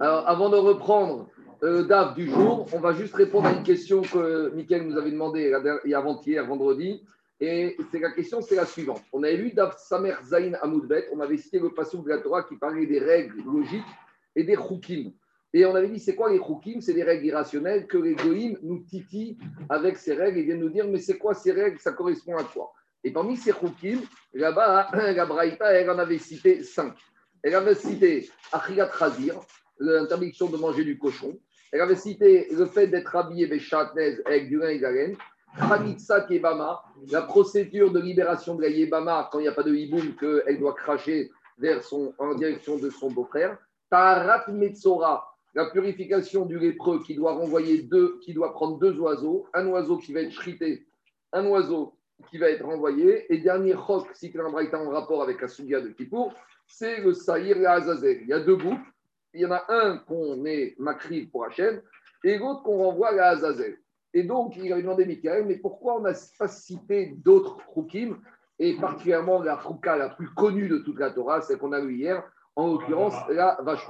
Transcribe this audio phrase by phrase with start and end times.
[0.00, 1.28] Alors, avant de reprendre
[1.60, 5.10] le DAF du jour, on va juste répondre à une question que Mickaël nous avait
[5.10, 5.52] demandé
[5.94, 7.04] avant-hier, vendredi.
[7.40, 9.02] Et c'est la question, c'est la suivante.
[9.12, 12.42] On avait lu DAF Samer Zain Amoudbet, on avait cité le passage de la Torah
[12.42, 13.82] qui parlait des règles logiques
[14.34, 15.12] et des choukim.
[15.52, 16.80] Et on avait dit, c'est quoi les choukim?
[16.80, 19.38] C'est des règles irrationnelles que les goïms nous titillent
[19.68, 21.78] avec ces règles et viennent nous dire, mais c'est quoi ces règles?
[21.78, 22.72] Ça correspond à quoi?
[23.04, 24.00] Et parmi ces choukim,
[24.34, 26.94] là-bas, la Braïta, elle en avait cité cinq.
[27.42, 29.40] Elle avait cité Achigat Khazir,
[29.78, 31.38] l'interdiction de manger du cochon.
[31.72, 36.30] Elle avait cité le fait d'être habillé avec du lin et de la.
[36.30, 40.14] Yebama, la procédure de libération de la Yebama quand il n'y a pas de hiboum,
[40.16, 43.58] qu'elle doit cracher vers son, en direction de son beau-frère.
[43.90, 49.46] Tarat Metzora, la purification du lépreux qui doit renvoyer deux, qui doit prendre deux oiseaux,
[49.54, 50.86] un oiseau qui va être chrité,
[51.32, 51.94] un oiseau
[52.30, 56.34] qui va être renvoyé, et dernier chok, si en rapport avec la Sougia de Kippour,
[56.68, 58.20] c'est le Saïr et Azazel.
[58.22, 58.78] Il y a deux groupes.
[59.34, 61.82] Il y en a un qu'on est Makri pour Hachem
[62.24, 63.78] et l'autre qu'on renvoie à Azazel.
[64.14, 68.18] Et donc, il a demandé Michael, mais pourquoi on n'a pas cité d'autres Choukim,
[68.58, 71.94] et particulièrement la Chouka la plus connue de toute la Torah, celle qu'on a eue
[71.94, 72.22] hier,
[72.56, 73.86] en l'occurrence la Vache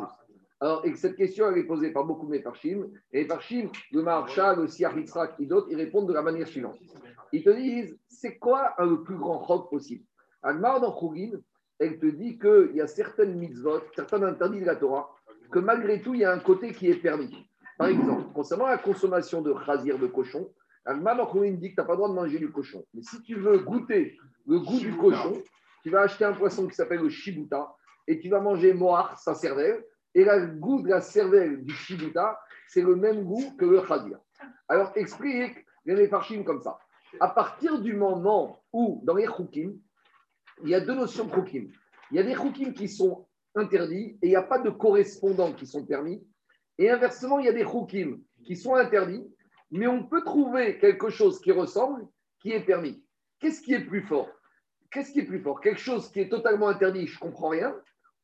[0.60, 2.88] alors, et cette question, elle est posée par beaucoup de Mefarshim.
[3.12, 6.76] Et Mefarshim, le Maharsha, le Siahitzrak et d'autres, ils répondent de la manière suivante.
[7.32, 10.04] Ils te disent, c'est quoi le plus grand rock possible?
[10.42, 10.92] Agmar dans
[11.78, 15.10] elle te dit qu'il y a certaines mitzvot, certains interdits de la Torah,
[15.50, 17.48] que malgré tout, il y a un côté qui est permis.
[17.78, 20.50] Par exemple, concernant la consommation de chazir de cochon,
[20.84, 22.84] Al-Malachouin dit que tu n'as pas le droit de manger du cochon.
[22.94, 25.34] Mais si tu veux goûter le goût du cochon,
[25.82, 27.74] tu vas acheter un poisson qui s'appelle le shibuta
[28.06, 29.84] et tu vas manger moar, sa cervelle.
[30.14, 34.18] Et le goût de la cervelle du shibuta, c'est le même goût que le chazir.
[34.68, 36.78] Alors, explique les farchim comme ça.
[37.20, 39.74] À partir du moment où, dans les choukim,
[40.62, 41.68] il y a deux notions de choukim.
[42.10, 45.52] Il y a des choukim qui sont interdits et il n'y a pas de correspondants
[45.52, 46.22] qui sont permis.
[46.78, 49.26] Et inversement, il y a des choukim qui sont interdits,
[49.70, 52.06] mais on peut trouver quelque chose qui ressemble,
[52.40, 53.02] qui est permis.
[53.40, 54.28] Qu'est-ce qui est plus fort?
[54.90, 55.60] Qu'est-ce qui est plus fort?
[55.60, 57.74] Quelque chose qui est totalement interdit, je ne comprends rien,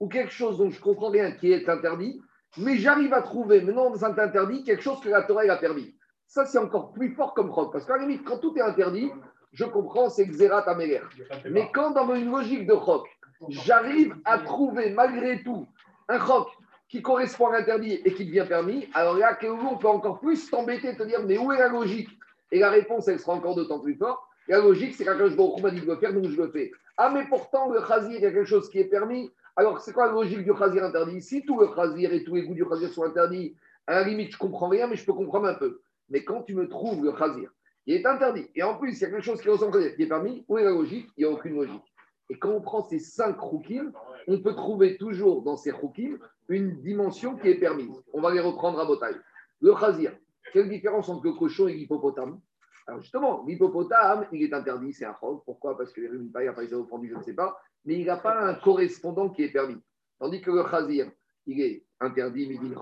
[0.00, 2.20] ou quelque chose dont je ne comprends rien qui est interdit,
[2.56, 5.94] mais j'arrive à trouver, maintenant dans un interdit, quelque chose que la Torah a permis.
[6.26, 7.72] Ça, c'est encore plus fort comme roc.
[7.72, 9.10] Parce qu'à la limite, quand tout est interdit,
[9.54, 11.00] je comprends, c'est Xerat Améler.
[11.48, 13.08] Mais quand dans une logique de roc,
[13.48, 15.66] j'arrive à trouver malgré tout
[16.08, 16.48] un roc
[16.88, 20.90] qui correspond à l'interdit et qui devient permis, alors là, on peut encore plus t'embêter
[20.90, 22.10] et te dire, mais où est la logique?
[22.52, 24.20] Et la réponse, elle sera encore d'autant plus forte.
[24.48, 26.70] La logique, c'est quand je m'a dit de le faire, donc je le fais.
[26.96, 29.32] Ah, mais pourtant, le chazir, il y a quelque chose qui est permis.
[29.56, 31.22] Alors, c'est quoi la logique du chazir interdit?
[31.22, 33.56] Si tout le chazir et tous les goûts du chazir sont interdits,
[33.86, 35.80] à la limite, je comprends rien, mais je peux comprendre un peu.
[36.10, 37.50] Mais quand tu me trouves le chazir,
[37.84, 40.02] qui est interdit, et en plus, il y a quelque chose qui ressemble à qui
[40.02, 41.94] est permis, où est la logique Il n'y a aucune logique.
[42.30, 43.92] Et quand on prend ces cinq roukim,
[44.26, 46.18] on peut trouver toujours dans ces roukim
[46.48, 48.02] une dimension qui est permise.
[48.12, 49.14] On va les reprendre à Botaï.
[49.60, 50.16] Le chazir,
[50.52, 52.40] quelle différence entre le cochon et l'hippopotame?
[52.86, 55.42] Alors justement, l'hippopotame, il est interdit, c'est un chog.
[55.44, 55.76] Pourquoi?
[55.76, 57.58] Parce que les ruines paille, après, ils ont je ne sais pas.
[57.84, 59.76] Mais il n'a pas un correspondant qui est permis.
[60.18, 61.10] Tandis que le chazir,
[61.46, 62.74] il est interdit, mais il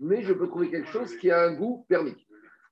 [0.00, 2.16] mais je peux trouver quelque chose qui a un goût permis.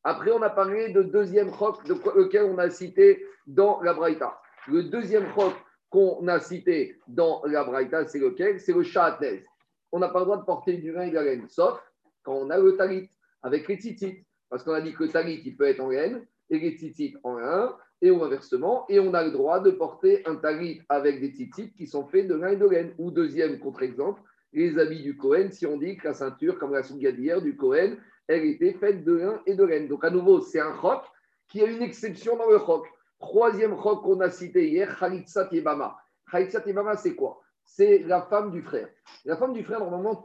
[0.05, 4.41] Après, on a parlé de deuxième roc, de lequel on a cité dans la Braïta.
[4.69, 5.53] Le deuxième roc
[5.91, 8.61] qu'on a cité dans la Braïta, c'est lequel?
[8.61, 9.44] C'est le Shahatnez.
[9.93, 11.78] On n'a pas le droit de porter du vin et de la laine, sauf
[12.22, 13.11] quand on a le talit
[13.43, 14.25] avec les tzitzit.
[14.49, 17.17] Parce qu'on a dit que le talit, il peut être en laine et les tzitzit
[17.22, 18.87] en lin, et ou inversement.
[18.88, 22.27] Et on a le droit de porter un talit avec des tzitzit qui sont faits
[22.27, 22.94] de lin et de laine.
[22.99, 24.21] Ou deuxième contre-exemple,
[24.53, 27.56] les habits du Cohen, si on dit que la ceinture, comme la souga d'hier du
[27.56, 27.97] Cohen,
[28.31, 29.89] elle était faite de lin et de laine.
[29.89, 31.03] Donc à nouveau, c'est un roc
[31.49, 32.87] qui a une exception dans le roc.
[33.19, 35.97] Troisième roc qu'on a cité hier, Khalitsa Yebama.
[36.31, 37.41] Khalitsa Yebama, c'est quoi?
[37.65, 38.89] C'est la femme du frère.
[39.25, 40.23] La femme du frère, normalement,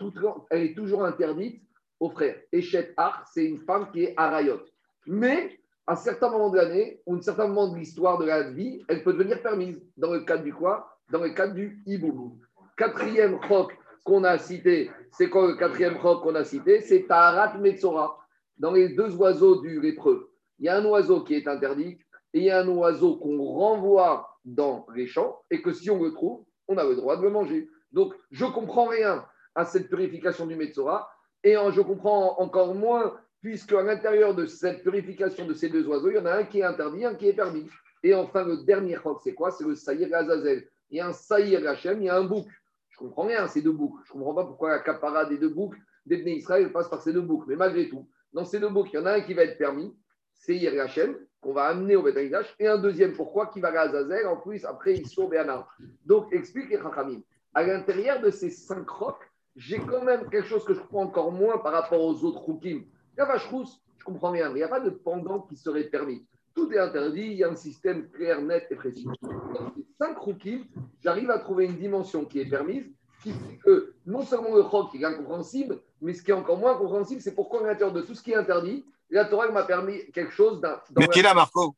[0.52, 1.64] elle est toujours interdite
[2.00, 2.36] au frère.
[2.54, 4.62] Echet Ar, c'est une femme qui est arayot.
[5.08, 8.52] Mais à certains moments de l'année, ou à un certain moment de l'histoire de la
[8.52, 9.82] vie, elle peut devenir permise.
[9.98, 10.96] Dans le cadre du quoi?
[11.10, 12.38] Dans le cadre du hibou.
[12.78, 13.75] Quatrième roc
[14.06, 18.18] qu'on a cité, c'est quoi le quatrième roc qu'on a cité C'est Taharat Metzora.
[18.57, 21.98] Dans les deux oiseaux du lépreux, il y a un oiseau qui est interdit
[22.34, 26.02] et il y a un oiseau qu'on renvoie dans les champs et que si on
[26.02, 27.68] le trouve, on a le droit de le manger.
[27.92, 29.25] Donc, je comprends rien
[29.56, 31.10] à cette purification du Metzora
[31.44, 36.12] et je comprends encore moins puisque à l'intérieur de cette purification de ces deux oiseaux,
[36.12, 37.68] il y en a un qui est interdit, un qui est permis.
[38.04, 39.50] Et enfin, le dernier roc, c'est quoi?
[39.51, 40.68] C'est le Saïr Azazel.
[40.92, 42.46] Il y a un Saïr Hachem, il y a un bouc.
[42.95, 44.00] Je comprends rien, ces deux boucs.
[44.06, 45.75] Je comprends pas pourquoi la capara des deux boucs
[46.06, 47.45] d'Ebné Israël passe par ces deux boucs.
[47.45, 49.57] Mais malgré tout, dans ces deux boucs, il y en a un qui va être
[49.57, 49.94] permis,
[50.33, 54.25] c'est Hachem, qu'on va amener au Betamikdash, et un deuxième, pourquoi, qui va à Azazel,
[54.27, 55.68] en plus, après, il sauve Béanar.
[56.06, 57.19] Donc, explique les Chachamim.
[57.53, 61.33] À l'intérieur de ces cinq rocs, j'ai quand même quelque chose que je comprends encore
[61.33, 62.86] moins par rapport aux autres roukim.
[63.18, 66.25] La vache rousse, je comprends rien, il n'y a pas de pendant qui serait permis.
[66.56, 69.07] Tout est interdit, il y a un système clair, net et précis.
[69.22, 70.66] Dans ces cinq roukim,
[71.04, 72.86] j'arrive à trouver une dimension qui est permise,
[73.22, 76.75] qui fait que non seulement le chok est incompréhensible, mais ce qui est encore moins
[76.75, 80.00] incompréhensible, c'est pourquoi à l'intérieur de tout ce qui est interdit, la Torah m'a permis
[80.12, 80.81] quelque chose d'un.
[80.98, 81.75] Mais qui là, Marco?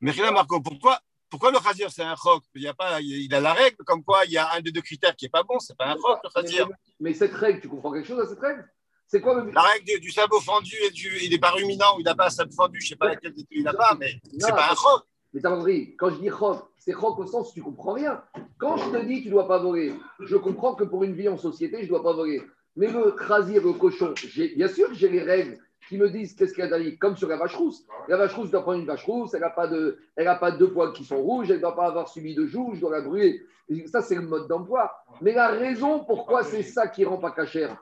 [0.00, 0.98] Mais là, Marco, pourquoi
[1.32, 4.04] pourquoi le chazir, c'est un roc il, y a pas, il a la règle, comme
[4.04, 5.94] quoi il y a un des deux critères qui n'est pas bon, c'est pas un
[5.94, 6.68] roc, le chazir.
[7.00, 8.68] Mais, cette règle, tu comprends quelque chose à cette règle?
[9.12, 11.18] C'est quoi La règle du, sabot fendu et du.
[11.22, 13.08] Il n'est pas ruminant ou il n'a pas un sabot fendu, je ne sais pas
[13.08, 15.02] laquelle il n'a pas, mais c'est pas un roc.
[15.34, 18.22] Mais t'as compris, quand je dis roc, c'est roc au sens où tu comprends rien.
[18.56, 21.28] Quand je te dis tu ne dois pas voler, je comprends que pour une vie
[21.28, 22.42] en société, je ne dois pas voler.
[22.74, 24.14] Mais le crasir, le cochon,
[24.56, 25.58] bien sûr que j'ai les règles
[25.90, 27.84] qui me disent qu'est-ce qu'il y a dans comme sur la vache rousse.
[28.08, 30.52] La vache rousse doit prendre une vache rousse, elle n'a pas, de, elle a pas
[30.52, 32.92] deux poils qui sont rouges, elle ne doit pas avoir subi de joues, je dois
[32.92, 33.42] la brûler.
[33.88, 34.90] ça, c'est le mode d'emploi.
[35.20, 37.76] Mais la raison pourquoi c'est ça qui rend pas cachère.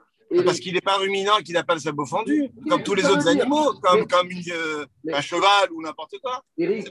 [0.45, 3.05] Parce qu'il n'est pas ruminant et qu'il n'a pas le sabot fendu, comme tous les
[3.05, 6.43] autres animaux, comme, comme euh, un cheval ou n'importe quoi.
[6.57, 6.87] Eric,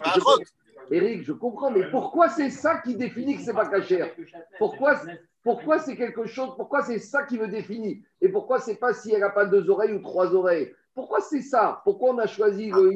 [1.21, 4.11] je, je comprends, mais pourquoi c'est ça qui définit que c'est pas cachère
[4.59, 5.01] Pourquoi
[5.43, 8.03] pourquoi c'est quelque chose Pourquoi c'est ça qui me définit?
[8.21, 10.75] Et pourquoi c'est pas si elle n'a pas deux oreilles ou trois oreilles?
[10.95, 11.81] Pourquoi c'est ça?
[11.85, 12.91] Pourquoi on a choisi le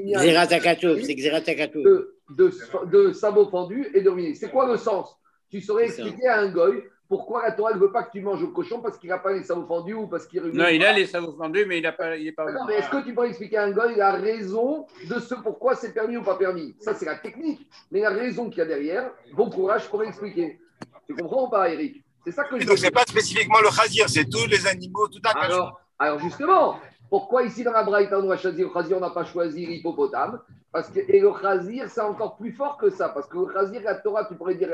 [1.83, 2.53] de, de,
[2.87, 5.17] de sabot fendu et de C'est quoi le sens?
[5.51, 6.83] Tu saurais expliquer à un goy
[7.15, 9.33] pourquoi la Torah ne veut pas que tu manges au cochon parce qu'il n'a pas
[9.33, 11.93] les sabots fendus ou parce qu'il Non, il a les sabots fendus, mais il n'est
[11.93, 12.45] pas.
[12.45, 12.51] pas...
[12.51, 15.77] Non, mais est-ce que tu peux expliquer à un goy la raison de ce pourquoi
[15.77, 16.75] c'est permis ou pas permis?
[16.81, 17.69] Ça, c'est la technique.
[17.93, 20.59] Mais la raison qu'il y a derrière, bon courage pour expliquer.
[21.07, 22.03] Tu comprends ou pas, Eric?
[22.25, 22.67] C'est ça que je.
[22.67, 26.19] Donc, ce n'est pas spécifiquement le chazir, c'est tous les animaux, tout à alors, alors,
[26.19, 29.65] justement, pourquoi ici dans la Braïta on a choisi le Khazir, on n'a pas choisi
[29.67, 30.41] l'hippopotame?
[30.73, 33.09] Parce que, Et le Khazir, c'est encore plus fort que ça.
[33.09, 34.69] Parce que le Khazir, la Torah, tu pourrais dire,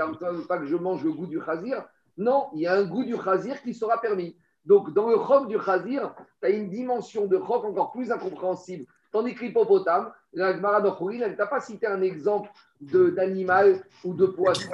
[0.49, 1.85] pas que je mange le goût du Khazir.
[2.17, 4.37] Non, il y a un goût du Khazir qui sera permis.
[4.65, 8.87] Donc, dans le roc du Khazir, tu as une dimension de roc encore plus incompréhensible.
[9.12, 10.81] Tandis que l'hippopotame, la Gemara
[11.23, 12.49] elle t'a pas cité un exemple
[12.81, 14.71] d'animal ou de poisson,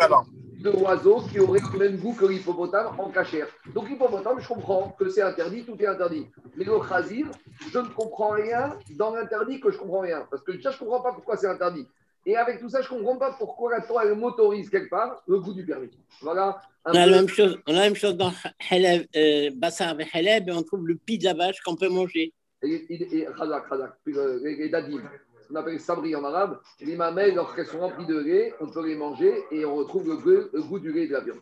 [0.60, 3.46] de oiseau qui aurait le même goût que l'hippopotame en cachère.
[3.72, 6.26] Donc l'hippopotame, je comprends que c'est interdit, tout est interdit.
[6.56, 7.28] Mais le khazir,
[7.70, 10.26] je ne comprends rien dans l'interdit que je comprends rien.
[10.30, 11.88] Parce que déjà, je ne comprends pas pourquoi c'est interdit.
[12.26, 15.38] Et avec tout ça, je ne comprends pas pourquoi la Torah m'autorise quelque part le
[15.38, 15.90] goût du permis.
[16.20, 16.60] Voilà.
[16.88, 18.32] On a, la même chose, on a la même chose dans
[18.70, 21.88] Haleb, euh, Bassar et Haleb, et on trouve le pis de la vache qu'on peut
[21.88, 22.32] manger.
[22.62, 25.02] Et, et, et, et dadim
[25.46, 28.84] ce qu'on appelle sabri en arabe, les mamelles, lorsqu'elles sont remplies de lait, on peut
[28.86, 31.40] les manger et on retrouve le goût, du lait et de la viande.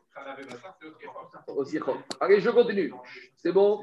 [1.49, 1.79] Aussi,
[2.21, 2.93] Allez, je continue.
[3.37, 3.83] C'est bon?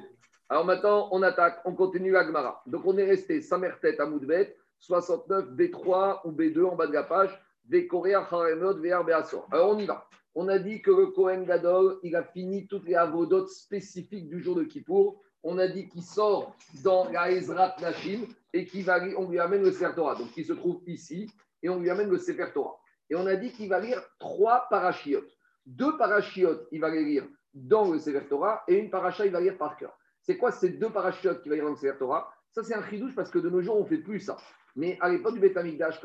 [0.49, 2.61] Alors maintenant, on attaque, on continue la Gemara.
[2.67, 7.03] Donc on est resté Samertet à Moudbet, 69, B3 ou B2 en bas de la
[7.03, 7.31] page,
[7.69, 9.47] Vekorea, Haremot, VR, Beasor.
[9.51, 10.07] Alors on y va.
[10.33, 14.41] On a dit que le Kohen Gadol, il a fini toutes les avodotes spécifiques du
[14.41, 15.21] jour de Kippour.
[15.43, 19.93] On a dit qu'il sort dans la Ezrat Nashim et qu'on lui amène le Sefer
[19.95, 20.15] Torah.
[20.15, 21.29] Donc, il se trouve ici
[21.61, 22.79] et on lui amène le Sefer Torah.
[23.09, 25.37] Et on a dit qu'il va lire trois parachiotes.
[25.65, 29.41] Deux parachiotes, il va les lire dans le Sefer Torah et une paracha, il va
[29.41, 29.97] lire par cœur.
[30.21, 32.31] C'est quoi ces deux parachiotes qu'il va lire dans le Sefer Torah?
[32.51, 34.37] Ça, c'est un chidouche parce que de nos jours, on ne fait plus ça.
[34.75, 35.99] Mais à l'époque du Beth Amikdash,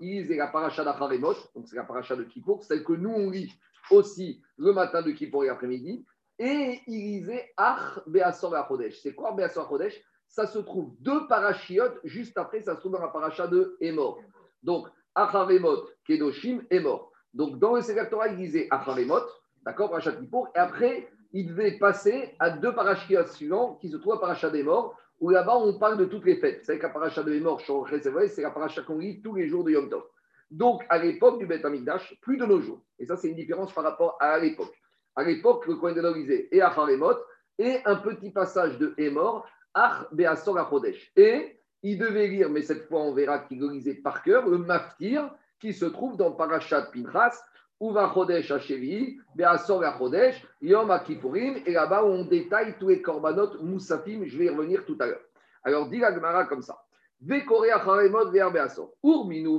[0.00, 3.30] il lisait la paracha d'Acharemot, donc c'est la paracha de Kippour, celle que nous, on
[3.30, 3.52] lit
[3.90, 6.04] aussi le matin de Kippour et l'après-midi.
[6.38, 9.00] Et il lisait Ach Beasor Chodesh.
[9.00, 13.00] C'est quoi Beasor Chodesh ça se trouve deux parachiotes, juste après, ça se trouve dans
[13.00, 14.20] la paracha de Emor.
[14.62, 17.10] Donc, Acharemot, Kedoshim, Emor.
[17.34, 19.22] Donc, dans le Sefer Torah, il disait Acharemot,
[19.64, 24.14] d'accord, parachat Kippour, et après, il devait passer à deux parachiotes suivants qui se trouvent
[24.14, 26.60] à paracha d'Emor, où là-bas, on parle de toutes les fêtes.
[26.64, 29.88] C'est la paracha de Emor, c'est la paracha qu'on lit tous les jours de Yom
[29.88, 30.04] Tov.
[30.50, 32.80] Donc, à l'époque du Beth Amikdash, plus de nos jours.
[32.98, 34.74] Et ça, c'est une différence par rapport à l'époque.
[35.16, 37.16] À l'époque, le Kohen de et Acharemot,
[37.58, 39.46] et un petit passage de Emor
[41.16, 44.58] et il devait lire, mais cette fois on verra qu'il le lisait par cœur, le
[44.58, 47.40] Maftir qui se trouve dans Parashat Pinchas,
[47.80, 54.24] Uva Chodesh Hashevi, Beasor Chodesh, Yom Akipurim, et là-bas on détaille tous les korbanot Moussafim,
[54.24, 55.20] je vais y revenir tout à l'heure.
[55.62, 56.82] Alors dit la Gemara comme ça.
[57.20, 57.50] Urminu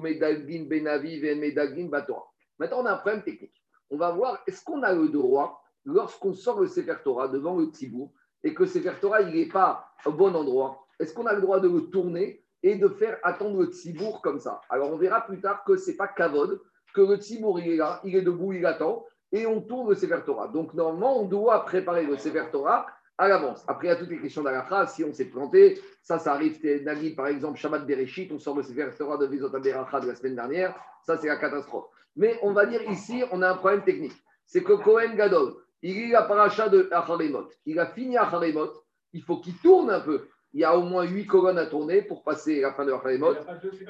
[0.02, 2.26] Medagin Benavi Medagin Batora.
[2.58, 3.64] Maintenant on a un problème technique.
[3.90, 7.66] On va voir, est-ce qu'on a le droit, lorsqu'on sort le Sefer Torah devant le
[7.66, 8.12] Tzibour,
[8.44, 11.60] et que Sefer Torah, il n'est pas au bon endroit, est-ce qu'on a le droit
[11.60, 14.60] de le tourner et de faire attendre le tzibour comme ça?
[14.70, 16.62] Alors on verra plus tard que ce n'est pas kavod,
[16.94, 19.96] que le tzibour, il est là, il est debout, il attend, et on tourne le
[19.96, 20.48] Sefer Torah.
[20.48, 23.64] Donc normalement, on doit préparer le Sefer Torah à l'avance.
[23.68, 26.58] Après, il y a toutes les questions d'Alacha, si on s'est planté, ça, ça arrive,
[26.84, 30.36] Nagui, par exemple, Shabbat Bereshit, on sort le Sefer Torah de Vizot de la semaine
[30.36, 30.74] dernière,
[31.06, 31.88] ça c'est la catastrophe.
[32.16, 34.14] Mais on va dire ici, on a un problème technique.
[34.46, 37.48] C'est que Cohen Gadol, il lit la paracha de Acharemot.
[37.66, 38.72] Il a fini Acharemot,
[39.14, 40.28] il faut qu'il tourne un peu.
[40.54, 43.36] Il y a au moins huit colonnes à tourner pour passer la fin de Acharemot.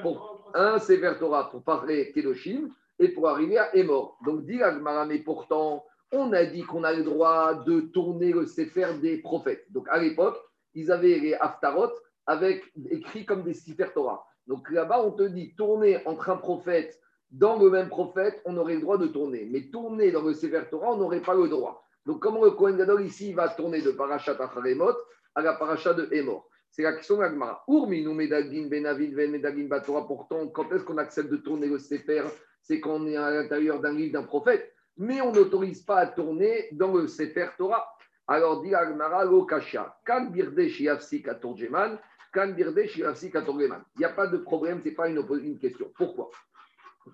[0.02, 2.68] Pour un Sefer Torah pour parler Kedoshim
[3.00, 4.16] et pour arriver à Emor.
[4.24, 8.46] Donc, dit Agmara, mais pourtant, on a dit qu'on a le droit de tourner le
[8.46, 9.64] Sefer des prophètes.
[9.72, 10.38] Donc, à l'époque,
[10.74, 11.90] ils avaient les Haftarot
[12.26, 14.24] avec écrit comme des Sefer Torah.
[14.46, 18.74] Donc là-bas, on te dit tourner entre un prophète dans le même prophète, on aurait
[18.74, 19.46] le droit de tourner.
[19.50, 21.84] Mais tourner dans le Sefer Torah, on n'aurait pas le droit.
[22.06, 24.94] Donc comment le Kohen Gadol ici va tourner de Parashat Acharemot
[25.34, 27.62] à la Parashat de Emor C'est la question de l'Agmara.
[27.68, 30.06] Urmi nous medagin benavid ven medagin batora.
[30.06, 32.24] Pourtant, quand est-ce qu'on accepte de tourner le Sefer
[32.62, 34.74] C'est quand on est à l'intérieur d'un livre d'un prophète.
[34.96, 37.86] Mais on n'autorise pas à tourner dans le Sefer Torah.
[38.26, 39.98] Alors dit Agmara lo kasha.
[40.04, 41.98] Kan birde shiafsik à Torjeman.
[42.32, 43.82] Kan birde shiafsik à Torjeman.
[43.96, 45.90] Il n'y a pas de problème, ce n'est pas une, question.
[45.96, 46.30] Pourquoi?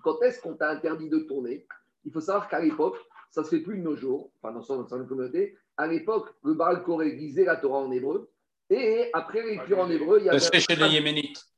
[0.03, 1.65] Quand est-ce qu'on t'a interdit de tourner?
[2.05, 2.97] Il faut savoir qu'à l'époque,
[3.29, 6.53] ça ne se fait plus de nos jours, enfin dans certaines communautés, à l'époque, le
[6.53, 8.29] Baal Koré la Torah en hébreu,
[8.69, 10.39] et après l'écriture en hébreu, il y, avait un,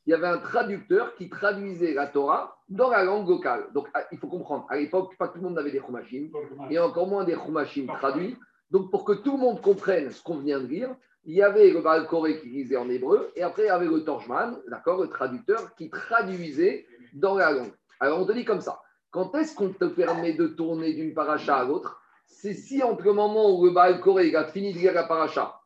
[0.05, 3.65] il y avait un traducteur qui traduisait la Torah dans la langue locale.
[3.73, 6.29] Donc ah, il faut comprendre, à l'époque, pas tout le monde avait des chumashim,
[6.69, 8.37] et encore moins des chumashim traduits.
[8.69, 11.71] Donc pour que tout le monde comprenne ce qu'on vient de lire, il y avait
[11.71, 15.01] le Baal Koré qui lisait en hébreu, et après il y avait le Torjman, d'accord,
[15.01, 17.73] le traducteur, qui traduisait dans la langue.
[17.99, 18.81] Alors on te dit comme ça.
[19.11, 21.99] Quand est-ce qu'on te permet de tourner d'une paracha à l'autre?
[22.27, 25.58] C'est si entre le moment où le Baal Koré a fini de lire la paracha,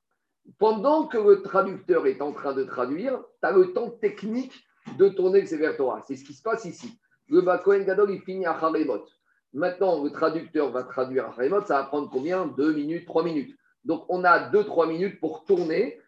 [0.58, 4.64] pendant que le traducteur est en train de traduire, tu as le temps technique
[4.98, 6.02] de tourner le Sefer Torah.
[6.06, 7.00] C'est ce qui se passe ici.
[7.30, 9.06] Le Baal Gadol, il finit à Haremot.
[9.54, 12.48] Maintenant, le traducteur va traduire à Haremot, ça va prendre combien?
[12.48, 13.56] Deux minutes, trois minutes.
[13.86, 16.00] Donc on a deux, trois minutes pour tourner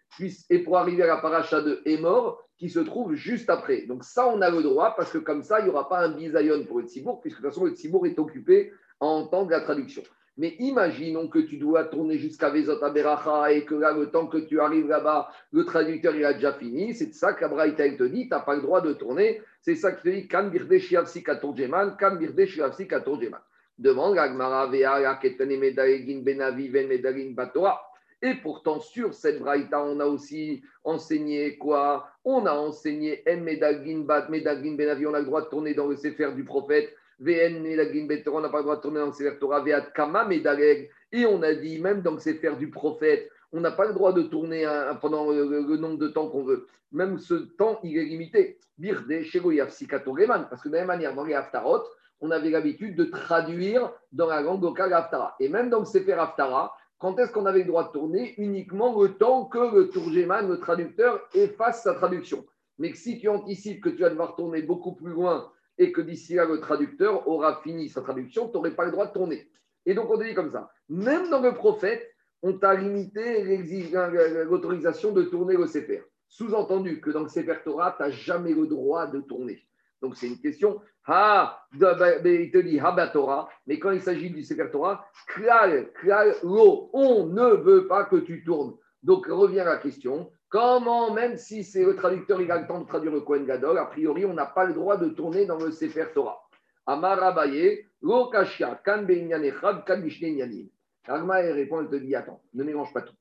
[0.49, 3.81] et pour arriver à la paracha de Emor, qui se trouve juste après.
[3.81, 6.09] Donc ça, on a le droit, parce que comme ça, il n'y aura pas un
[6.09, 9.59] bisayon pour le tzibour, puisque de toute façon, le tzibour est occupé à entendre la
[9.59, 10.03] traduction.
[10.37, 14.37] Mais imaginons que tu dois tourner jusqu'à Vezot Aberacha et que là, le temps que
[14.37, 16.93] tu arrives là-bas, le traducteur il a déjà fini.
[16.93, 19.41] C'est ça qu'Abraïta te dit, tu n'as pas le droit de tourner.
[19.61, 23.39] C'est ça qui te dit, Kan birde shiavsi katorjeman, kan birde shiavsi katorjeman.
[23.77, 27.81] Demande Agmara Vea, Ketane Medagin Benavi, Ven Medagin Batoa.
[28.21, 32.09] Et pourtant, sur cette braïta, on a aussi enseigné quoi?
[32.23, 35.87] On a enseigné En Medagin Bat, Medagin Benavi, on a le droit de tourner dans
[35.87, 36.93] le Sefer du prophète.
[37.19, 39.63] VN Medagin Betora, on n'a pas le droit de tourner dans le Sefer Torah.
[39.93, 40.27] Kama.
[41.11, 44.13] Et on a dit, même dans le Sefer du prophète, on n'a pas le droit
[44.13, 44.65] de tourner
[45.01, 46.67] pendant le, nombre de temps qu'on veut.
[46.91, 48.59] Même ce temps, il est limité.
[48.77, 49.05] Birde.
[49.07, 51.83] Parce que de la même manière, dans les Haftarot,
[52.21, 55.35] on avait l'habitude de traduire dans la langue locale Haftara.
[55.39, 59.01] Et même dans le Sefer Haftara, quand est-ce qu'on avait le droit de tourner Uniquement
[59.01, 62.45] le temps que le Tourgeman, le traducteur, efface sa traduction?
[62.77, 66.35] Mais si tu anticipes que tu vas devoir tourner beaucoup plus loin et que d'ici
[66.35, 69.49] là, le traducteur aura fini sa traduction, tu n'aurais pas le droit de tourner.
[69.85, 70.71] Et donc, on te dit comme ça.
[70.89, 72.09] Même dans le prophète,
[72.41, 73.43] on t'a limité
[74.43, 76.03] l'autorisation de tourner le Sefer.
[76.27, 79.61] Sous-entendu que dans le Sefer Torah, tu n'as jamais le droit de tourner.
[80.01, 80.81] Donc c'est une question.
[81.07, 82.79] Ha, il te dit
[83.13, 88.05] Torah, mais quand il s'agit du Sefer Torah, klal, klal, lo, on ne veut pas
[88.05, 88.75] que tu tournes.
[89.03, 90.31] Donc revient la question.
[90.55, 93.77] Comment, même si c'est le traducteur, il a le temps de traduire le Kohen Gadol,
[93.77, 96.47] a priori, on n'a pas le droit de tourner dans le Sefer Torah.
[96.85, 100.41] Amar Abaye, lo kashia, kan be'inyanechad, kan bishne
[101.09, 103.15] Agma répond, elle te dit Attends, ne mélange pas tout.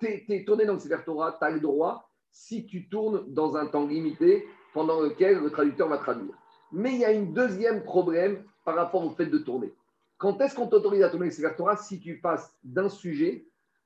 [0.00, 3.56] Tu es, tourné dans le Sefer Torah, tu as le droit, si tu tournes dans
[3.56, 6.32] un temps limité, pendant lequel le traducteur va traduire.
[6.72, 9.74] Mais il y a un deuxième problème par rapport au fait de tourner.
[10.16, 13.44] Quand est-ce qu'on t'autorise à tourner le Sefer Torah si tu passes d'un sujet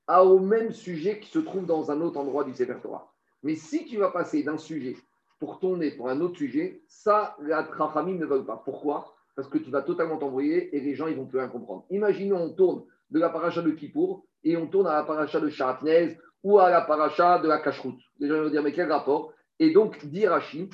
[0.09, 3.13] à au même sujet qui se trouve dans un autre endroit du Sefer Torah
[3.43, 4.97] Mais si tu vas passer d'un sujet
[5.39, 8.61] pour tourner pour un autre sujet, ça, la Trachamim ne veulent pas.
[8.65, 9.15] Pourquoi?
[9.37, 11.85] Parce que tu vas totalement t'envoyer et les gens, ils vont plus rien comprendre.
[11.91, 15.49] Imaginons, on tourne de la paracha de Kippour et on tourne à la paracha de
[15.49, 17.99] Sharatnez ou à la paracha de la Kashrut.
[18.19, 19.33] Les gens vont dire, mais quel rapport?
[19.59, 20.71] Et donc, dit Rashi,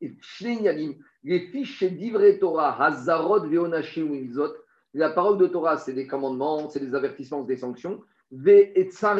[0.00, 4.52] les fiches d'Ivre Torah, Hazarot, Veonashim, Mizot,
[4.94, 8.02] la parole de Torah, c'est des commandements, c'est des avertissements, des sanctions.
[8.30, 9.10] Il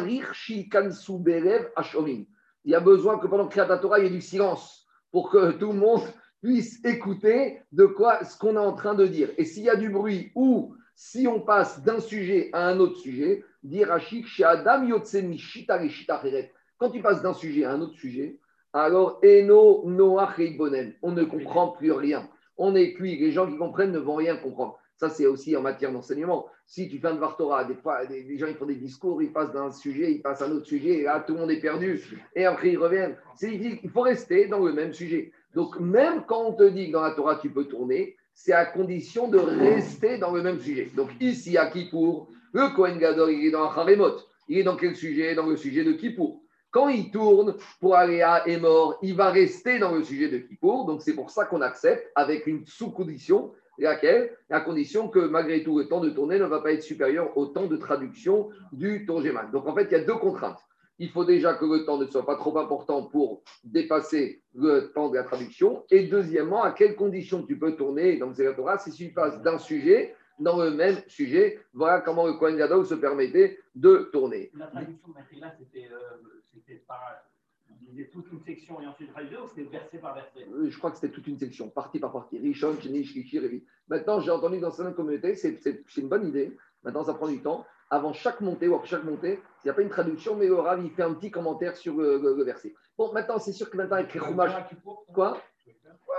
[2.65, 5.71] y a besoin que pendant la Torah, il y ait du silence pour que tout
[5.71, 6.01] le monde
[6.41, 9.29] puisse écouter de quoi ce qu'on est en train de dire.
[9.37, 12.97] Et s'il y a du bruit ou si on passe d'un sujet à un autre
[12.97, 13.43] sujet,
[13.83, 14.87] Rashi, Adam
[16.77, 18.37] Quand tu passes d'un sujet à un autre sujet,
[18.73, 22.29] alors Eno Noach Bonen, on ne comprend plus rien.
[22.57, 24.77] On est cuit, les gens qui comprennent ne vont rien comprendre.
[24.99, 26.47] Ça, c'est aussi en matière d'enseignement.
[26.65, 29.53] Si tu fais un Vartora, des fois, des, gens ils font des discours, ils passent
[29.53, 32.03] d'un sujet, ils passent à un autre sujet, et là, tout le monde est perdu.
[32.35, 33.15] Et après, ils reviennent.
[33.41, 35.31] Il faut rester dans le même sujet.
[35.55, 38.65] Donc, même quand on te dit que dans la Torah, tu peux tourner, c'est à
[38.65, 40.91] condition de rester dans le même sujet.
[40.93, 44.17] Donc, ici, à Kippour, Le Kohen Gadol, il est dans Haremot.
[44.49, 45.33] Il est dans quel sujet?
[45.33, 46.41] Dans le sujet de Kippour.
[46.71, 50.85] Quand il tourne pour aller à Emor, il va rester dans le sujet de Kippour.
[50.85, 53.53] Donc c'est pour ça qu'on accepte avec une sous-condition,
[53.83, 57.37] laquelle La condition que malgré tout, le temps de tourner ne va pas être supérieur
[57.37, 59.51] au temps de traduction du Tongéman.
[59.51, 60.59] Donc en fait, il y a deux contraintes.
[61.01, 65.09] Il faut déjà que le temps ne soit pas trop important pour dépasser le temps
[65.09, 65.85] de la traduction.
[65.91, 69.57] Et deuxièmement, à quelles conditions tu peux tourner dans le Torah si tu passes d'un
[69.57, 71.59] sujet dans le même sujet?
[71.73, 74.51] Voilà comment le Kohen Gadol se permettait de tourner.
[74.57, 75.13] La traduction
[75.57, 76.17] c'était euh,
[76.53, 76.83] c'était
[77.81, 80.91] disait toute une section et ensuite traduisait ou c'était verset par verset Euh, Je crois
[80.91, 82.37] que c'était toute une section, partie par partie.
[82.39, 83.63] Rishon, Chini, Shlishi, Revi.
[83.87, 85.59] Maintenant, j'ai entendu dans certaines communautés, c'est
[85.97, 86.55] une bonne idée.
[86.83, 87.65] Maintenant, ça prend du temps.
[87.91, 90.53] Avant chaque montée ou après chaque montée, il n'y a pas une traduction, mais le
[90.55, 92.75] Rav, il fait un petit commentaire sur le, le- le verset.
[92.97, 94.19] Bon, maintenant, c'est sûr que maintenant, avec les.
[95.13, 95.41] Quoi?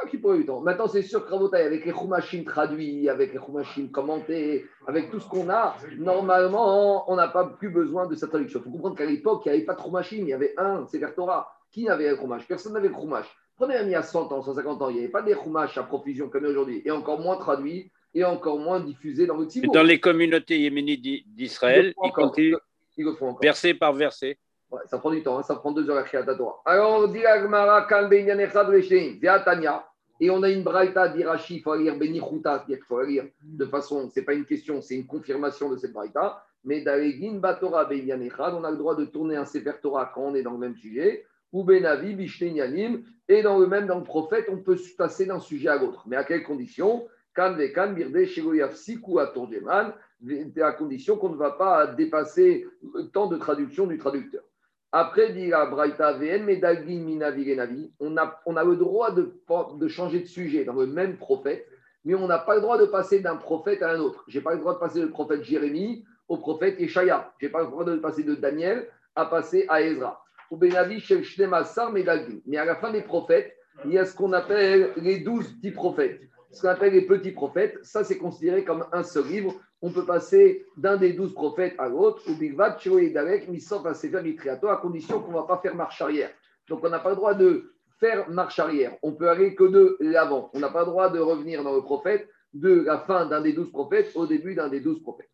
[0.09, 0.61] Qui pourrait eu temps.
[0.61, 5.21] Maintenant, c'est sûr que Rabotai, avec les Chumashim traduits, avec les Chumashim commentés, avec tout
[5.21, 8.61] ce qu'on a, normalement, on n'a pas plus besoin de cette traduction.
[8.61, 10.87] Il faut comprendre qu'à l'époque, il n'y avait pas de Chumashim, il y avait un,
[10.87, 11.49] c'est Torah.
[11.73, 13.27] Qui avait le Chumash Personne n'avait le Chumash.
[13.57, 15.79] Prenez un il y a 100 ans, 150 ans, il n'y avait pas des Chumash
[15.79, 19.73] à profusion comme aujourd'hui, et encore moins traduits, et encore moins diffusés dans Tzibour.
[19.73, 22.33] Dans les communautés yéménites d'I- d'Israël, Ils encore.
[23.41, 24.39] verset par verset.
[24.71, 26.61] Ouais, ça prend du temps, hein, ça prend deux heures à créer la Torah.
[26.65, 28.09] Alors, on dit Echad
[29.21, 29.85] Via Tanya.
[30.21, 33.65] Et on a une braïta d'Irachi, il faut lire Benichuta, c'est-à-dire qu'il faut lire de
[33.65, 36.45] façon, ce n'est pas une question, c'est une confirmation de cette braïta.
[36.63, 40.25] Mais d'Alegin Batora Benyan Echad, on a le droit de tourner un Sefer Torah quand
[40.25, 41.25] on est dans le même sujet.
[41.53, 43.03] Ou Benavi, Bishten Yanim.
[43.29, 46.05] Et dans le même, dans le prophète, on peut se passer d'un sujet à l'autre.
[46.07, 47.09] Mais à quelles conditions?
[47.37, 47.53] À
[50.73, 54.43] condition qu'on ne va pas dépasser le temps de traduction du traducteur.
[54.93, 55.71] Après, dit la
[58.01, 59.33] on a, on a le droit de,
[59.79, 61.65] de changer de sujet dans le même prophète,
[62.05, 64.25] mais on n'a pas le droit de passer d'un prophète à un autre.
[64.27, 67.33] Je n'ai pas le droit de passer du prophète Jérémie au prophète Yeshaya.
[67.39, 70.25] Je n'ai pas le droit de passer de Daniel à passer à Ezra.
[70.51, 70.75] Mais
[72.57, 76.21] à la fin des prophètes, il y a ce qu'on appelle les douze petits prophètes.
[76.51, 80.05] Ce qu'on appelle les petits prophètes, ça c'est considéré comme un seul livre on peut
[80.05, 84.69] passer d'un des douze prophètes à l'autre, ou Bigvat, et Dalek, Missof, à Sefer Litriato,
[84.69, 86.31] à condition qu'on ne va pas faire marche arrière.
[86.69, 88.97] Donc on n'a pas le droit de faire marche arrière.
[89.03, 90.51] On peut aller que de l'avant.
[90.55, 93.53] On n'a pas le droit de revenir dans le prophète de la fin d'un des
[93.53, 95.31] douze prophètes au début d'un des douze prophètes.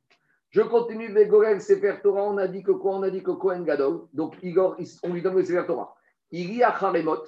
[0.51, 2.25] Je continue Vegorel Sefer Torah.
[2.25, 2.95] On a dit que quoi?
[2.95, 4.03] On a dit que Kohen Gadol.
[4.13, 5.95] Donc Igor, on lui donne le Sefer Torah.
[6.31, 7.23] Il lit Acharemot,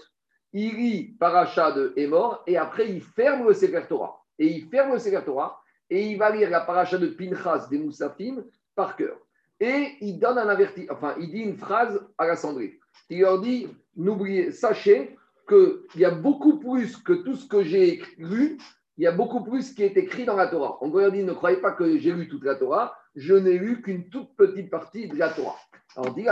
[0.53, 4.25] il lit Paracha de Emor, et après il ferme le Sefer Torah.
[4.39, 7.79] Et il ferme le Sefer Torah et il va lire la paracha de Pinchas des
[7.79, 9.17] Moussafim par cœur.
[9.61, 12.79] Et il donne un avertissement, enfin, il dit une phrase à la cendrille.
[13.11, 15.17] Il leur dit N'oubliez, sachez
[15.49, 18.59] qu'il y a beaucoup plus que tout ce que j'ai lu,
[18.97, 20.79] il y a beaucoup plus qui est écrit dans la Torah.
[20.81, 23.83] On leur dit Ne croyez pas que j'ai lu toute la Torah, je n'ai lu
[23.83, 25.57] qu'une toute petite partie de la Torah.
[25.97, 26.27] Alors, dit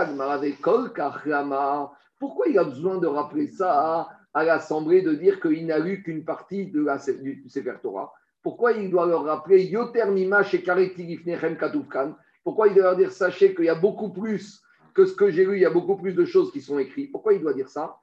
[2.18, 6.24] pourquoi il a besoin de rappeler ça à l'Assemblée, de dire qu'il n'a lu qu'une
[6.24, 7.44] partie de la, du
[7.82, 8.12] Torah?
[8.46, 13.52] Pourquoi il doit leur rappeler Yoter Mima chez Katufkan Pourquoi il doit leur dire Sachez
[13.56, 14.62] qu'il y a beaucoup plus
[14.94, 17.10] que ce que j'ai lu, il y a beaucoup plus de choses qui sont écrites.
[17.10, 17.98] Pourquoi il doit dire ça?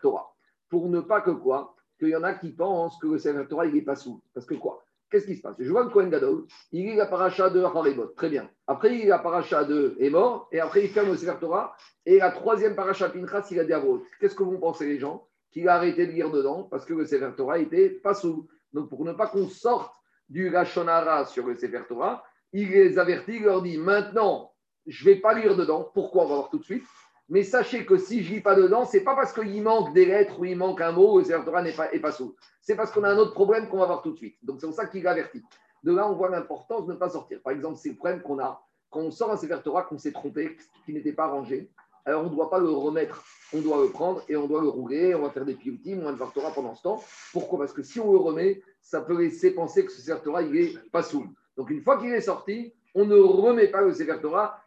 [0.00, 0.34] Torah.
[0.70, 1.76] Pour ne pas que quoi?
[1.98, 4.22] Qu'il y en a qui pensent que le Sefer Torah, il n'est pas sous.
[4.32, 4.82] Parce que quoi?
[5.10, 5.56] Qu'est-ce qui se passe?
[5.58, 8.48] Je vois le Kohen Gadol, il lit la paracha de Haribot, très bien.
[8.66, 11.76] Après, il lit la paracha de Emor, et après, il ferme le Sefer Torah.
[12.06, 13.82] Et la troisième paracha Pinchas, il a à
[14.20, 15.28] Qu'est-ce que vous pensez, les gens?
[15.56, 18.46] Qu'il a arrêté de lire dedans parce que le Sefer Torah était pas sous.
[18.74, 19.94] Donc, pour ne pas qu'on sorte
[20.28, 24.52] du Lachonara sur le Sefer Torah, il les avertit, il leur dit maintenant,
[24.86, 25.90] je ne vais pas lire dedans.
[25.94, 26.24] Pourquoi?
[26.24, 26.84] On va voir tout de suite.
[27.30, 29.94] Mais sachez que si je ne lis pas dedans, ce n'est pas parce qu'il manque
[29.94, 32.36] des lettres ou il manque un mot, le Sefer Torah n'est pas, pas sous.
[32.60, 34.36] C'est parce qu'on a un autre problème qu'on va voir tout de suite.
[34.42, 35.42] Donc, c'est pour ça qu'il avertit.
[35.82, 37.40] De là, on voit l'importance de ne pas sortir.
[37.42, 40.12] Par exemple, c'est le problème qu'on a quand on sort un Sefer Torah qu'on s'est
[40.12, 41.70] trompé, qui n'était pas rangé.
[42.06, 44.68] Alors, on ne doit pas le remettre, on doit le prendre et on doit le
[44.68, 47.02] rouler, on va faire des pioutim, on va le pendant ce temps.
[47.32, 47.58] Pourquoi?
[47.58, 50.52] Parce que si on le remet, ça peut laisser penser que ce Sefer Torah, il
[50.52, 51.26] n'est pas sous.
[51.56, 54.18] Donc, une fois qu'il est sorti, on ne remet pas le Sefer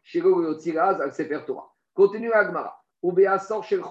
[0.03, 1.73] chez le Tiraz al Sefer Torah.
[1.93, 2.75] Continue Agmara.
[3.39, 3.83] Sort chez le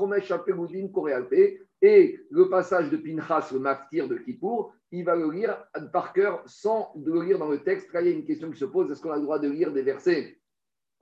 [1.80, 6.42] et le passage de Pinchas, le maftir de Kippour, il va le lire par cœur
[6.46, 7.92] sans le lire dans le texte.
[7.92, 9.48] Là, il y a une question qui se pose est-ce qu'on a le droit de
[9.48, 10.38] lire des versets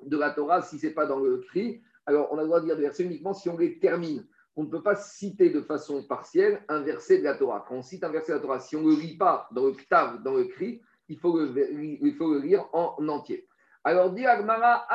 [0.03, 1.83] de la Torah si ce n'est pas dans le cri?
[2.07, 4.25] Alors, on a le droit de lire des versets uniquement si on les termine.
[4.55, 7.65] On ne peut pas citer de façon partielle un verset de la Torah.
[7.69, 9.67] Quand on cite un verset de la Torah, si on ne le lit pas dans
[9.67, 13.47] le ktav, dans le cri, il faut le, lire en entier.
[13.85, 14.87] Alors, dit Agmara,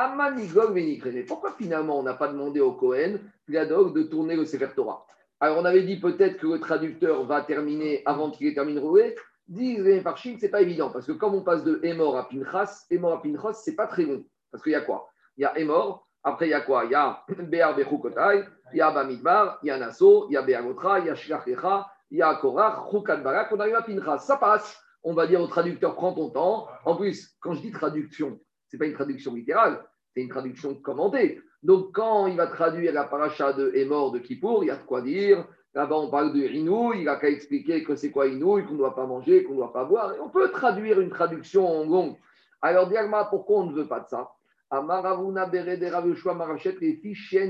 [0.70, 1.24] Venikrene.
[1.26, 5.06] Pourquoi finalement on n'a pas demandé au Kohen, Gadol, de tourner le Sefer Torah?
[5.38, 9.14] Alors, on avait dit peut-être que le traducteur va terminer avant qu'il ait terminé rouler.
[9.48, 12.86] Disent les Mefarchim, c'est pas évident, parce que comme on passe de Emor à Pinchas,
[12.90, 14.24] Emor à Pinchas, c'est pas très bon.
[14.50, 15.10] Parce qu'il y a quoi?
[15.36, 16.84] Il y a Emor, après il y a quoi?
[16.84, 20.36] Il y a Be'ar Bechukotai, il y a Bamidbar, il y a Nasso, il y
[20.36, 23.82] a Be'agotra, il y a Shlachecha, il y a Korach, Chukat Barak, on arrive à
[23.82, 24.18] Pinchas.
[24.18, 24.78] Ça passe.
[25.02, 26.68] On va dire au traducteur, prends ton temps.
[26.84, 29.82] En plus, quand je dis traduction, c'est pas une traduction littérale,
[30.14, 31.40] c'est une traduction commentée.
[31.62, 34.82] Donc, quand il va traduire la paracha de Emor de Kippour, il y a de
[34.82, 35.44] quoi dire.
[35.74, 38.78] Là-bas, on parle de Inou, il a qu'à expliquer que c'est quoi Inou, qu'on ne
[38.78, 40.14] doit pas manger, qu'on ne doit pas boire.
[40.22, 42.16] On peut traduire une traduction longue.
[42.60, 44.30] Alors, Diagma, pourquoi on ne veut pas de ça?
[44.72, 46.98] Amaravuna bere de Rav Yoshua Marachet, les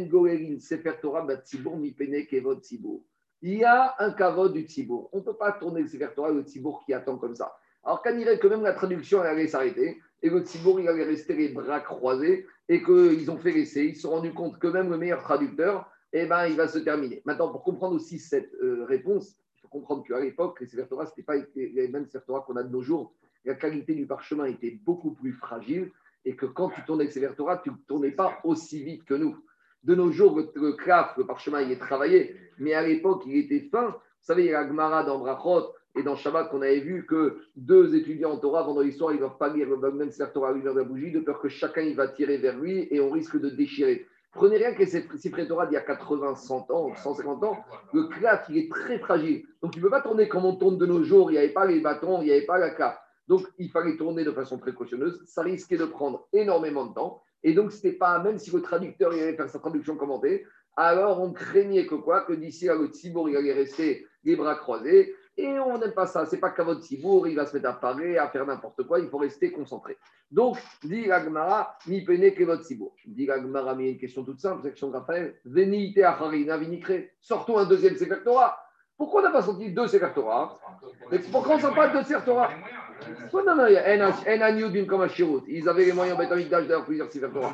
[0.08, 1.24] golerin, sefer Torah
[2.28, 3.04] kevod tzibour.
[3.42, 5.08] Il y a un kavod du tzibour.
[5.12, 7.56] On ne peut pas tourner le sefer Torah le tzibour qui attend comme ça.
[7.84, 11.04] Alors, quand il irait que même la traduction, allait s'arrêter, et le tzibour, il allait
[11.04, 14.66] rester les bras croisés, et qu'ils ont fait l'essai, ils se sont rendus compte que
[14.66, 17.22] même le meilleur traducteur, eh ben, il va se terminer.
[17.24, 21.06] Maintenant, pour comprendre aussi cette euh, réponse, il faut comprendre qu'à l'époque, les Sefer Torah,
[21.06, 23.14] ce n'étaient pas les mêmes Sefer Torah qu'on a de nos jours.
[23.44, 25.92] La qualité du parchemin était beaucoup plus fragile
[26.24, 29.14] et que quand tu tournais avec Sefer Torah, tu ne tournais pas aussi vite que
[29.14, 29.36] nous.
[29.84, 33.36] De nos jours, le, le craft, le parchemin, il est travaillé, mais à l'époque, il
[33.36, 33.88] était fin.
[33.88, 37.04] Vous savez, il y a la Gemara dans Brachot et dans Shabbat qu'on avait vu
[37.06, 40.50] que deux étudiants en Torah, vendredi soir, ils ne doivent pas lire le même Torah
[40.50, 43.00] à l'heure de la bougie, de peur que chacun il va tirer vers lui et
[43.00, 44.06] on risque de déchirer.
[44.32, 45.06] Prenez rien que ces
[45.46, 49.44] Torah d'il y a 80, 100 ans, 150 ans, le claf, il est très fragile.
[49.62, 51.30] Donc, il ne peut pas tourner comme on tourne de nos jours.
[51.30, 52.98] Il n'y avait pas les bâtons, il n'y avait pas la claf.
[53.32, 55.22] Donc, il fallait tourner de façon précautionneuse.
[55.24, 57.22] Ça risquait de prendre énormément de temps.
[57.42, 60.44] Et donc, c'était pas, même si le traducteur il allait faire sa traduction commentée,
[60.76, 62.26] alors on craignait que quoi?
[62.26, 65.14] Que d'ici là, le Tzibour, il allait rester les bras croisés.
[65.38, 66.26] Et on n'aime pas ça.
[66.26, 69.00] C'est pas qu'à votre Tzibour, il va se mettre à parler, à faire n'importe quoi.
[69.00, 69.96] Il faut rester concentré.
[70.30, 72.94] Donc, dit Agmara, mi pene que votre Tzibour.
[73.06, 75.36] Dit Agmara, mais il y a une question toute simple, question de Raphaël.
[75.46, 77.08] Venite acharina vinicre.
[77.22, 78.58] Sortons un deuxième Sefer Torah.
[78.98, 79.86] Pourquoi on n'a pas sorti deux
[81.10, 82.20] Mais Pourquoi on ne sort pas deux Sefer
[83.32, 85.44] Ouais, non, non, il y a un agneau d'une comme un chiroute.
[85.48, 87.52] Ils avaient les moyens d'âge d'avoir plusieurs base.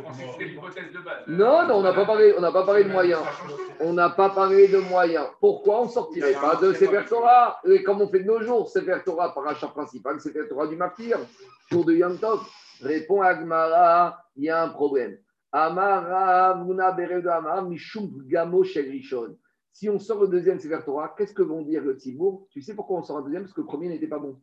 [1.26, 3.20] Non, non, on n'a pas parlé, on n'a pas parlé de moyens.
[3.80, 5.26] On n'a pas parlé de moyens.
[5.40, 7.60] Pourquoi on sortirait pas de Sefer Torah?
[7.64, 10.76] Et comme on fait de nos jours, Sefer Torah par achat principal, Sefer Torah du
[10.76, 11.18] martyr,
[11.70, 12.40] jour de Yom Tov.
[12.82, 15.18] Répond Agmara, il y a un problème.
[15.50, 19.36] Amara, Muna Beredo Amara, Mishum Gamo Shel Rishon.
[19.72, 22.74] Si on sort le deuxième Sefer Torah, qu'est-ce que vont dire le Tibour Tu sais
[22.74, 23.42] pourquoi on sort un deuxième?
[23.42, 24.40] Parce que le premier n'était pas bon.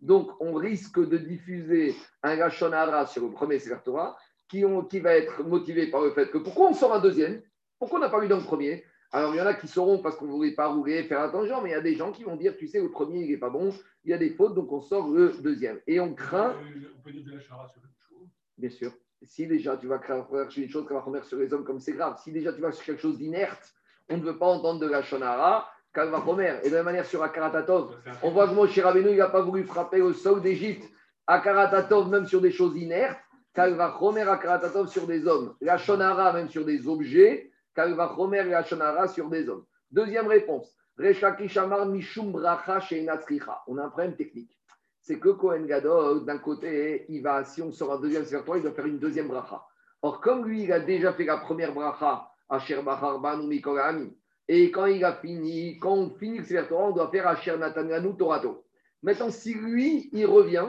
[0.00, 4.16] Donc, on risque de diffuser un Lachon Hara sur le premier Sefer Torah
[4.48, 7.42] qui, ont- qui va être motivé par le fait que pourquoi on sort un deuxième?
[7.78, 8.84] Pourquoi on n'a pas eu dans le premier?
[9.12, 11.60] Alors, il y en a qui sauront parce qu'on ne voulait pas rouler, faire attention,
[11.62, 13.36] mais il y a des gens qui vont dire, tu sais, le premier, il n'est
[13.38, 15.80] pas bon, il y a des fautes, donc on sort le deuxième.
[15.86, 18.28] Et on craint, On peut dire de la sur une chose.
[18.56, 20.16] bien sûr, si déjà tu vas créer
[20.56, 23.02] une chose remettre sur les hommes comme c'est grave, si déjà tu vas sur quelque
[23.02, 23.74] chose d'inerte,
[24.08, 26.60] on ne veut pas entendre de la Shonara, Kalva Homer.
[26.62, 29.42] Et de la même manière sur Akaratatov, on voit que Moshe Rabbeinu, il n'a pas
[29.42, 30.88] voulu frapper au sol d'Égypte.
[31.26, 33.18] Akaratatov, même sur des choses inertes.
[33.54, 35.54] Kalva Homer, Akaratatov sur des hommes.
[35.60, 37.50] La Shonara, même sur des objets.
[37.74, 39.64] Kalva Homer, la Shonara sur des hommes.
[39.90, 40.76] Deuxième réponse.
[40.98, 43.62] Reshakishamar Mishum Bracha Sheinatzricha.
[43.66, 44.56] On a un problème technique.
[45.02, 48.62] C'est que Kohen Gadol, d'un côté, il va, si on sort un deuxième serpent, il
[48.62, 49.64] doit faire une deuxième bracha.
[50.02, 54.16] Or, comme lui, il a déjà fait la première bracha, Asher Bachar Banu Mikol Ami,
[54.48, 58.16] et quand il a fini, quand on finit le Torah, on doit faire Asher Natanianu
[58.16, 58.64] Torato.
[59.02, 60.68] Maintenant, si lui, il revient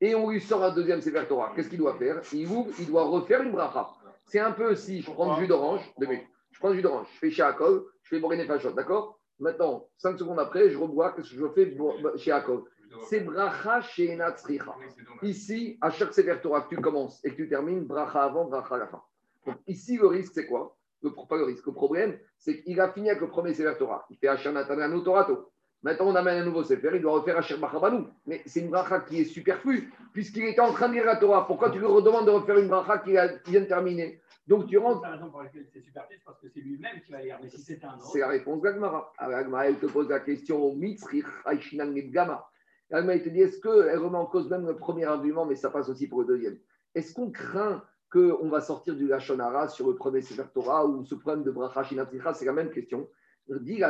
[0.00, 2.20] et on lui sort un deuxième Sefer qu'est-ce qu'il doit faire?
[2.32, 3.88] Il ouvre, il doit refaire une bracha.
[4.26, 6.26] C'est un peu si je prends du jus d'orange, deux minutes.
[6.50, 9.20] je prends du jus d'orange, je fais chez Akol, je fais Borené Fachot, d'accord?
[9.38, 12.64] Maintenant, cinq secondes après, je rebois, qu'est-ce que je fais Akol
[13.08, 14.74] C'est bracha chez Natsricha.
[15.22, 18.78] Ici, à chaque Sefer que tu commences et que tu termines, bracha avant, bracha à
[18.78, 19.02] la fin.
[19.46, 20.76] Donc ici, le risque, c'est quoi?
[21.02, 21.66] Le, Pas le risque.
[21.66, 24.06] Le problème, c'est qu'il a fini avec le premier Sefer Torah.
[24.10, 25.52] Il fait Asher Natananu Torato.
[25.82, 28.04] Maintenant, on amène un nouveau Sefer, il doit refaire Asher Bachabanu.
[28.26, 31.46] Mais c'est une bracha qui est superflue, puisqu'il était en train de lire la Torah.
[31.46, 34.20] Pourquoi tu lui redemandes de refaire une bracha qui, vient de terminer?
[34.46, 35.02] Donc tu rentres.
[35.02, 37.38] La raison pour laquelle c'est superflu, c'est parce que c'est lui-même qui va lire.
[37.42, 39.12] Mais si c'était un autre, C'est la réponse d'Agmara.
[39.18, 42.46] Agmara, elle te pose la question au Mitzrich, Aishinan Gama.
[42.92, 45.70] Agmara, elle te dit est-ce qu'elle remet en cause même le premier argument, mais ça
[45.70, 46.58] passe aussi pour le deuxième?
[46.94, 47.82] Est-ce qu'on craint
[48.12, 51.82] qu'on va sortir du Lachonara sur le premier Sefer Torah ou ce problème de Bracha
[51.82, 53.08] Shinatricha C'est la même question.
[53.48, 53.82] Dit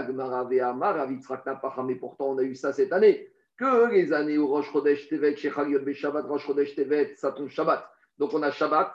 [1.85, 3.29] mais pourtant on a eu ça cette année.
[3.59, 7.49] Que les années où Rosh Chodesh Tevet, Shechal Yod Shabbat, Rosh Chodesh Tevet, ça tombe
[7.49, 7.87] Shabbat.
[8.19, 8.95] Donc on a Shabbat,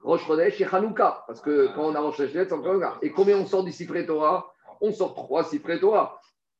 [0.00, 1.24] Rosh Chodesh et Hanouka.
[1.26, 2.98] Parce que quand on a Rosh Chodesh Tevet, c'est encore un gars.
[3.02, 4.50] Et combien on sort du Sifré Torah?
[4.80, 6.18] On sort trois Sifré Torah.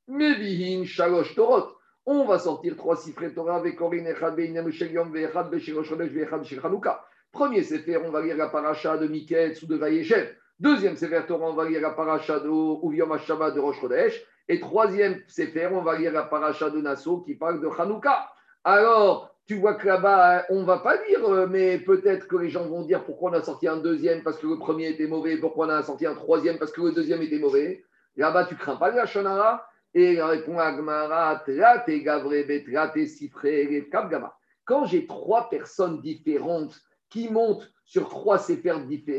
[0.09, 1.69] Mevihin Shalosh Torot.
[2.05, 4.39] On va sortir trois Sifré Torah avec Korin Echad
[4.71, 7.05] Shel Yom Ve'echad Be'shel Rosh Chodesh Ve'echad Shel Hanouka.
[7.33, 10.35] Premier Sefer, on va lire la paracha de Miketz ou de Vayeshev.
[10.59, 14.25] Deuxième Sefer Torah, on va lire la paracha de Uviom HaShabbat de Rosh Chodesh.
[14.49, 18.29] Et troisième Sefer, on va lire la paracha de Nassau qui parle de Hanouka.
[18.65, 22.49] Alors, tu vois que là-bas, on ne va pas dire, euh, mais peut-être que les
[22.49, 25.37] gens vont dire pourquoi on a sorti un deuxième parce que le premier était mauvais,
[25.37, 27.85] pourquoi on a sorti un troisième parce que le deuxième était mauvais.
[28.17, 33.47] Là-bas, tu crains pas la Shonara Et il répond Agmara, Trate, Gavre, Betrate, Sifre,
[33.91, 34.35] Kapgama.
[34.65, 36.79] Quand j'ai trois personnes différentes
[37.11, 38.75] qui montent sur trois Sefer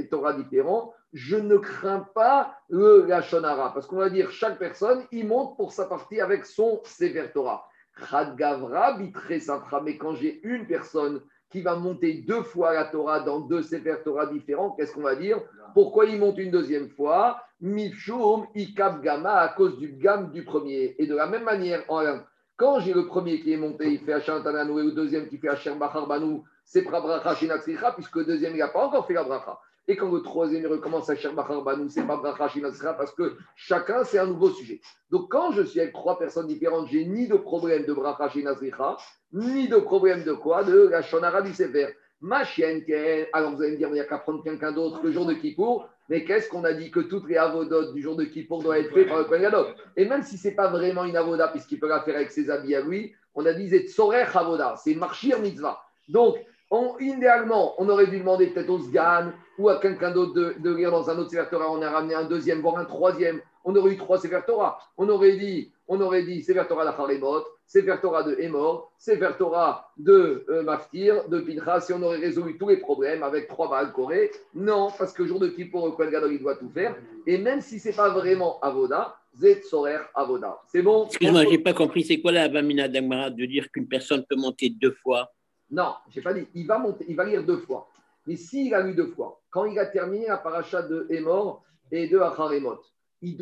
[0.09, 3.73] Torah différents, je ne crains pas le la Shonara.
[3.73, 7.65] Parce qu'on va dire, chaque personne, il monte pour sa partie avec son Sefer Torah.
[8.37, 9.81] Gavra, Bitre Satra.
[9.81, 13.95] Mais quand j'ai une personne qui va monter deux fois la Torah dans deux Sefer
[14.31, 15.41] différents, qu'est-ce qu'on va dire?
[15.73, 17.41] Pourquoi il monte une deuxième fois?
[17.59, 20.95] Mifshum, Ikab Gama, à cause du gam du premier.
[20.99, 21.83] Et de la même manière,
[22.55, 25.37] quand j'ai le premier qui est monté, il fait Hachan Tananou, et le deuxième qui
[25.37, 26.07] fait Hacher Bachar
[26.71, 29.59] C'est Prabracha Shinatzricha, puisque le deuxième, il n'a pas encore fait la bracha.
[29.87, 33.11] Et quand le troisième, il recommence à Hacher Bachar Banou, c'est pas Bracha Shinatzricha, parce
[33.11, 34.79] que chacun, c'est un nouveau sujet.
[35.09, 38.97] Donc, quand je suis avec trois personnes différentes, j'ai ni de problème de Bracha Shinatzricha,
[39.33, 40.63] ni de problème de quoi?
[40.63, 41.87] De la Shonara du Sefer.
[42.21, 44.99] Ma chienne, qu'elle- alors vous allez me dire, il n'y a qu'à prendre quelqu'un d'autre
[45.03, 48.15] le jour de Kippour, mais qu'est-ce qu'on a dit que toutes les avodotes du jour
[48.15, 49.49] de Kippour doivent être faites par le Kohen
[49.97, 52.51] Et même si ce n'est pas vraiment une avoda, puisqu'il peut la faire avec ses
[52.51, 55.81] habits à lui, on a dit c'est tzorer avoda, c'est marchir mitzvah.
[56.09, 56.37] Donc,
[56.71, 60.89] on- idéalement, on aurait dû demander peut-être au Sgan ou à quelqu'un d'autre de, de
[60.89, 61.71] dans un autre Sefer Torah.
[61.71, 63.41] On a ramené un deuxième, voire un troisième.
[63.65, 64.79] On aurait eu trois Sefer Torah.
[64.97, 66.85] On aurait dit, on aurait dit Sefer Torah
[67.69, 72.69] Sefer de Emor, Sefer Torah de euh, Maftir, de Pinchas, si on aurait résolu tous
[72.69, 74.31] les problèmes avec trois Baal Koré.
[74.55, 76.95] Non, parce que jour de Kippour, Kohen Gadol, il doit tout faire.
[77.27, 80.59] Et même si ce n'est pas vraiment Avoda, Zet Sorer Avoda.
[80.67, 81.05] C'est bon?
[81.05, 82.03] Excuse-moi, je n'ai pas compris.
[82.03, 85.31] C'est quoi la Bamina d'Agmara de dire qu'une personne peut monter deux fois
[85.71, 86.47] Non, je n'ai pas dit.
[86.53, 87.89] Il va monter, il va lire deux fois.
[88.25, 92.07] Mais s'il a lu deux fois, quand il a terminé la paracha de Emor et
[92.07, 92.79] de Acharemot,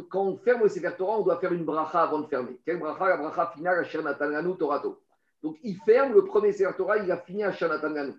[0.09, 2.59] quand on ferme le Sefer Torah, on doit faire une bracha avant de fermer.
[2.65, 3.07] Quelle bracha?
[3.09, 5.01] La bracha finale, Natananu Torato.
[5.43, 8.13] Donc il ferme le premier Sefer Torah, il a fini Asher Natananu.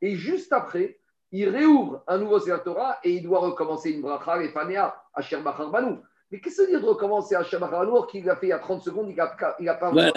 [0.00, 0.98] Et juste après,
[1.30, 5.40] il réouvre un nouveau Sefer Torah et il doit recommencer une bracha, les Fanea, Asher
[5.40, 5.98] Banu.
[6.30, 8.50] Mais qu'est-ce que ça veut dire de recommencer Asher Banu alors qu'il l'a fait il
[8.50, 9.16] y a 30 secondes, il
[9.64, 10.12] n'a pas Voilà,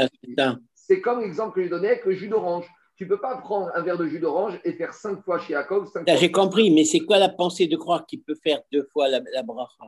[0.73, 2.65] c'est comme l'exemple que je donnais avec le jus d'orange.
[2.97, 5.53] Tu ne peux pas prendre un verre de jus d'orange et faire cinq fois chez
[5.53, 5.85] Jacob.
[6.07, 9.21] J'ai compris, mais c'est quoi la pensée de croire qu'il peut faire deux fois la,
[9.31, 9.85] la bracha?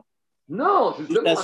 [0.48, 1.34] Non, justement.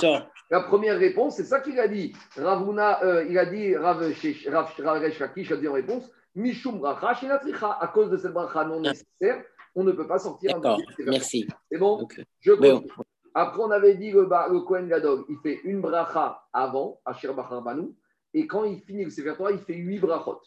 [0.49, 2.13] La première réponse, c'est ça qu'il a dit.
[2.37, 6.79] Ravuna, euh, il a dit, Rav Shesh- Rav Resh Lakish a dit en réponse, Mishum
[6.79, 7.77] bracha shenatricha.
[7.81, 9.43] À cause de cette bracha non nécessaire,
[9.75, 11.45] on ne peut pas sortir un D'accord, merci.
[11.69, 12.07] C'est bon?
[12.39, 12.91] Je continue.
[13.33, 17.61] Après, on avait dit le, le Kohen Gadol, il fait une bracha avant, Asher Bachar
[17.61, 17.89] Banu,
[18.33, 20.39] et quand il finit le Sefer Torah, il fait huit brachot.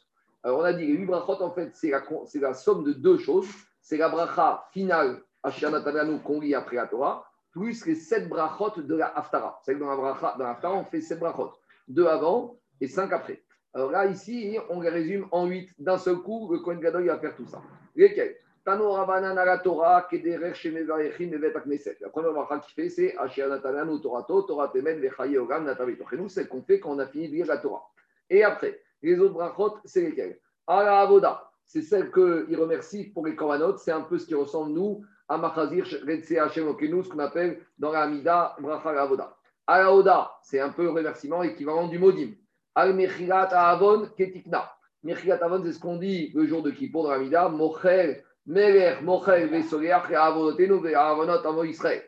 [0.42, 2.02] Alors, on a dit les huit brachot, en fait, c'est la,
[2.40, 3.48] la somme de deux choses.
[3.82, 8.80] C'est la bracha finale, Asher Natananu, qu'on lit après la Torah, plus les sept brachot
[8.80, 9.60] de la Haftara.
[9.64, 11.52] C'est que dans la bracha, dans la Haftara, on fait sept brachot.
[11.88, 13.42] Deux avant et cinq après.
[13.74, 15.70] Alors là, ici, on les résume en huit.
[15.78, 17.60] D'un seul coup, le Kohen Gadol, il va faire tout ça.
[17.94, 21.96] Lesquels Tano Rabanan ala Torah, Kederer Shemevarechim Evet Akneset.
[22.00, 26.28] La première bracha qu'il fait, c'est Asher Natananu Torato, Torah Temen Vechaye Ogam Natavitochenu.
[26.28, 27.88] C'est qu'on fait quand on a fini de lire la Torah.
[28.28, 33.34] Et après, les autres brachot, c'est lesquels Ala Avoda, c'est celle qu'il remercie pour les
[33.34, 33.76] Korbanot.
[33.78, 37.60] C'est un peu ce qui ressemble, nous, à Machazir Retse Hashem Okenu, ce qu'on appelle
[37.78, 39.36] dans la Amida Bracha la Avoda.
[39.66, 42.32] Ala Oda, c'est un peu le remerciement équivalent du Modim.
[42.74, 44.68] Al Mechilat Avon Ketikna.
[45.04, 47.48] Mechilat Avon, c'est ce qu'on dit le jour de Kippour dans la Amida.
[47.48, 52.02] Mochel, Meler, Mochel, Vesoleach, Avonotenu, Avonot, Avo Israël.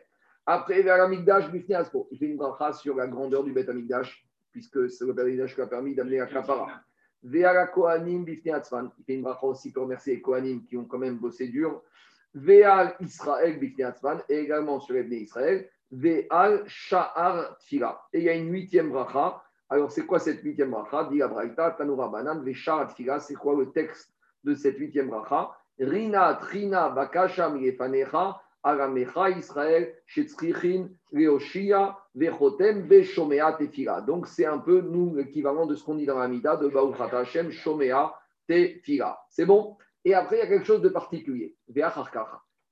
[0.45, 2.09] Après, vers l'Amigdash, Bifni Aspo.
[2.11, 5.61] Il fait une bracha sur la grandeur du Beth Amigdash, puisque c'est le Amigdash qui
[5.61, 6.81] a permis d'amener la Kapara.
[7.23, 8.89] Ve'ala Kohanim Bifni Atzman.
[8.97, 11.81] Il fait une bracha aussi pour remercier les Kohanim qui ont quand même bossé dur.
[12.33, 14.21] Ve'al Israël Bifni Atzman.
[14.29, 15.67] Et également sur les Israël.
[15.91, 17.99] Ve'al Sha'ar Tfila.
[18.13, 19.43] Et il y a une huitième bracha.
[19.69, 21.09] Alors, c'est quoi cette huitième bracha?
[21.11, 23.19] Dit la Braïta, Tanura Banan, Ve'Sha'ar Tfila.
[23.19, 24.13] C'est quoi le texte
[24.43, 25.51] de cette huitième bracha?
[25.79, 28.39] Rina, Trina, Bakasha, Milefanecha.
[28.65, 34.01] Aramecha Israël, Shetzrichin, Leoshia, Tefila.
[34.01, 34.83] Donc c'est un peu
[35.15, 38.13] l'équivalent de ce qu'on dit dans la Mida de Baouchat Hashem, Shomea
[38.47, 39.19] Tefila.
[39.29, 39.77] C'est bon?
[40.05, 41.55] Et après, il y a quelque chose de particulier.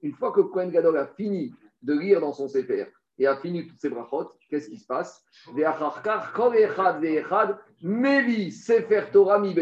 [0.02, 3.68] Une fois que Kohen Gadol a fini de lire dans son Sefer et a fini
[3.68, 5.24] toutes ses brachot, qu'est-ce qui se passe?
[7.82, 9.56] Mevi Sefer Torah Mi.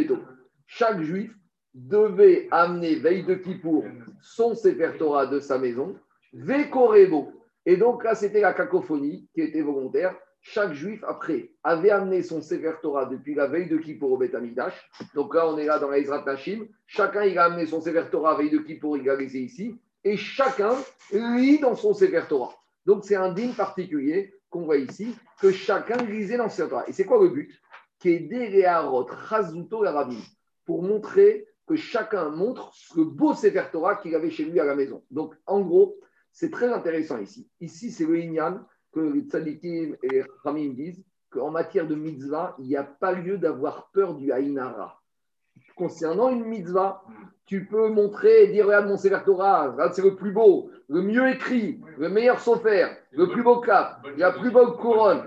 [0.65, 1.33] Chaque juif
[1.73, 3.85] devait amener, veille de Kippour,
[4.21, 5.95] son Sefer Torah de sa maison
[6.33, 7.31] Vekorebo.
[7.69, 10.15] Et donc là, c'était la cacophonie qui était volontaire.
[10.41, 14.33] Chaque juif, après, avait amené son Sefer Torah depuis la veille de Kippour au Beth
[14.33, 14.73] Amikdash.
[15.13, 16.65] Donc là, on est là dans la Ezrat Nashim.
[16.87, 19.79] Chacun, il a amené son Sefer Torah veille de Kippour, il l'a laissé ici.
[20.03, 20.71] Et chacun
[21.11, 22.23] lit dans son Sefer.
[22.87, 26.85] Donc c'est un digne particulier qu'on voit ici, que chacun lisait dans ses Torah.
[26.87, 27.53] Et c'est quoi le but?
[30.65, 34.73] Pour montrer que chacun montre ce beau Sefer Torah qu'il avait chez lui à la
[34.73, 35.03] maison.
[35.11, 35.99] Donc, en gros,
[36.39, 37.49] c'est très intéressant ici.
[37.59, 38.61] Ici, c'est le Inyan
[38.93, 43.37] que les tzadikim et Ramim disent qu'en matière de mitzvah, il n'y a pas lieu
[43.37, 45.01] d'avoir peur du Haïnara.
[45.75, 47.03] Concernant une mitzvah,
[47.45, 51.27] tu peux montrer et dire Regarde mon Sefer Torah, c'est le plus beau, le mieux
[51.29, 55.23] écrit, le meilleur sofer, le plus beau cap, la plus belle couronne.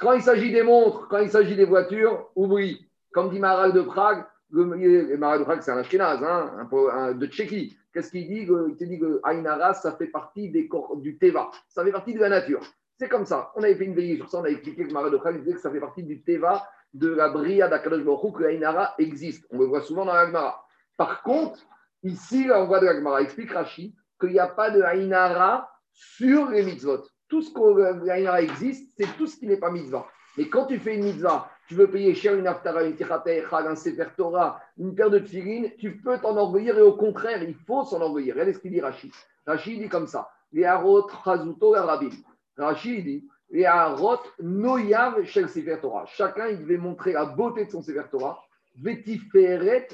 [0.00, 2.84] Quand il s'agit des montres, quand il s'agit des voitures, oublie.
[3.12, 7.76] Comme dit Maral de Prague, le, Prague, c'est un Ashkenaz, hein, un, de Tchéquie.
[7.92, 11.50] Qu'est-ce qu'il dit Il te dit que Ainara, ça fait partie des corps, du Teva,
[11.68, 12.60] ça fait partie de la nature.
[12.98, 13.52] C'est comme ça.
[13.56, 15.70] On avait fait une veillée sur ça, on avait expliqué que Prague disait que ça
[15.70, 19.46] fait partie du Teva, de la Bria d'Akadosh Baruch que Ainara existe.
[19.50, 20.64] On le voit souvent dans l'Agmara.
[20.96, 21.60] Par contre,
[22.02, 26.62] ici, on voit de l'Agmara, explique Rashi, qu'il n'y a pas de Ainara sur les
[26.62, 30.06] mitzvot tout ce que existe, c'est tout ce qui n'est pas mitzvah.
[30.36, 33.74] Mais quand tu fais une mitzvah, tu veux payer cher une aftara, une tirateh, un
[33.74, 37.84] sefer Torah, une paire de tfilines, tu peux t'en envoyer et au contraire, il faut
[37.84, 38.32] s'en envoyer.
[38.32, 39.12] Regardez ce qu'il dit Rachid.
[39.46, 42.10] Rachid dit comme ça Les harot chazuto rabim.
[42.56, 45.78] Rachid dit Les harot noyav shel sefer.
[46.06, 48.42] Chacun, il devait montrer la beauté de son sefer Torah.
[48.78, 49.88] Vetiferet.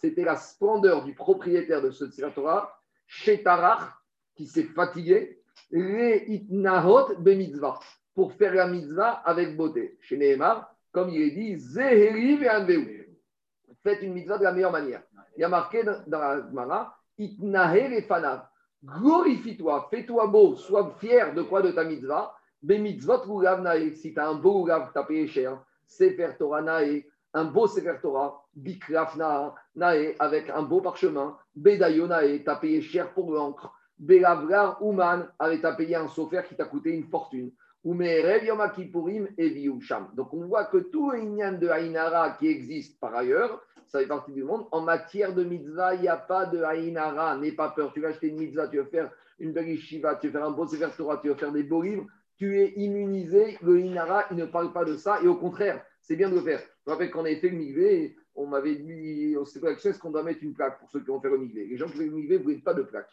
[0.00, 3.90] C'était la splendeur du propriétaire de ce sefer Torah, Shetarach,
[4.34, 7.80] qui s'est fatigué les itnahot mitzvah
[8.14, 9.98] pour faire la mitzvah avec beauté.
[10.00, 12.38] Chez Nehemar, comme il est dit, zeheri.
[13.82, 15.02] Faites une mitzvah de la meilleure manière.
[15.36, 16.98] Il y a marqué dans la Gemara.
[18.82, 22.34] Glorifie-toi, fais-toi beau, sois fier de quoi de ta mitzvah.
[22.62, 23.94] Bemitzvot lulav nae.
[23.94, 25.62] Si tu as un beau lulav, tu as payé cher.
[25.86, 27.04] Sefer Torah nae.
[27.34, 28.42] Un beau Sefer Torah.
[28.54, 29.16] Bikraf
[29.74, 30.16] nae.
[30.18, 31.36] Avec un beau parchemin.
[31.54, 32.42] Bedayo nae.
[32.42, 33.70] Tu as payé cher pour l'encre.
[33.98, 37.52] Belavlar Ouman avait à payer un sofer qui t'a coûté une fortune.
[40.14, 44.32] Donc on voit que tout Inyan de Haïnara qui existe par ailleurs, ça fait partie
[44.32, 44.66] du monde.
[44.72, 47.36] En matière de mitzvah, il n'y a pas de Haïnara.
[47.38, 47.92] N'aie pas peur.
[47.92, 50.50] Tu vas acheter une mitzvah, tu vas faire une belle shiva, tu vas faire un
[50.50, 52.06] beau Torah, tu vas faire des beaux livres.
[52.36, 53.56] Tu es immunisé.
[53.62, 55.20] Le Haïnara, il ne parle pas de ça.
[55.22, 56.60] Et au contraire, c'est bien de le faire.
[56.60, 60.10] Je me rappelle qu'on avait fait le migvé, on m'avait dit, c'est quoi est-ce qu'on
[60.10, 62.04] doit mettre une plaque pour ceux qui vont faire le migvé Les gens qui font
[62.04, 63.10] le migvé, vous n'avez pas de plaque.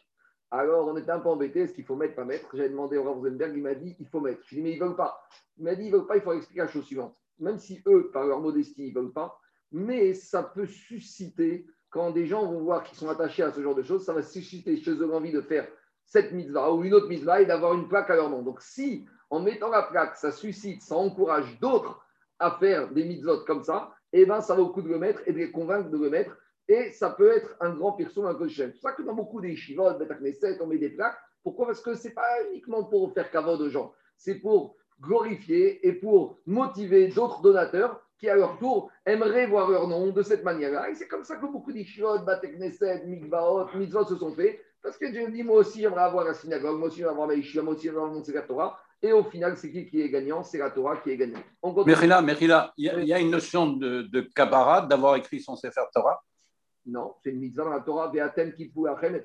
[0.55, 2.47] Alors, on était un peu embêté, est-ce qu'il faut mettre, pas mettre?
[2.53, 4.43] J'avais demandé au Rosenberg, il m'a dit, il faut mettre.
[4.45, 5.27] Je lui ai dit, mais ils ne veulent pas.
[5.57, 7.15] Il m'a dit, ils ne veulent pas, il faut expliquer la chose suivante.
[7.39, 9.39] Même si eux, par leur modestie, ils ne veulent pas,
[9.71, 13.73] mais ça peut susciter, quand des gens vont voir qu'ils sont attachés à ce genre
[13.73, 15.67] de choses, ça va susciter chez eux l'envie de faire
[16.05, 18.43] cette mitzvah ou une autre mitzvah et d'avoir une plaque à leur nom.
[18.43, 21.99] Donc, si en mettant la plaque, ça suscite, ça encourage d'autres
[22.37, 25.23] à faire des mitzvot comme ça, eh bien, ça vaut le coup de le mettre
[25.25, 28.49] et de les convaincre de le mettre et ça peut être un grand pirsoum, un
[28.49, 29.85] C'est pour ça que dans beaucoup des shivot,
[30.61, 31.17] on met des plaques.
[31.43, 31.67] Pourquoi?
[31.67, 35.93] Parce que ce n'est pas uniquement pour faire cavode aux gens, c'est pour glorifier et
[35.93, 40.89] pour motiver d'autres donateurs qui, à leur tour, aimeraient voir leur nom de cette manière-là.
[40.89, 44.57] Et c'est comme ça que beaucoup d'Ishivot, Batekneset, Mikvaot, Mitzvot se sont faits.
[44.81, 47.35] Parce que Dieu dit, moi aussi, j'aimerais avoir la synagogue, moi aussi, j'aimerais avoir la
[47.35, 48.79] Yeshiva, moi aussi, j'aimerais avoir mon Torah.
[49.01, 50.43] Et au final, c'est qui qui est gagnant?
[50.43, 51.39] C'est la Torah qui est gagnant.
[52.21, 56.21] Merila, il y, a une notion de, de d'avoir écrit son Sefer Torah
[56.85, 58.11] non, c'est une mitzvah dans la Torah.
[58.11, 59.21] Achem et.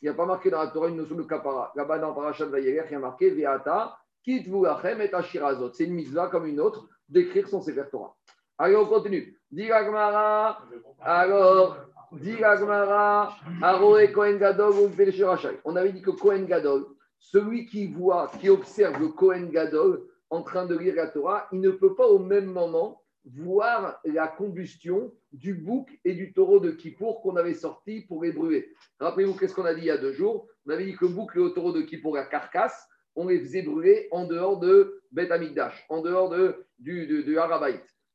[0.00, 1.72] Il n'y a pas marqué dans la Torah une notion de kapara.
[1.74, 5.54] Là-bas, dans Parashat Vayeler, il y a marqué Ve'ata kitvu achem et ashira.
[5.72, 8.14] C'est une mitzvah comme une autre d'écrire son Sefer Torah.
[8.58, 9.38] Allez, on continue.
[9.50, 10.62] Diragmara.
[11.00, 11.78] Alors,
[12.12, 13.34] Diragmara.
[13.62, 14.74] Aroe Kohen Gadol
[15.64, 16.86] On avait dit que Kohen Gadol,
[17.18, 21.60] celui qui voit, qui observe le Kohen Gadol en train de lire la Torah, il
[21.60, 26.70] ne peut pas au même moment voir la combustion du bouc et du taureau de
[26.70, 28.74] Kippour qu'on avait sorti pour les brûler.
[29.00, 30.46] Rappelez-vous qu'est-ce qu'on a dit il y a deux jours?
[30.66, 33.40] On avait dit que le bouc et le taureau de Kippour, la carcasse, on les
[33.40, 37.24] faisait brûler en dehors de Beth Amikdash, en dehors de, du, de,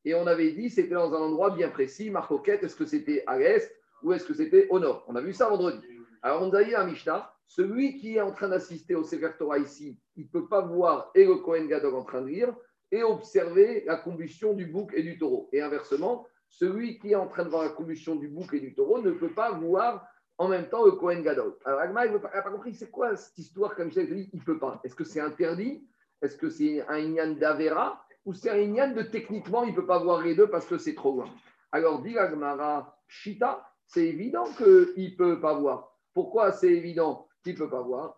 [0.06, 3.38] Et on avait dit c'était dans un endroit bien précis, Marcoquette, est-ce que c'était à
[3.38, 5.06] l'est ou est-ce que c'était au nord?
[5.08, 5.86] On a vu ça vendredi.
[6.22, 9.58] Alors on a dit à Mishnah, celui qui est en train d'assister au Sefer Torah
[9.58, 12.54] ici, il ne peut pas voir et le Kohen en train de lire,
[12.92, 15.50] et observer la combustion du bouc et du taureau.
[15.52, 18.74] Et inversement, celui qui est en train de voir la combustion du bouc et du
[18.74, 20.06] taureau ne peut pas voir
[20.38, 21.56] en même temps le Kohen Gadol.
[21.66, 24.58] Alors Agma, il n'a pas, compris, c'est quoi cette histoire comme ça Il ne peut
[24.58, 24.80] pas.
[24.84, 25.86] Est-ce que c'est interdit?
[26.22, 28.04] Est-ce que c'est un Inyan d'Avera?
[28.26, 30.78] Ou c'est un Inyan de techniquement, il ne peut pas voir les deux parce que
[30.78, 31.30] c'est trop loin
[31.72, 35.96] Alors dit Agmara, Shita, c'est évident qu'il ne peut pas voir.
[36.14, 38.16] Pourquoi c'est évident qu'il ne peut pas voir?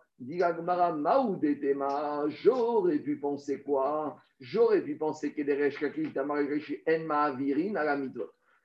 [2.28, 4.20] J'aurais pu penser quoi?
[4.40, 5.42] J'aurais pu penser que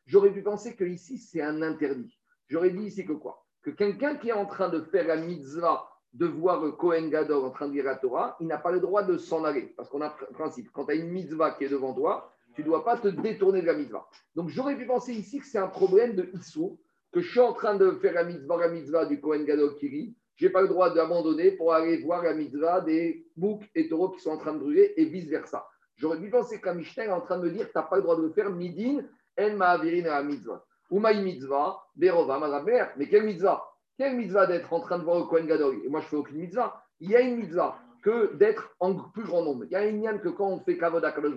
[0.06, 2.18] J'aurais pu penser que ici c'est un interdit.
[2.48, 3.46] J'aurais dit ici que quoi?
[3.64, 7.46] Que quelqu'un qui est en train de faire la mitzvah de voir le Kohen Gadol
[7.46, 9.74] en train de lire la Torah, il n'a pas le droit de s'en aller.
[9.76, 12.62] Parce qu'on a un principe, quand tu as une mitzvah qui est devant toi, tu
[12.62, 14.08] ne dois pas te détourner de la mitzvah.
[14.36, 16.80] Donc j'aurais pu penser ici que c'est un problème de Issou,
[17.12, 19.90] que je suis en train de faire la mitzvah, la mitzvah du Kohen Gadol qui
[19.90, 23.90] lit, je n'ai pas le droit d'abandonner pour aller voir la mitzvah des boucs et
[23.90, 25.68] taureaux qui sont en train de brûler et vice-versa.
[25.96, 28.04] J'aurais pu penser que la est en train de me dire tu n'as pas le
[28.04, 29.02] droit de le faire midin
[29.40, 30.64] en ma'avirin la mitzvah.
[30.92, 32.86] Ou maï mitzvah, berova, madaber.
[32.98, 33.64] Mais quelle mitzvah?
[33.98, 35.82] Quelle mitzvah d'être en train de voir le Kohen Gadol?
[35.84, 36.82] Et moi, je fais aucune mitzvah.
[37.00, 39.66] Il y a une mitzvah que d'être en plus grand nombre.
[39.66, 41.34] Il y a une yann que quand on fait Kavod Kadosh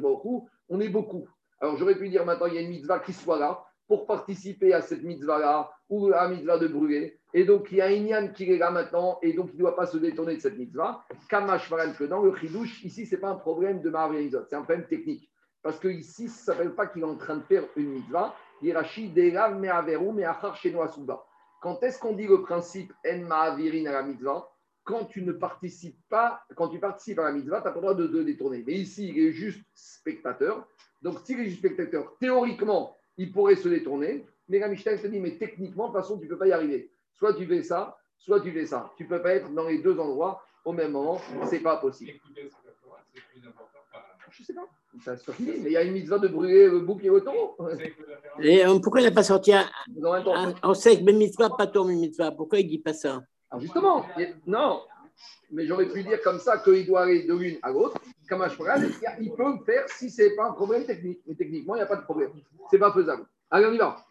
[0.68, 1.26] on est beaucoup.
[1.60, 4.72] Alors, j'aurais pu dire maintenant, il y a une mitzvah qui soit là pour participer
[4.72, 7.19] à cette mitzvah-là ou à la mitzvah de brûler.
[7.32, 9.60] Et donc, il y a un yann qui est là maintenant et donc il ne
[9.60, 11.04] doit pas se détourner de cette mitzvah.
[11.28, 14.62] Kamash que dans le chidouche, ici, ce n'est pas un problème de Mahavirizot, c'est un
[14.62, 15.30] problème technique.
[15.62, 18.34] Parce que ici, ça ne s'appelle pas qu'il est en train de faire une mitzvah.
[18.62, 21.24] Hirashi Delav Me'averu Me'achar Sheno Asuba.
[21.60, 24.50] Quand est-ce qu'on dit le principe En Ma'avirin à la mitzvah?
[24.82, 27.82] Quand tu ne participes pas, quand tu participes à la mitzvah, tu n'as pas le
[27.82, 28.64] droit de te détourner.
[28.66, 30.66] Mais ici, il est juste spectateur.
[31.02, 34.26] Donc, s'il est juste spectateur, théoriquement, il pourrait se détourner.
[34.48, 36.52] Mais la Mishnah te dit, mais techniquement, de toute façon, tu ne peux pas y
[36.52, 36.90] arriver.
[37.14, 38.92] Soit tu fais ça, soit tu fais ça.
[38.96, 41.20] Tu ne peux pas être dans les deux endroits au même moment.
[41.46, 42.12] Ce n'est pas possible.
[44.30, 44.68] Je ne sais pas.
[45.04, 45.44] Ça suffit.
[45.44, 47.56] Mais il y a une mitzvah de brûler le bouc et le taureau.
[48.40, 51.84] Et euh, pourquoi il n'a pas sorti un, même on sait que mitzvah, pas ton
[51.84, 52.32] mitzvah.
[52.32, 53.22] Pourquoi il ne dit pas ça?
[53.50, 54.06] Alors justement,
[54.46, 54.82] non,
[55.50, 58.00] mais j'aurais pu dire comme ça qu'il doit aller de l'une à l'autre.
[58.28, 58.46] Paran,
[59.20, 61.20] il peut le faire si ce n'est pas un problème technique.
[61.26, 62.30] Mais techniquement, il n'y a pas de problème.
[62.70, 63.24] Ce n'est pas faisable.
[63.50, 64.04] Allez, on y va.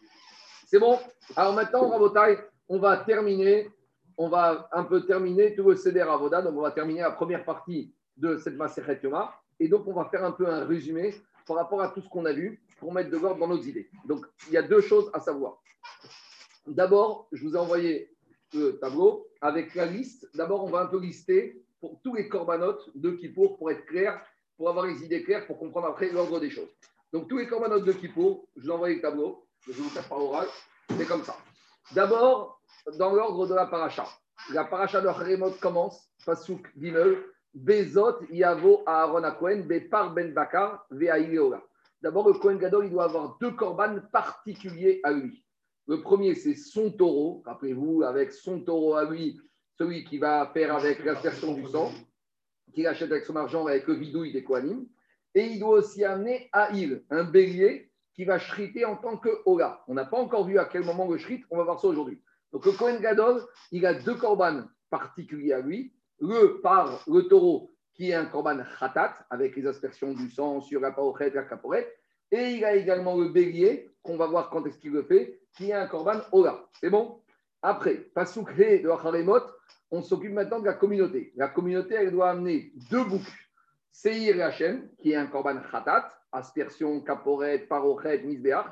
[0.67, 0.99] C'est bon
[1.35, 2.37] Alors maintenant, Rabotai,
[2.69, 3.69] on va terminer.
[4.17, 6.41] On va un peu terminer tout le CDR Avoda.
[6.41, 9.01] Donc, on va terminer la première partie de cette Maseret.
[9.59, 11.15] Et donc, on va faire un peu un résumé
[11.47, 13.89] par rapport à tout ce qu'on a vu pour mettre de l'ordre dans nos idées.
[14.05, 15.61] Donc, il y a deux choses à savoir.
[16.67, 18.13] D'abord, je vous ai envoyé
[18.53, 20.29] le tableau avec la liste.
[20.35, 24.21] D'abord, on va un peu lister pour tous les corbanotes de Kippour pour être clair,
[24.57, 26.69] pour avoir les idées claires, pour comprendre après l'ordre des choses.
[27.13, 29.45] Donc, tous les corbanotes de Kippour, je vous ai envoyé le tableau.
[29.61, 30.47] Je vais vous faire par oral.
[30.97, 31.37] C'est comme ça.
[31.93, 32.58] D'abord,
[32.97, 34.05] dans l'ordre de la paracha.
[34.53, 37.23] La paracha de Haremot commence, Pasuk Gimel,
[37.53, 41.61] Bezot Yavo Aaron Akohen, Bepar Ben Bakar, Veaïleola.
[42.01, 45.43] D'abord, le Kohen Gadol, il doit avoir deux corbanes particuliers à lui.
[45.87, 47.43] Le premier, c'est son taureau.
[47.45, 49.41] Rappelez-vous, avec son taureau à lui,
[49.77, 51.91] celui qui va faire avec l'aspersion du sang,
[52.73, 54.85] qu'il achète avec son argent, avec le vidouille des Kohanim.
[55.35, 59.29] Et il doit aussi amener à il, un bélier qui va shriter en tant que
[59.45, 59.83] Ola.
[59.87, 62.21] On n'a pas encore vu à quel moment le shrit, on va voir ça aujourd'hui.
[62.51, 63.41] Donc le Kohen Gadol,
[63.71, 65.93] il a deux corbanes particuliers à lui.
[66.19, 70.81] Le par le taureau, qui est un korban khatat, avec les aspersions du sang sur
[70.81, 71.93] la paochet, la caporette.
[72.31, 75.69] Et il a également le bélier, qu'on va voir quand est-ce qu'il le fait, qui
[75.69, 76.65] est un korban Ola.
[76.79, 77.21] C'est bon?
[77.61, 79.41] Après, Pasukhe de Acharemot,
[79.91, 81.33] on s'occupe maintenant de la communauté.
[81.35, 83.49] La communauté, elle doit amener deux boucs.
[83.91, 88.65] Seir et Hachem, qui est un korban khatat, aspersion, caporette, parochet, misbeach.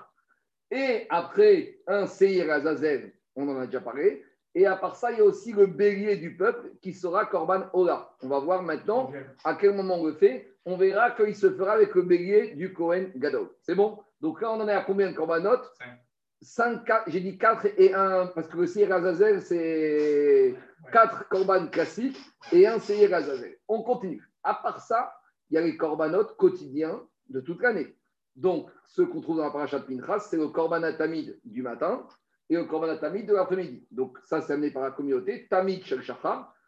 [0.72, 4.24] Et après, un Seir Azazel, on en a déjà parlé.
[4.56, 7.66] Et à part ça, il y a aussi le bélier du peuple qui sera Korban
[7.74, 8.10] Ola.
[8.22, 9.12] On va voir maintenant
[9.44, 10.52] à quel moment on le fait.
[10.66, 13.50] On verra qu'il se fera avec le bélier du Kohen Gadol.
[13.62, 14.00] C'est bon?
[14.20, 15.64] Donc là, on en est à combien de Korbanot?
[15.78, 16.00] Cinq.
[16.42, 20.56] 5, j'ai dit 4 et 1, parce que le Seir Azazel, c'est
[20.92, 22.20] 4 Korban classiques
[22.52, 23.58] et un Seir Azazel.
[23.68, 24.22] On continue.
[24.44, 25.14] À part ça,
[25.50, 27.96] il y a les Korbanot quotidiens de toute l'année.
[28.36, 32.06] Donc, ceux qu'on trouve dans la paracha de Pinchas, c'est le Korban Tamid du matin
[32.50, 33.86] et le Korban Tamid de l'après-midi.
[33.91, 35.48] Donc, ça, c'est amené par la communauté.
[35.50, 36.02] Tamid Shel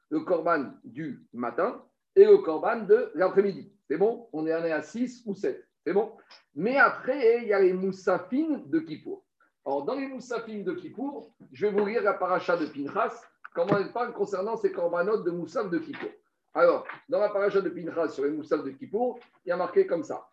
[0.09, 1.83] le Korban du matin
[2.15, 3.71] et le Korban de l'après-midi.
[3.87, 4.27] C'est bon?
[4.33, 5.65] On est allé à 6 ou 7.
[5.85, 6.11] C'est bon?
[6.55, 9.23] Mais après, il y a les Moussafines de Kippour.
[9.65, 13.21] Alors, dans les Moussafines de Kippour, je vais vous lire la paracha de Pinchas,
[13.53, 16.09] comment elle parle concernant ces corbanotes de Moussaf de Kippour.
[16.53, 19.85] Alors, dans la paracha de Pinchas sur les Moussaf de Kippour, il y a marqué
[19.85, 20.27] comme ça.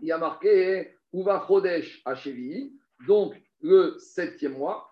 [0.00, 2.72] Il y a marqué Uva Chodesh Hashevi,
[3.06, 4.88] donc le septième mois,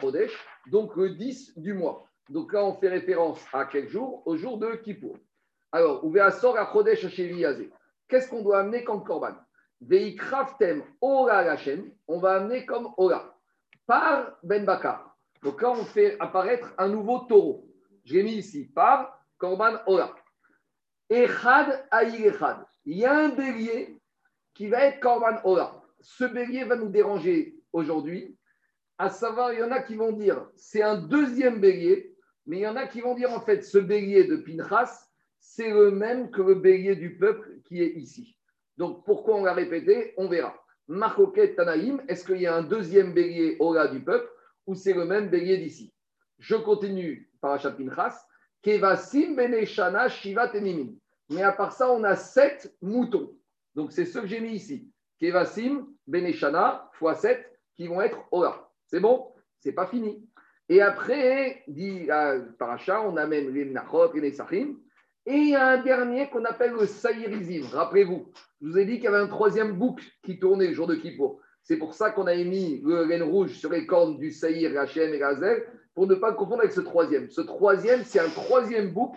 [0.00, 2.08] Chodesh, donc le 10 du mois.
[2.28, 4.22] Donc là, on fait référence à quel jour?
[4.26, 5.16] Au jour de Kippour.
[5.72, 7.06] Alors, Uveasor la Chodesh.
[8.08, 9.34] Qu'est-ce qu'on doit amener comme korban?
[9.80, 13.38] Veikraftem Ora Hashem, on va amener comme Ora,
[13.86, 15.16] par Ben Bakar.
[15.42, 17.68] Donc là, on fait apparaître un nouveau taureau.
[18.04, 20.14] Je l'ai mis ici, par Korban Ora.
[21.10, 22.64] Echad Aïl Echad.
[22.86, 24.00] Il y a un bélier
[24.54, 25.83] qui va être Korban Ora.
[26.04, 28.36] Ce bélier va nous déranger aujourd'hui.
[28.98, 32.14] À savoir, il y en a qui vont dire c'est un deuxième bélier,
[32.46, 35.08] mais il y en a qui vont dire en fait ce bélier de Pinchas,
[35.40, 38.36] c'est le même que le bélier du peuple qui est ici.
[38.76, 40.12] Donc pourquoi on l'a répété?
[40.18, 40.54] On verra.
[40.88, 44.28] Marcoquet Tanaïm, est-ce qu'il y a un deuxième bélier Ola du peuple
[44.66, 45.94] ou c'est le même bélier d'ici?
[46.38, 48.26] Je continue Parashat Pinchas,
[48.60, 50.52] Kevasim Beneshana Shiva.
[51.30, 53.34] Mais à part ça, on a sept moutons.
[53.74, 54.90] Donc c'est ce que j'ai mis ici.
[55.18, 57.44] Kevasim Beneshana fois 7
[57.76, 58.68] qui vont être Ola.
[58.86, 59.32] C'est bon?
[59.60, 60.28] C'est pas fini.
[60.68, 64.76] Et après, dit à Paracha, on amène les Nachot et les Sachim.
[65.26, 67.66] Et il y a un dernier qu'on appelle le Saïrizim.
[67.72, 68.30] Rappelez-vous,
[68.60, 70.94] je vous ai dit qu'il y avait un troisième bouc qui tournait le jour de
[70.94, 71.40] Kippour.
[71.62, 75.14] C'est pour ça qu'on a mis le laine rouge sur les cornes du Saïr, Hachem
[75.14, 77.30] et Gazel, pour ne pas le confondre avec ce troisième.
[77.30, 79.16] Ce troisième, c'est un troisième bouc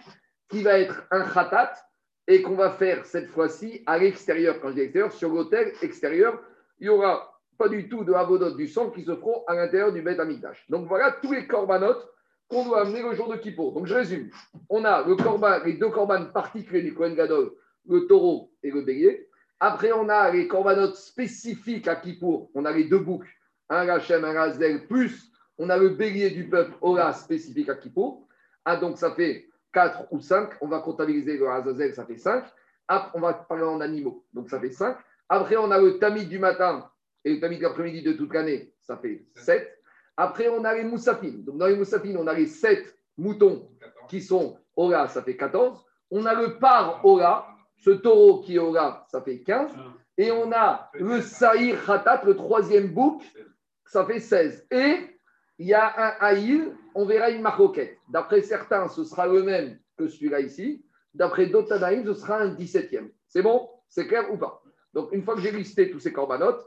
[0.50, 1.74] qui va être un khatat
[2.28, 4.62] et qu'on va faire cette fois-ci à l'extérieur.
[4.62, 6.42] Quand je dis extérieur, sur l'hôtel extérieur,
[6.80, 9.91] il n'y aura pas du tout de avodot du sang qui se feront à l'intérieur
[9.91, 10.65] du Beth Amikdash.
[10.69, 12.07] Donc voilà tous les corbanotes
[12.47, 13.73] qu'on doit amener le jour de Kippour.
[13.73, 14.30] Donc je résume.
[14.69, 15.03] On a
[15.65, 17.51] les deux corbanes particuliers du Kohen Gadol,
[17.89, 19.28] le taureau et le bélier.
[19.59, 22.51] Après, on a les corbanotes spécifiques à Kippour.
[22.53, 23.28] On a les deux boucs,
[23.69, 28.28] un Rachem, un Razel, plus on a le bélier du peuple Ola spécifique à Kippour.
[28.63, 30.51] Ah, donc ça fait 4 ou 5.
[30.61, 32.45] On va comptabiliser le Azazel, ça fait 5.
[32.88, 34.95] Après, on va parler en animaux, donc ça fait 5.
[35.30, 36.89] Après, on a le tamid du matin
[37.23, 39.67] et le tamid de l'après-midi de toute l'année, ça fait 7.
[40.15, 41.43] Après, on a les moussafines.
[41.43, 43.69] Donc, dans les moussafines, on a les 7 moutons
[44.07, 45.84] qui sont Ola, ça fait 14.
[46.11, 47.47] On a le par Ola,
[47.78, 49.71] ce taureau qui est Ola, ça fait 15.
[50.17, 53.21] Et on a le Saïr Khatat, le troisième bouc,
[53.86, 54.67] ça fait 16.
[54.71, 55.19] Et
[55.59, 57.97] il y a un Haïl, on verra une maroquette.
[58.09, 60.84] D'après certains, ce sera le même que celui-là ici.
[61.13, 63.11] D'après d'autres ce sera un 17e.
[63.28, 63.69] C'est bon?
[63.89, 64.61] C'est clair ou pas?
[64.98, 66.66] Donc, une fois que j'ai listé tous ces corbanotes,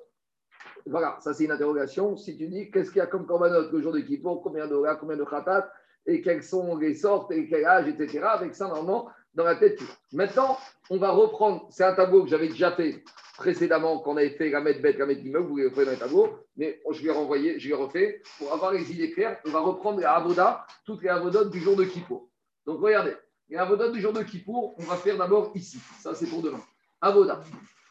[0.87, 2.17] voilà, ça c'est une interrogation.
[2.17, 4.77] Si tu dis qu'est-ce qu'il y a comme corbanote le jour de Kippour, combien de
[4.81, 5.69] là, combien de khatat,
[6.07, 8.21] et quelles sont les sortes, et quel âge, etc.
[8.23, 9.81] Avec ça, normalement, dans la tête.
[10.13, 10.57] Maintenant,
[10.91, 11.67] on va reprendre.
[11.73, 13.03] C'est un tableau que j'avais déjà fait
[13.37, 15.91] précédemment, quand on avait fait la mettre bête, la mettre immeuble, vous l'avez fait dans
[15.91, 18.23] les tableaux, mais je vais renvoyer, je vais refait.
[18.39, 21.75] Pour avoir les idées claires, on va reprendre les avodas, toutes les avodotes du jour
[21.75, 22.29] de Kippour.
[22.65, 23.17] Donc regardez,
[23.49, 25.81] les avodotes du jour de Kippour, on va faire d'abord ici.
[25.99, 26.61] Ça, c'est pour demain.
[27.01, 27.43] Avoda.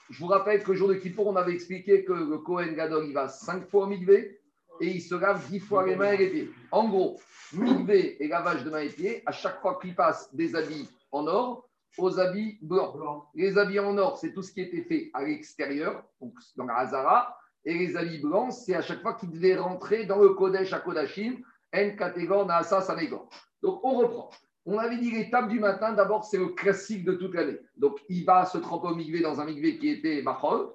[0.09, 3.05] Je vous rappelle que le jour de Kippour, on avait expliqué que le Kohen Gadol,
[3.07, 4.39] il va 5 fois au mikvé
[4.81, 6.51] et il se lave 10 fois les mains et les pieds.
[6.71, 7.19] En gros,
[7.53, 11.27] mikvé et lavage de mains et pieds, à chaque fois qu'il passe des habits en
[11.27, 13.25] or aux habits blancs.
[13.35, 16.77] Les habits en or, c'est tout ce qui était fait à l'extérieur, donc dans la
[16.77, 17.37] Hazara.
[17.65, 20.79] Et les habits blancs, c'est à chaque fois qu'il devait rentrer dans le Kodesh à
[20.79, 21.43] Kodashim,
[21.75, 23.29] En Kategor, Naasa, Sanegor.
[23.61, 24.29] Donc on reprend.
[24.71, 27.57] On avait dit l'étape du matin, d'abord, c'est le classique de toute l'année.
[27.75, 30.69] Donc il va se tremper au migvé dans un migvé qui était Machol.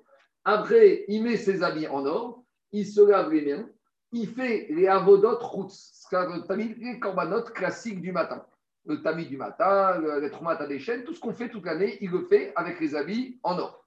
[0.45, 2.43] Après, il met ses habits en or,
[2.73, 3.69] il se lave les mains,
[4.13, 5.73] il fait les avodot routes,
[6.57, 8.45] les corbanotes classiques du matin
[8.87, 11.97] le tamis du matin, le, les traumates des chaînes, tout ce qu'on fait toute l'année,
[12.01, 13.83] il le fait avec les habits en or.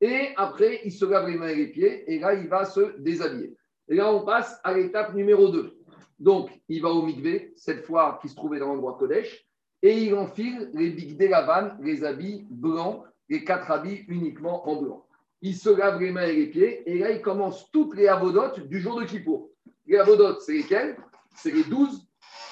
[0.00, 2.98] Et après, il se lave les mains et les pieds, et là, il va se
[2.98, 3.56] déshabiller.
[3.88, 5.78] Et là, on passe à l'étape numéro 2.
[6.18, 9.46] Donc, il va au mikvé, cette fois qui se trouvait dans l'endroit Kodesh,
[9.82, 15.06] et il enfile les big lavan, les habits blancs, les quatre habits uniquement en blanc.
[15.40, 18.60] Il se lave les mains et les pieds, et là, il commence toutes les avodotes
[18.68, 19.50] du jour de Kippour.
[19.86, 20.96] Les avodotes, c'est lesquelles?
[21.34, 22.06] C'est les 12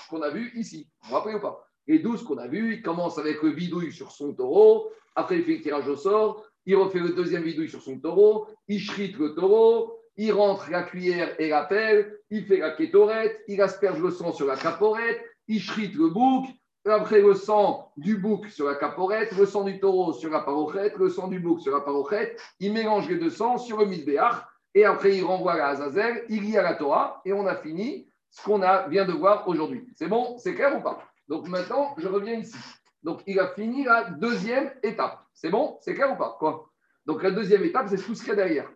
[0.09, 0.89] qu'on a vus ici.
[1.03, 1.65] Vous vous rappelez ou pas?
[1.87, 5.45] Les 12 qu'on a vus, il commence avec le bidouille sur son taureau, après il
[5.45, 9.17] fait le tirage au sort, il refait le deuxième bidouille sur son taureau, il shrite
[9.19, 14.01] le taureau, il rentre la cuillère et la pelle, il fait la kétorette, il asperge
[14.01, 16.47] le sang sur la caporette, il shrite le bouc,
[16.87, 20.97] après le sang du bouc sur la caporette, le sang du taureau sur la parochette,
[20.97, 24.47] le sang du bouc sur la parochette, il mélange les deux sangs sur le misbéach,
[24.75, 28.09] et après il renvoie la Azazel, il lit à la Torah, et on a fini
[28.31, 29.87] ce qu'on a, vient de voir aujourd'hui.
[29.95, 30.39] C'est bon?
[30.39, 31.03] C'est clair ou pas?
[31.29, 32.57] Donc maintenant, je reviens ici.
[33.03, 35.21] Donc il a fini la deuxième étape.
[35.35, 35.79] C'est bon?
[35.81, 36.37] C'est clair ou pas?
[36.39, 36.71] Quoi?
[37.07, 38.71] Donc la deuxième étape, c'est tout ce qu'il y a derrière.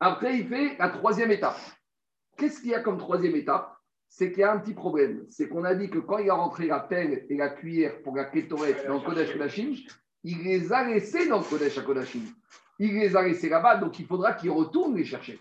[0.00, 1.58] Après, il fait la troisième étape.
[2.36, 3.77] Qu'est-ce qu'il y a comme troisième étape?
[4.08, 5.26] C'est qu'il y a un petit problème.
[5.28, 8.16] C'est qu'on a dit que quand il a rentré la pelle et la cuillère pour
[8.16, 9.74] la kétorette dans le Kodesh Kodashim,
[10.24, 12.22] il les a laissés dans le Kodesh Kodashim.
[12.78, 15.40] Il les a laissés là-bas, donc il faudra qu'il retourne les chercher.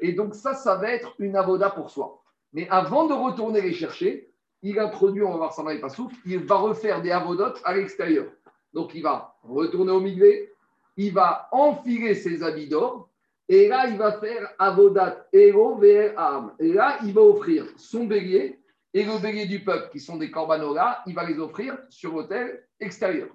[0.00, 2.22] Et donc ça, ça va être une avoda pour soi.
[2.52, 4.30] Mais avant de retourner les chercher,
[4.62, 8.26] il introduit, on va voir dans les passouf, il va refaire des avodotes à l'extérieur.
[8.72, 10.48] Donc il va retourner au milieu,
[10.96, 13.08] il va enfiler ses habits d'or,
[13.48, 15.80] et là il va faire avodat ero
[16.16, 16.54] am.
[16.58, 18.58] Et là il va offrir son bélier
[18.94, 22.66] et le bélier du peuple, qui sont des corbanolas, il va les offrir sur l'autel
[22.80, 23.28] extérieur.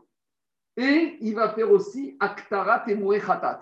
[0.75, 3.61] Et il va faire aussi aktarat et khatat.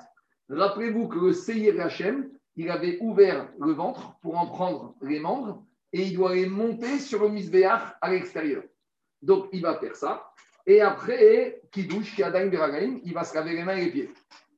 [0.49, 5.64] Rappelez-vous que le Seir Hachem, il avait ouvert le ventre pour en prendre les membres
[5.93, 8.64] et il doit les monter sur le misbéach à l'extérieur.
[9.22, 10.32] Donc, il va faire ça.
[10.66, 14.10] Et après, Kiddush, Kiadaim, Beragaim, il va se laver les mains et les pieds.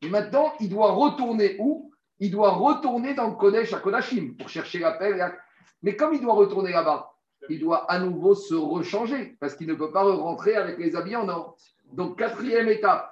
[0.10, 1.92] Maintenant, il doit retourner où?
[2.20, 5.36] Il doit retourner dans le Kodesh à Kodashim pour chercher la pelle.
[5.82, 7.12] Mais comme il doit retourner là-bas,
[7.50, 11.16] il doit à nouveau se rechanger parce qu'il ne peut pas rentrer avec les habits
[11.16, 11.58] en or.
[11.92, 13.12] Donc, quatrième étape,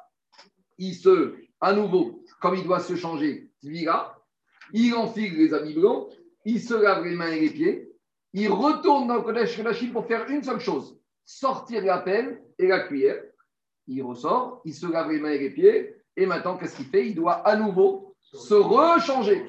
[0.78, 4.18] il se, à nouveau, comme il doit se changer, Tvira,
[4.74, 6.10] il enfile les habits blancs,
[6.46, 7.92] il se lave les mains et les pieds,
[8.34, 12.68] il retourne dans le Kodesh Kodashim pour faire une seule chose sortir la pelle et
[12.68, 13.24] la cuillère.
[13.88, 17.08] Il ressort, il se lave les mains et les pieds, et maintenant, qu'est-ce qu'il fait?
[17.08, 19.44] Il doit à nouveau se rechanger.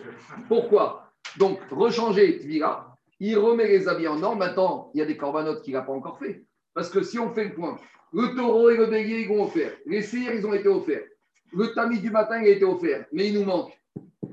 [0.48, 1.12] Pourquoi?
[1.36, 4.38] Donc, rechanger Tvira, il remet les habits en ordre.
[4.38, 6.46] Maintenant, il y a des corbanotes qu'il n'a pas encore fait.
[6.72, 7.78] Parce que si on fait le point,
[8.14, 9.72] le taureau et le bélier, ils ont offert.
[9.84, 11.04] Les cires, ils ont été offerts.
[11.52, 13.04] Le tamis du matin, il a été offert.
[13.12, 13.78] Mais il nous manque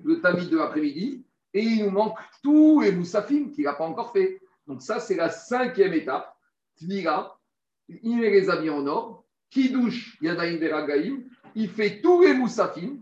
[0.06, 4.14] le tamis de l'après-midi et il nous manque tous les moussafim qu'il n'a pas encore
[4.14, 4.40] fait.
[4.66, 6.34] Donc, ça, c'est la cinquième étape.
[6.78, 7.38] Tvira,
[7.90, 9.26] il met les habits en ordre.
[9.50, 11.29] Qui douche Yadaïm Veragaïm.
[11.56, 13.00] Il fait tous les moussafim,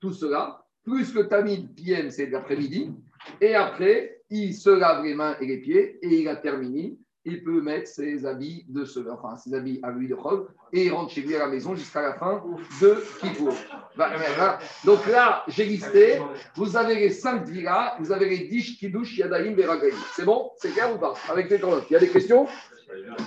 [0.00, 2.92] tout cela, plus le tamis de PM, c'est l'après-midi.
[3.40, 6.98] Et après, il se lave les mains et les pieds et il a terminé.
[7.24, 10.86] Il peut mettre ses habits de ce, enfin ses habits à lui de robe et
[10.86, 12.42] il rentre chez lui à la maison jusqu'à la fin
[12.80, 13.52] de Kippour.
[13.96, 14.58] Bah, voilà.
[14.84, 16.20] Donc là, j'ai listé.
[16.54, 19.94] Vous avez les cinq viras, vous avez les dix qui douchent Yadaïm Veragaïm.
[20.14, 20.52] C'est bon?
[20.56, 21.14] C'est clair ou pas?
[21.28, 21.84] Avec les colonnes.
[21.90, 22.46] Il y a des questions?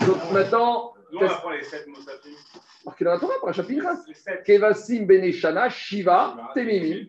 [0.08, 0.94] Donc maintenant.
[1.12, 2.30] Nous, on apprend les sept Moussafim.
[2.86, 4.44] Marqué dans la Torah, par chapitre Les sept.
[4.44, 7.08] Kevasim Beneshana, Shiva, Temimim.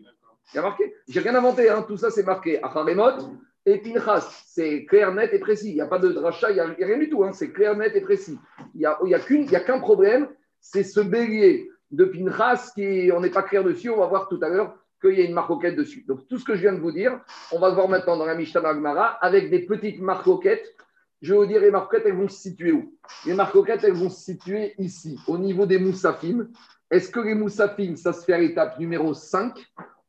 [0.53, 0.93] Il y a marqué.
[1.07, 1.83] J'ai rien inventé, hein.
[1.87, 2.61] tout ça c'est marqué.
[2.61, 4.43] Acharemot et Pinchas.
[4.45, 5.69] C'est clair, net et précis.
[5.69, 7.23] Il n'y a pas de dracha, il n'y a, rien du tout.
[7.23, 7.31] Hein.
[7.31, 8.37] C'est clair, net et précis.
[8.75, 10.27] Il n'y a, il y a qu'un problème,
[10.59, 13.89] c'est ce bélier de Pinchas qui, on n'est pas clair dessus.
[13.89, 16.03] On va voir tout à l'heure qu'il y a une marcoquette dessus.
[16.07, 17.19] Donc tout ce que je viens de vous dire,
[17.51, 20.75] on va le voir maintenant dans la Mishnah Agmara avec des petites marcoquettes.
[21.23, 22.93] Je vais vous dire, les marcoquettes, elles vont se situer où?
[23.25, 26.49] Les marcoquettes, elles vont se situer ici, au niveau des moussafim.
[26.91, 29.57] Est-ce que les moussafim, ça se fait à l'étape numéro 5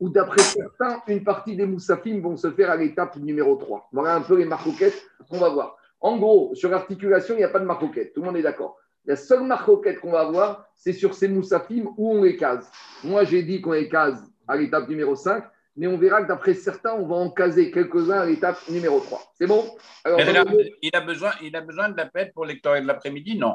[0.00, 4.16] ou d'après certains, une partie des moussafim vont se faire à l'étape numéro 3 Voilà
[4.16, 5.76] un peu les marcoquettes qu'on va voir.
[6.00, 8.12] En gros, sur l'articulation, il n'y a pas de marcoquette.
[8.12, 8.76] Tout le monde est d'accord.
[9.06, 12.68] La seule marcoquette qu'on va avoir, c'est sur ces moussafim où on les case.
[13.04, 15.44] Moi, j'ai dit qu'on les case à l'étape numéro 5,
[15.76, 19.32] mais on verra que d'après certains, on va en caser quelques-uns à l'étape numéro 3.
[19.38, 19.64] C'est bon?
[20.04, 22.44] Alors, Il a, dans le- il a besoin, il a besoin de la pète pour
[22.44, 23.54] lectorer de l'après-midi Non,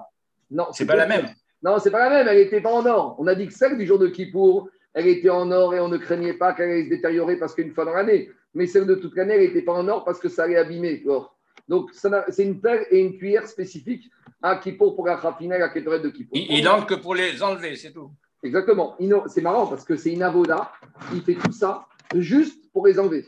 [0.52, 1.28] Non, c'est pas la même.
[1.62, 3.16] Non, c'est pas la même, elle n'était pas en or.
[3.20, 5.88] On a dit que celle du jour de Kippour, elle était en or et on
[5.90, 8.30] ne craignait pas qu'elle allait se détériorer parce qu'une fois dans l'année.
[8.54, 11.02] Mais celle de toute l'année, elle n'était pas en or parce que ça allait abîmer
[11.06, 11.36] l'or.
[11.68, 14.10] Donc, c'est une pelle et une cuillère spécifique
[14.42, 15.68] à Kippour pour la raffinée et la
[16.00, 16.36] de Kippour.
[16.38, 18.10] Il, il que pour les enlever, c'est tout.
[18.42, 18.96] Exactement.
[19.28, 20.72] C'est marrant parce que c'est une avoda.
[21.14, 21.86] Il fait tout ça
[22.16, 23.26] juste pour les enlever.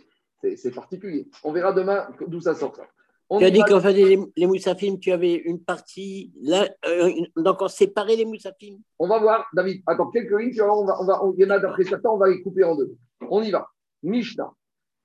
[0.56, 1.28] C'est particulier.
[1.44, 2.76] On verra demain d'où ça sort.
[2.76, 2.84] Ça.
[3.30, 7.08] On Tu as dit qu'en fait, les, les moussafim, tu avais une partie, là, euh,
[7.08, 8.78] une- donc on séparait les moussafim.
[9.00, 9.84] On va voir, David.
[9.88, 12.18] Attends, quelques lignes, on va, on va, on- il y en a d'après certains, on
[12.18, 12.94] va les couper en deux.
[13.30, 13.68] On y va.
[14.04, 14.52] Mishnah.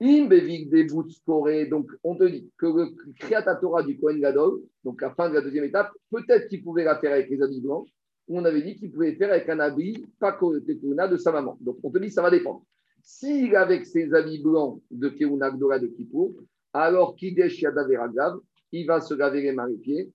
[0.01, 1.65] Imbevik des Boutsporé.
[1.67, 5.35] Donc, on te dit que le Kriyat Torah du Kohen Gadol, donc la fin de
[5.35, 7.87] la deuxième étape, peut-être qu'il pouvait la faire avec les habits blancs,
[8.27, 11.57] ou on avait dit qu'il pouvait faire avec un habit pas Keuna de sa maman.
[11.61, 12.63] Donc, on te dit ça va dépendre.
[13.09, 16.35] S'il avec ses habits blancs de Keuna Gdora de Kippour,
[16.73, 18.37] alors Kidesh Yadaveragav,
[18.73, 20.11] il va se laver les mains et pieds.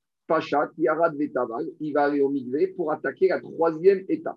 [0.77, 4.37] Yarad Vetaval, il va aller au Mikvé pour attaquer la troisième étape.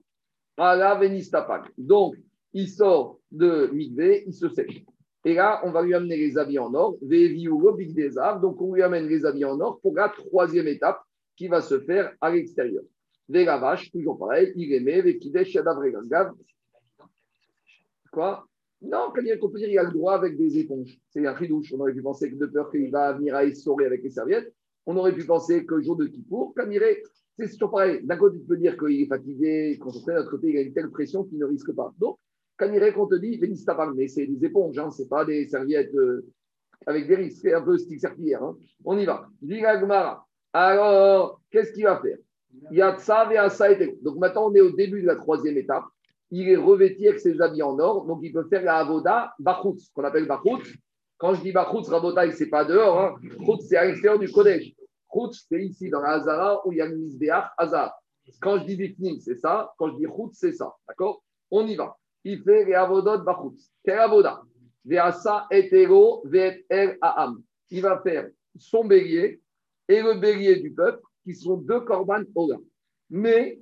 [0.56, 1.64] Ala Venistapag.
[1.78, 2.16] Donc,
[2.54, 4.86] il sort de Mikvé, il se sèche.
[5.26, 6.96] Et là, on va lui amener les habits en or.
[7.02, 8.40] Veviulo Big Desar.
[8.40, 11.02] Donc, on lui amène les habits en or pour la troisième étape
[11.36, 12.84] qui va se faire à l'extérieur.
[13.28, 16.32] Vega vache, toujours pareil, il aimait, Vekidesh Yadavregav.
[18.16, 18.48] Quoi?
[18.82, 20.98] Non, quand il- qu'on peut dire il a le droit avec des éponges.
[21.10, 21.74] C'est un ridouche.
[21.74, 24.54] On aurait pu penser que de peur qu'il va venir à essorer avec les serviettes.
[24.86, 26.82] On aurait pu penser que le jour de Kippour, quand il
[27.38, 28.00] c'est toujours pareil.
[28.04, 30.90] D'un côté, tu peux dire qu'il est fatigué, concentré, l'autre côté, il a une telle
[30.90, 31.94] pression qu'il ne risque pas.
[32.00, 32.18] Donc,
[32.58, 33.38] quand il irait, qu'on te dit,
[33.96, 36.26] mais c'est des éponges, hein, c'est pas des serviettes euh,
[36.86, 38.42] avec des risques, c'est un peu stick serpillière.
[38.42, 38.56] hein.
[38.86, 39.28] On y va.
[39.42, 40.26] Diga Gemara.
[40.54, 42.18] Alors, qu'est-ce qu'il va faire?
[42.72, 45.84] Yatsa Veasa et Donc maintenant, on est au début de la troisième étape.
[46.32, 49.90] Il est revêtu avec ses habits en or, donc il peut faire la avoda Bachutz,
[49.90, 50.74] qu'on appelle Bachutz.
[51.18, 53.00] Quand je dis Bachutz, Rabotai, c'est pas dehors.
[53.00, 53.16] Hein.
[53.62, 54.74] C'est à l'extérieur du Kodesh.
[55.14, 57.94] Chutz, c'est ici, dans la Hazara, où il y a le Misbeach Hazar.
[58.42, 59.74] Quand je dis Bifnim, c'est ça.
[59.78, 60.76] Quand je dis Chutz, c'est ça.
[60.88, 61.24] D'accord?
[61.50, 61.96] On y va.
[62.24, 63.72] Il fait les avodot Bachutz.
[63.84, 64.42] Quelle avoda?
[64.84, 67.42] Veasa etero ve'et el aham.
[67.70, 69.42] Il va faire son bélier
[69.88, 72.58] et le bélier du peuple, qui sont deux korban ola.
[73.10, 73.60] Mais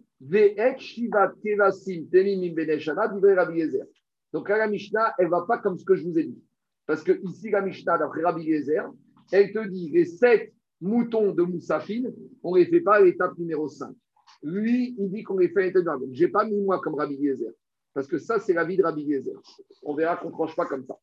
[4.34, 6.42] Donc là, la Mishnah, elle ne va pas comme ce que je vous ai dit.
[6.86, 8.84] Parce que ici, la Mishnah, d'après Rabbi Yezer,
[9.32, 13.38] elle te dit les sept moutons de Moussafine, on ne les fait pas à l'étape
[13.38, 13.96] numéro 5.
[14.44, 16.06] Lui, il dit qu'on les fait à l'étape numéro 5.
[16.08, 17.52] Donc, je n'ai pas mis moi comme Rabbi Yezer.
[17.94, 19.36] Parce que ça, c'est l'avis de Rabbi Yezer.
[19.84, 20.98] On verra qu'on ne tranche pas comme ça.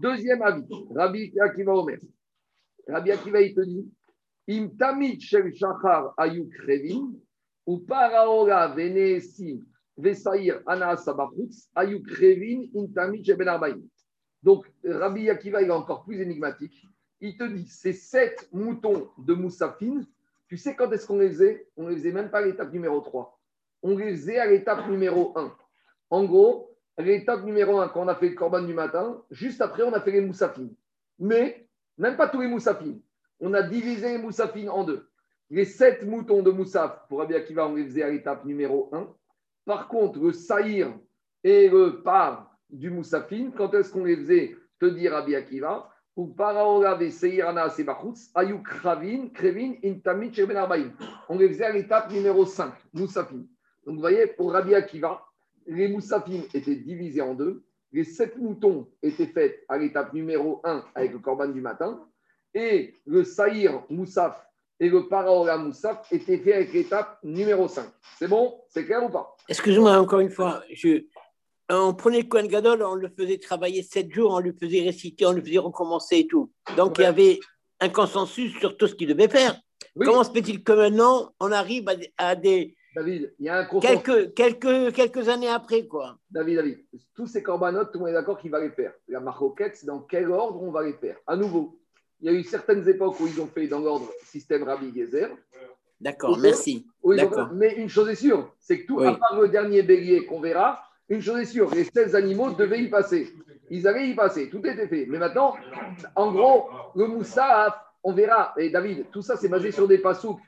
[0.00, 0.64] Deuxième avis,
[0.94, 1.98] Rabbi Akiva Omer.
[2.88, 3.88] Rabbi Akiva, il te dit
[4.46, 7.14] Im tamid shel shachar ayu krevin,
[7.66, 9.64] ou paraora venesim
[9.96, 13.82] vesair ana sabachutz ayu krevin im tamid shel ben arbaim.
[14.44, 16.86] Donc, Rabbi Akiva, il est encore plus énigmatique.
[17.20, 20.06] Il te dit, ces sept moutons de moussafine,
[20.48, 21.66] tu sais quand est-ce qu'on les faisait?
[21.78, 23.40] On les faisait même pas à l'étape numéro 3.
[23.82, 25.56] On les faisait à l'étape numéro 1.
[26.10, 29.62] En gros, à l'étape numéro 1, quand on a fait le corban du matin, juste
[29.62, 30.74] après, on a fait les moussafines.
[31.18, 33.00] Mais, même pas tous les moussafines.
[33.40, 35.08] On a divisé les moussafines en deux.
[35.50, 39.08] Les sept moutons de moussaf, pour Rabbi Akiva, on les faisait à l'étape numéro 1.
[39.66, 40.92] Par contre, le saïr
[41.42, 46.28] et le par du moussafine, quand est-ce qu'on les faisait Te dire Rabbi Akiva, ou
[46.28, 50.56] paraola ve seirana sebachutz, ayuk kravin, krevin, intamit sheben.
[51.28, 53.46] On les faisait à l'étape numéro 5, moussafine.
[53.84, 55.22] Donc vous voyez, pour Rabbi Akiva,
[55.66, 57.64] les moussafines étaient divisés en deux.
[57.92, 62.08] Les sept moutons étaient faits à l'étape numéro 1 avec le corban du matin.
[62.54, 64.40] Et le saïr moussaf
[64.80, 67.86] et le paraola moussaf étaient faits avec l'étape numéro 5.
[68.18, 68.60] C'est bon?
[68.68, 69.36] C'est clair ou pas?
[69.48, 70.62] Excuse-moi encore une fois.
[70.72, 71.04] Je...
[71.70, 75.24] On prenait le Kohen Gadol, on le faisait travailler sept jours, on le faisait réciter,
[75.24, 76.52] on le faisait recommencer et tout.
[76.76, 77.40] Donc il y avait
[77.80, 79.58] un consensus sur tout ce qu'il devait faire.
[79.96, 80.06] Oui.
[80.06, 83.58] Comment se fait-il que maintenant, on arrive à des, à des- David, il y a
[83.58, 84.02] un consensus.
[84.02, 86.78] quelques, quelques, quelques années après, quoi David, David,
[87.14, 88.92] tous ces corbanotes, tout le monde est d'accord qu'il va les faire.
[89.08, 91.16] La maroquette, c'est dans quel ordre on va les faire?
[91.26, 91.80] À nouveau,
[92.24, 95.28] il y a eu certaines époques où ils ont fait dans l'ordre système Rabbi Gezer.
[96.00, 96.86] D'accord, merci.
[97.02, 97.14] ont-.
[97.52, 99.06] Mais une chose est sûre, c'est que tout, Oui.
[99.06, 102.80] à part le dernier bélier qu'on verra, une chose est sûre, les 16 animaux devaient
[102.80, 103.30] y passer.
[103.68, 105.04] Ils allaient y passer, tout était fait.
[105.06, 105.54] Mais maintenant,
[106.16, 108.54] en gros, le moussaf, on verra.
[108.56, 110.40] Et David, tout ça, c'est basé sur des pasouks.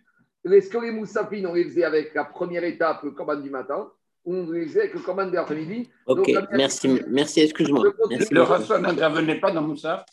[0.50, 3.90] Est-ce que les moussafines, on les faisait avec la première étape, le corban du matin,
[4.24, 5.90] ou on les faisait avec le corban de l'après-midi?
[6.06, 7.84] Ok, Donc, la- merci, merci, excuse-moi.
[8.08, 8.52] Merci Le beaucoup.
[8.52, 10.06] Rasson n'intervenait pas dans Moussaf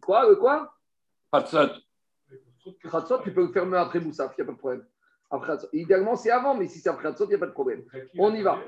[0.00, 0.72] Quoi, le quoi?
[1.32, 4.84] Khatsot, tu peux le faire même après Moussaf, il n'y a pas de problème.
[5.32, 5.52] Après.
[5.72, 7.84] Idéalement, c'est avant, mais si c'est après Khatsot, il n'y a pas de problème.
[8.18, 8.58] On y va.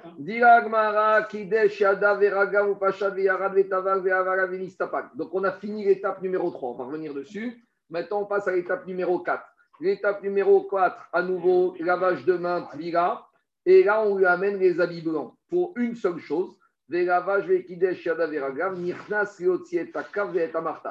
[5.16, 6.70] Donc, on a fini l'étape numéro 3.
[6.70, 7.66] On va revenir dessus.
[7.90, 9.44] Maintenant, on passe à l'étape numéro 4.
[9.80, 13.28] L'étape numéro 4, à nouveau, lavage de main, Tvira.
[13.66, 16.56] Et là, on lui amène les habits blancs pour une seule chose.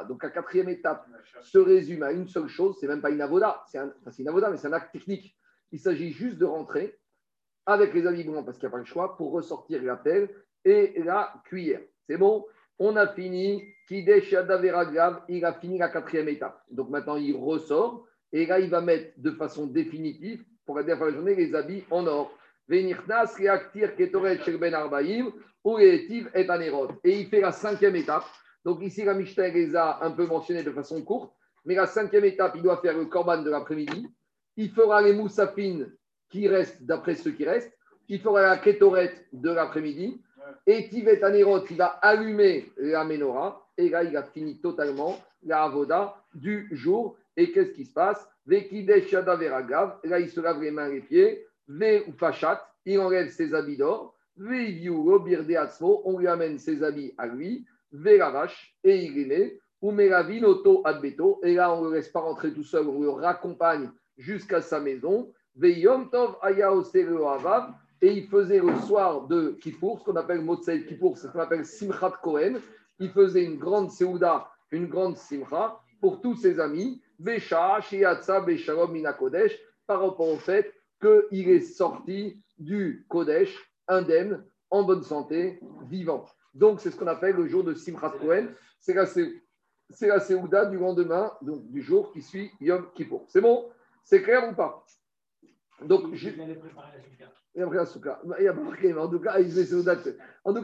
[0.07, 1.05] Donc, la quatrième étape
[1.41, 2.77] se résume à une seule chose.
[2.79, 3.63] C'est même pas une avoda.
[3.67, 5.37] C'est un, une avoda, mais c'est un acte technique.
[5.71, 6.97] Il s'agit juste de rentrer
[7.65, 10.29] avec les habits blancs parce qu'il n'y a pas le choix pour ressortir la pelle
[10.65, 11.81] et la cuillère.
[12.07, 12.45] C'est bon?
[12.79, 13.63] On a fini.
[13.87, 16.63] Kidesh il a fini la quatrième étape.
[16.71, 20.99] Donc maintenant, il ressort et là, il va mettre de façon définitive, pour la dernière
[20.99, 22.31] fois de la journée, les habits en or.
[23.97, 24.39] Ketoret,
[25.65, 28.23] Uretiv et il fait la cinquième étape.
[28.63, 31.33] Donc ici, la Mishnah les a un peu mentionné de façon courte.
[31.65, 34.07] Mais la cinquième étape, il doit faire le korban de l'après-midi.
[34.57, 35.91] Il fera les moussafines
[36.29, 37.77] qui restent, d'après ceux qui restent.
[38.07, 40.21] Il fera la kétorette de l'après-midi.
[40.65, 43.67] Et Tivet Anerot, il va allumer la menorah.
[43.77, 47.17] Et là, il a fini totalement la avoda du jour.
[47.37, 48.27] Et qu'est-ce qui se passe?
[48.47, 51.47] Là, il se lave les mains et les pieds.
[51.67, 52.13] Ve ou
[52.85, 54.15] il enlève ses habits d'or.
[54.37, 57.65] Ve Birde Atzmo, on lui amène ses habits à lui.
[57.91, 58.47] Ve la
[58.83, 59.59] et il met.
[59.81, 59.91] Ou
[60.45, 61.39] Auto Adbeto.
[61.43, 64.79] Et là, on ne le laisse pas rentrer tout seul, on le raccompagne jusqu'à sa
[64.79, 65.33] maison.
[65.55, 67.73] Ve Yom Tov Avav.
[68.03, 71.65] Et il faisait le soir de Kippour, ce qu'on appelle Motsei Kippour, ce qu'on appelle
[71.65, 72.59] Simchat Kohen.
[72.99, 76.99] Il faisait une grande Seouda, une grande Simcha pour tous ses amis.
[77.19, 79.55] Vesha, Shiatsa, Beshalom, Mina Kodesh,
[79.85, 86.25] par rapport au fait qu'il est sorti du Kodesh indemne, en bonne santé, vivant.
[86.53, 88.53] Donc, c'est ce qu'on appelle le jour de Simchat Kohen.
[88.79, 93.25] C'est la, Seouda du lendemain, donc du jour qui suit Yom Kippour.
[93.27, 93.69] C'est bon?
[94.03, 94.85] C'est clair ou pas?
[95.83, 96.29] Donc, Je.
[96.29, 97.65] Il a
[98.53, 99.37] marqué, en tout cas.
[100.45, 100.63] En tout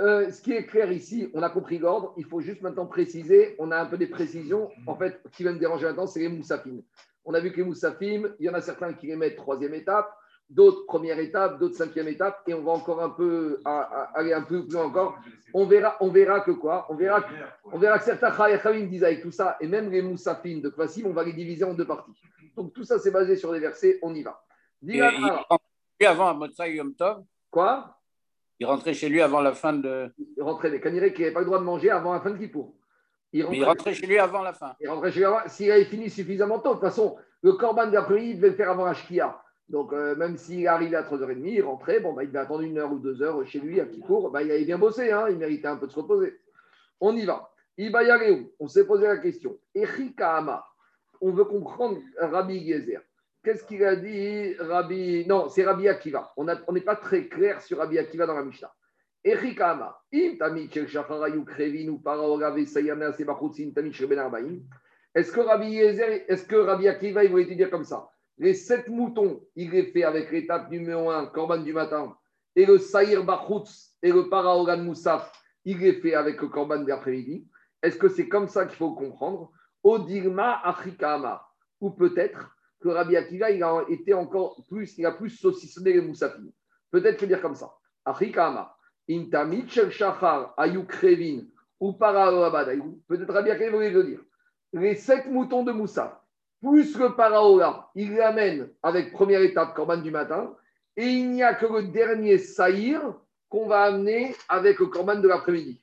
[0.00, 2.14] euh, ce qui est clair ici, on a compris l'ordre.
[2.16, 3.54] Il faut juste maintenant préciser.
[3.58, 4.70] On a un peu des précisions.
[4.86, 6.82] En fait, ce qui va me déranger maintenant, c'est les moussafines.
[7.24, 9.74] On a vu que les moussafines, il y en a certains qui les mettent troisième
[9.74, 10.12] étape,
[10.50, 14.32] d'autres première étape, d'autres cinquième étape, et on va encore un peu à- à- aller
[14.32, 15.16] un peu plus loin encore.
[15.54, 16.86] On verra, on verra que quoi?
[16.90, 17.32] On verra, que-
[17.72, 21.06] on verra que certains Chayachamim disent avec tout ça, et même les moussafines de Kvasim,
[21.06, 22.12] on va les diviser en deux parties.
[22.56, 23.98] Donc tout ça, c'est basé sur des versets.
[24.02, 24.42] On y va.
[24.86, 25.00] Et
[26.00, 27.22] lui avant à Motsai Yom Tov?
[27.50, 27.98] quoi?
[28.58, 30.12] Il rentrait chez lui avant la fin de.
[30.36, 32.36] Il rentrait des Kaniré qui n'avaient pas le droit de manger avant la fin de
[32.38, 32.74] Kippour.
[33.32, 34.74] Il rentrait chez lui avant la fin.
[34.80, 36.70] il rentrait chez lui avant- s'il avait fini suffisamment tôt.
[36.70, 39.38] De toute façon, le Corban d'après-midi, il devait le faire avant la Shkia.
[39.68, 42.76] Donc, euh, même s'il arrivait à 3h30, il rentrait, bon, bah, il devait attendre une
[42.78, 44.30] heure ou deux heures chez lui à Kippour.
[44.30, 46.38] Bah, il avait bien bossé, hein, il méritait un peu de se reposer.
[47.00, 47.48] On y va.
[47.78, 49.56] Ibayareu, on s'est posé la question.
[49.74, 50.64] Echikahama,
[51.22, 53.00] on veut comprendre Rabbi Gezer.
[53.42, 55.26] Qu'est-ce qu'il a dit Rabbi?
[55.26, 56.32] Non, c'est Rabbi Akiva.
[56.36, 58.72] On n'est pas très clair sur Rabbi Akiva dans la Mishnah.
[64.28, 64.60] Ben.
[65.14, 68.08] Est-ce que Rabbi est-ce que Rabbi Akiva, il voulait te dire comme ça?
[68.38, 72.16] Les sept moutons, il les fait avec l'étape numéro un, Corban du matin,
[72.56, 75.30] et le Saïr Bachutz et le Paraoran Moussaf,
[75.64, 77.46] il les fait avec le Corban de l'après-midi.
[77.82, 79.52] Est-ce que c'est comme ça qu'il faut comprendre?
[79.84, 81.46] Odirma Afrikama.
[81.80, 86.00] Ou peut-être que Rabbi Akiva, il a été encore plus, il a plus saucissonné les
[86.00, 86.50] Moussafim.
[86.90, 87.72] Peut-être que dire comme ça.
[88.04, 88.74] Afrikama.
[89.08, 89.90] Intamit shel
[90.56, 91.44] ayuk krevin
[91.80, 91.92] ou.
[91.92, 94.20] Peut-être Rabbi Akiva voulait le dire.
[94.72, 96.22] Les sept moutons de Moussa,
[96.62, 100.54] plus le paraola, il l'amène avec première étape, Corban du matin,
[100.96, 103.00] et il n'y a que le dernier saïr
[103.48, 105.80] qu'on va amener avec le Corban de l'après-midi.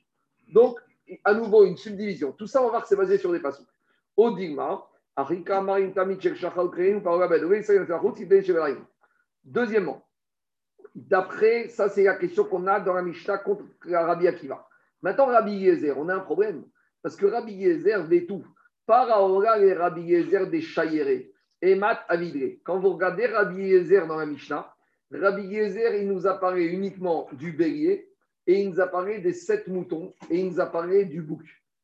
[0.53, 0.79] Donc,
[1.23, 2.31] à nouveau, une subdivision.
[2.31, 3.39] Tout ça, on va voir que c'est basé sur des
[8.53, 8.85] Belaïm.
[9.43, 10.05] Deuxièmement,
[10.95, 14.67] d'après, ça c'est la question qu'on a dans la Mishnah contre Rabbi Akiva.
[15.01, 16.63] Maintenant, Rabbi Yezer, on a un problème.
[17.01, 18.45] Parce que Rabbi Yezer veut tout.
[18.85, 21.31] Paraora et Rabbi Yezer des Chayéré.
[21.61, 22.59] Et Mat Avidré.
[22.63, 24.73] Quand vous regardez Rabbi Yezer dans la Mishnah,
[25.11, 28.09] Rabbi Yezer, il nous apparaît uniquement du bélier
[28.47, 31.43] et il nous apparaît des sept moutons et il nous apparaît du bouc.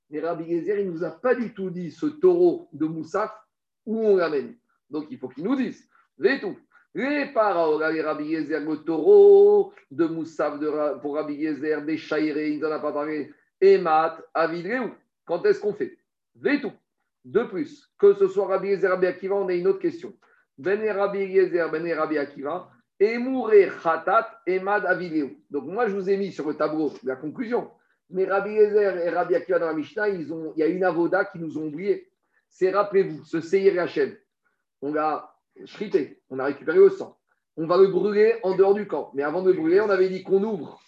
[0.09, 3.31] Mais Rabbi Yezer, il ne nous a pas du tout dit ce taureau de Moussaf
[3.85, 4.55] où on l'amène.
[4.89, 5.87] Donc il faut qu'il nous dise.
[6.41, 6.57] Tout.
[6.97, 12.51] Les paraola et Rabbi Yezer, le taureau de Moussaf de pour Rabbi Yezer, des Chayéré,
[12.51, 13.33] il ne nous en a pas parlé.
[13.59, 14.77] Et Mat Avidré.
[15.25, 15.97] Quand est-ce qu'on fait?
[16.61, 16.71] Tout.
[17.25, 20.13] De plus, que ce soit Rabbi Yezer, Rabbi Akiva, on a une autre question.
[20.57, 25.31] Ben Rabbi Yezer, Ben Rabbi Akiva, Emouré Khatat, Emad Avileu.
[25.49, 27.71] Donc moi, je vous ai mis sur le tableau la conclusion.
[28.09, 30.85] Mais Rabbi Yezer et Rabbi Akiva dans la Mishnah, ils ont, il y a une
[30.85, 32.09] avoda qui nous ont oublié.
[32.47, 34.15] C'est, rappelez-vous, ce Seir Hachem.
[34.81, 35.34] On l'a
[35.65, 37.17] shrité, on a récupéré le sang.
[37.57, 39.11] On va le brûler en dehors du camp.
[39.13, 40.81] Mais avant de le brûler, on avait dit qu'on ouvre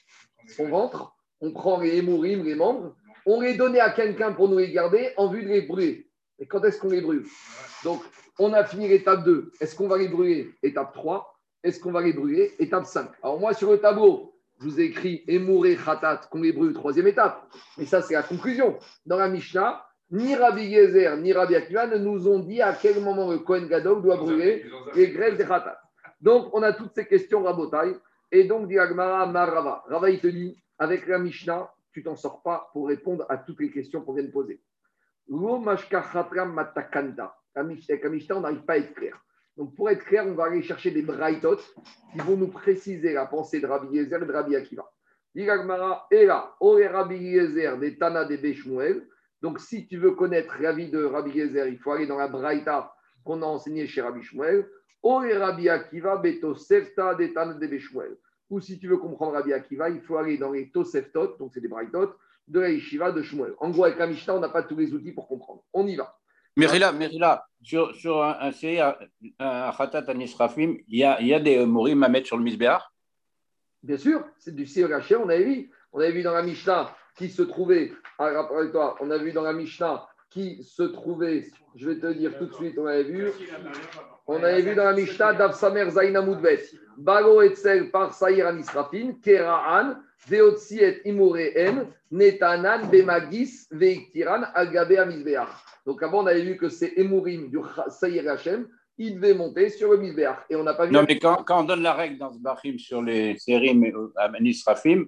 [0.48, 2.96] son ventre, on prend les hémourim, les membres,
[3.26, 6.10] on les donnait à quelqu'un pour nous les garder en vue de les brûler.
[6.40, 7.26] Et quand est-ce qu'on les brûle?
[7.84, 8.02] Donc,
[8.40, 9.52] on a fini l'étape 2.
[9.60, 10.52] Est-ce qu'on va les brûler?
[10.62, 11.34] Étape 3.
[11.64, 12.54] Est-ce qu'on va les brûler?
[12.60, 13.10] Étape 5.
[13.24, 17.08] Alors, moi, sur le tableau, je vous ai écrit Emouré Khatat, qu'on les brûle, troisième
[17.08, 17.48] étape.
[17.78, 18.78] Mais ça, c'est la conclusion.
[19.06, 23.02] Dans la Mishnah, ni Rabbi Yezer, ni Rabbi Akiva ne nous ont dit à quel
[23.02, 25.80] moment le Kohen Gadol doit brûler les graisses des Khatat.
[26.22, 27.96] Donc, on a toutes ces questions rabotailles.
[28.32, 29.84] Et donc, dit Agmara Marava.
[29.88, 33.60] Rava, il te dit, avec la Mishnah, tu t'en sors pas pour répondre à toutes
[33.60, 34.62] les questions qu'on vient de poser.
[37.56, 39.20] Avec la Mishnah, on n'arrive pas à être clair.
[39.56, 41.58] Donc, pour être clair, on va aller chercher des braïtot
[42.12, 44.90] qui vont nous préciser la pensée de Rabbi Yezer et de Rabbi Akiva.
[45.34, 49.08] Dit l'Agmara, et là, Ore Rabbi Yezer des Tana des Beshmuel.
[49.48, 52.94] Donc, si tu veux connaître l'avis de Rabbi Yezer, il faut aller dans la braïta
[53.24, 54.68] qu'on a enseignée chez Rabbi Shmuel.
[55.02, 58.18] Ore Rabbi Akiva beto sefta Beshmuel.
[58.50, 61.62] Ou si tu veux comprendre Rabbi Akiva, il faut aller dans les Toseftot, donc c'est
[61.62, 62.14] des braïtot,
[62.46, 63.54] de la Yeshiva de Shmuel.
[63.60, 65.64] En gros, avec la Mishnah, on n'a pas tous les outils pour comprendre.
[65.72, 66.20] On y va.
[66.58, 68.96] Merila, Merila, sur, sur un, un
[69.40, 72.44] un Khatat Anisrafim, il y a, il y a des Morim à mettre sur le
[72.44, 72.84] Misbéach
[73.82, 75.72] Bien sûr, c'est du Sir Hachem, on avait vu.
[75.94, 79.54] On avait vu dans la Mishnah qui se trouvait, rappelle-toi, on a vu dans la
[79.54, 81.46] Mishnah qui se trouvait,
[81.76, 83.28] je vais te dire tout de suite, on avait vu,
[84.28, 86.64] on avait vu dans la Mishnah d'Avsamer Zaina Moudbet,
[86.98, 89.96] Bago Etzel par Saïr Anisrafin, Keraan,
[90.28, 95.48] Veotsi et Imureen, Netanan, Bemagis, Veiktiran, Agabe Amizbeach.
[95.86, 99.92] Donc avant, on avait vu que c'est Emurim du Saïr Hachem, il devait monter sur
[99.92, 100.38] le Mizbeach.
[100.50, 100.92] Et on n'a pas vu.
[100.92, 104.12] Non, mais quand, on donne la règle dans ce Bachim sur les Sérim et euh,
[104.16, 105.06] Anisrafim,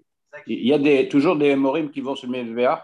[0.48, 2.82] il y a des, toujours des Morim qui vont sur le Misbéach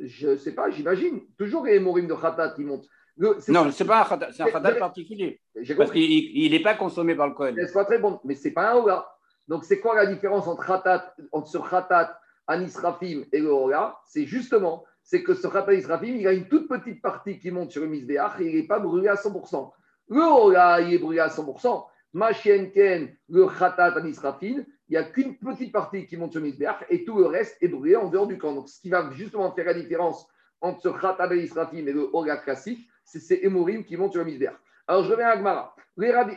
[0.00, 1.20] Je ne sais pas, j'imagine.
[1.36, 2.86] Toujours les Morim de Khatat qui montent.
[3.16, 5.40] Le- Non, c'est pas un Khatat, c'est un Khatat particulier.
[5.76, 7.56] Parce qu'il n'est pas consommé par le Kohen.
[7.66, 9.08] C'est pas très bon, mais c'est pas un Ola.
[9.48, 13.98] Donc, c'est quoi la différence entre Khatat, entre ce Khatat, Anisrafim et le Ola?
[14.06, 17.72] C'est justement, c'est que ce Khatat Anisrafim, il a une toute petite partie qui monte
[17.72, 19.72] sur le Misbéach et il n'est pas brûlé à 100%.
[20.10, 21.84] Le Ola, il est brûlé à 100%.
[22.12, 26.84] Machienken, le Khatat Anisrafim, il n'y a qu'une petite partie qui monte sur le Misbéach
[26.88, 28.54] et tout le reste est brûlé en dehors du camp.
[28.54, 30.26] Donc, ce qui va justement faire la différence
[30.60, 34.26] entre ce Khatat Anisrafim et le Ola classique, c'est ces Emorim qui montent sur le
[34.26, 34.56] Misbéach.
[34.86, 35.74] Alors, je reviens à Agmara.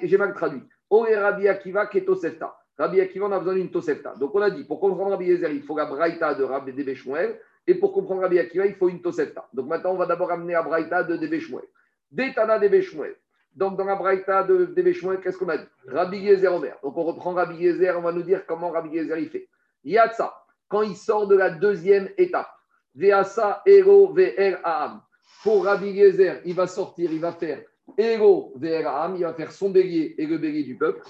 [0.03, 0.63] J'ai mal traduit.
[0.89, 2.53] O et Rabbi Akiva Ketosefta.
[2.77, 4.15] Rabbi Akiva, on a besoin d'une Tosefta.
[4.15, 6.93] Donc, on a dit, pour comprendre Rabbi Yezer, il faut la Braïta de Rabbi Debe
[6.95, 7.39] Shmuel.
[7.67, 9.47] Et pour comprendre Rabbi Akiva, il faut une Tosefta.
[9.53, 11.65] Donc, maintenant, on va d'abord amener la Braïta de Debe Shmuel.
[12.11, 13.15] Detana Debe Shmuel.
[13.55, 15.67] Donc, dans la Braïta de Shmuel, qu'est-ce qu'on a dit?
[15.87, 16.77] Rabbi Yezer Omer.
[16.83, 19.49] Donc, on reprend Rabbi Yezer, on va nous dire comment Rabbi Yezer il fait.
[19.83, 20.33] Yatsa,
[20.67, 22.49] quand il sort de la deuxième étape.
[22.95, 25.01] Veasa Ero Ve'er Aham.
[25.43, 27.63] Pour Rabbi Eliezer, il va sortir, il va faire
[27.97, 31.01] Ego Ve'eram, il va faire son bélier et le bélier du peuple.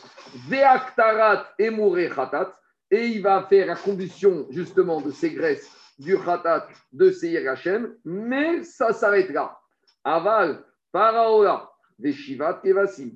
[0.48, 2.56] Ve'aktarat Emure Khatat,
[2.90, 5.70] et il va faire la combustion justement de ces graisses
[6.00, 9.58] du Khatat de Seir Hashem, mais ça s'arrête là.
[10.04, 11.70] Aval, Paraola,
[12.02, 13.12] Veshivat Kevasim,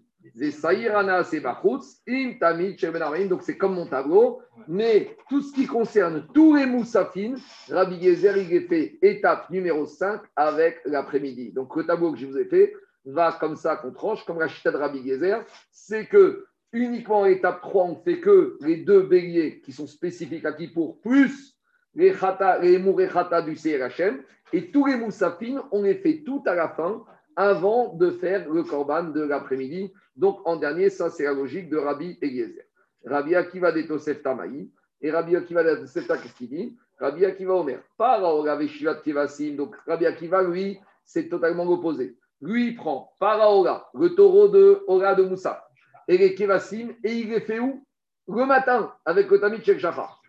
[3.30, 7.38] donc c'est comme mon tableau, mais tout ce qui concerne tous les moussafines,
[7.70, 11.52] Rabbi Gezer, il est fait étape numéro 5 avec l'après-midi.
[11.52, 12.74] Donc le tableau que je vous ai fait
[13.06, 17.26] va comme ça qu'on tranche, comme la chita de Rabbi Gezer, c'est que uniquement en
[17.26, 21.56] étape 3, on fait que les deux béliers qui sont spécifiques à Kippour, plus
[21.94, 24.22] les, khata, les du CRHM,
[24.54, 27.04] et tous les moussafines, on les fait tout à la fin,
[27.36, 29.92] avant de faire le korban de l'après-midi.
[30.16, 32.64] Donc en dernier, ça c'est la logique de Rabbi Eliezer.
[33.06, 34.70] Rabbi Akiva de Tosef Tamaï,
[35.02, 36.78] et Rabbi Akiva de Tosef qu'est-ce qu'il dit?
[36.98, 38.22] Rabbi Akiva Omer, par
[38.68, 42.18] Shivat Kevasim, donc Rabbi Akiva, lui, c'est totalement l'opposé.
[42.42, 45.68] Lui, il prend Paraola, le taureau de Ora de Moussa,
[46.08, 47.86] et les Kevasim, et il les fait où?
[48.28, 50.22] Le matin, avec le Tamid Shek Shachar.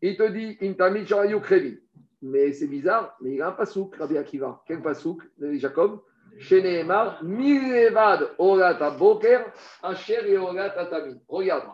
[0.00, 1.80] Il te dit, Intamid Sharayu Krevi.
[2.22, 4.62] Mais c'est bizarre, mais il a un pasouk, Rabbi Akiva.
[4.66, 6.00] Quel pasouk Jacob?
[6.38, 9.46] Chez Nehemar, Milevad Orata Boker,
[9.82, 10.88] Asher et Orata.
[11.28, 11.64] Regarde,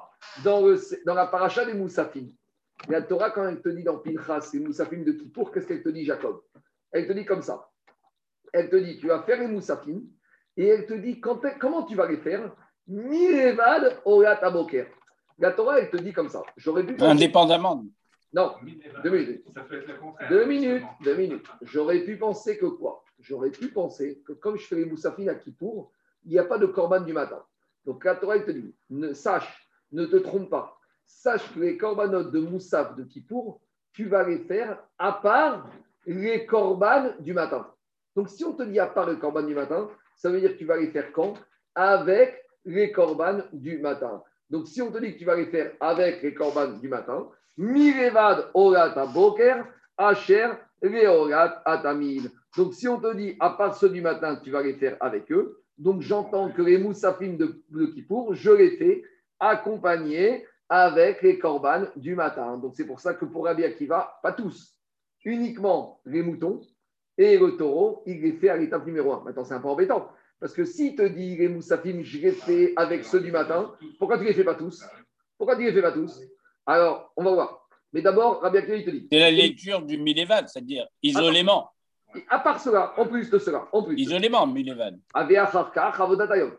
[0.45, 2.29] dans, le, dans la paracha des Moussafim,
[2.89, 5.89] la Torah, quand elle te dit dans Pinchas, les Moussafim de Kippour, qu'est-ce qu'elle te
[5.89, 6.43] dit, Jacob?
[6.91, 7.69] Elle te dit comme ça.
[8.53, 10.03] Elle te dit, tu vas faire les Moussafim,
[10.57, 12.55] et elle te dit quand, comment tu vas les faire?
[12.87, 14.87] Milevad Orata Boker.
[15.39, 16.43] La Torah, elle te dit comme ça.
[16.57, 17.03] J'aurais pu.
[17.03, 17.85] Indépendamment.
[18.35, 18.55] Non,
[19.03, 19.45] deux minutes.
[19.55, 20.29] Ça peut être le contraire.
[20.29, 21.47] Deux minutes, deux minutes.
[21.63, 23.05] J'aurais pu penser que quoi?
[23.23, 25.93] J'aurais pu penser que comme je fais les moussafines à Kippour,
[26.25, 27.43] il n'y a pas de corban du matin.
[27.85, 31.77] Donc la Torah, elle te dit, ne, sache, ne te trompe pas, sache que les
[31.77, 33.61] corbanotes de moussaf de Kippour,
[33.93, 35.69] tu vas les faire à part
[36.07, 37.67] les corbanes du matin.
[38.17, 40.59] Donc si on te dit à part les corbanes du matin, ça veut dire que
[40.59, 41.35] tu vas les faire quand?
[41.75, 44.23] Avec les corbanes du matin.
[44.51, 47.29] Donc si on te dit que tu vas les faire avec les corbanes du matin,
[47.57, 49.65] Mirevad Orat Boker,
[49.97, 50.49] Asher
[50.83, 52.31] Leorat Atamil.
[52.57, 55.31] Donc, si on te dit, à part ceux du matin, tu vas les faire avec
[55.33, 59.05] eux, donc j'entends que les moussafim de, Kippour, je les fais
[59.41, 62.59] accompagner avec les corbanes du matin.
[62.59, 64.77] Donc, c'est pour ça que pour Rabbi Akiva, pas tous,
[65.25, 66.61] uniquement les moutons
[67.19, 69.25] et le taureau, il les fait à l'étape numéro 1.
[69.25, 70.11] Maintenant, c'est un peu embêtant.
[70.39, 74.19] Parce que si te dit les moussafim, je les fais avec ceux du matin, pourquoi
[74.19, 74.83] tu les fais pas tous?
[75.39, 76.21] Pourquoi tu les fais pas tous?
[76.67, 77.69] Alors, on va voir.
[77.93, 79.09] Mais d'abord, Rabbi Akiva, il te dit.
[79.11, 81.72] C'est la lecture du Milevad, c'est-à-dire isolément.
[82.29, 83.97] À part cela, en plus de cela, en plus.
[83.99, 84.99] Isolément, Milevad.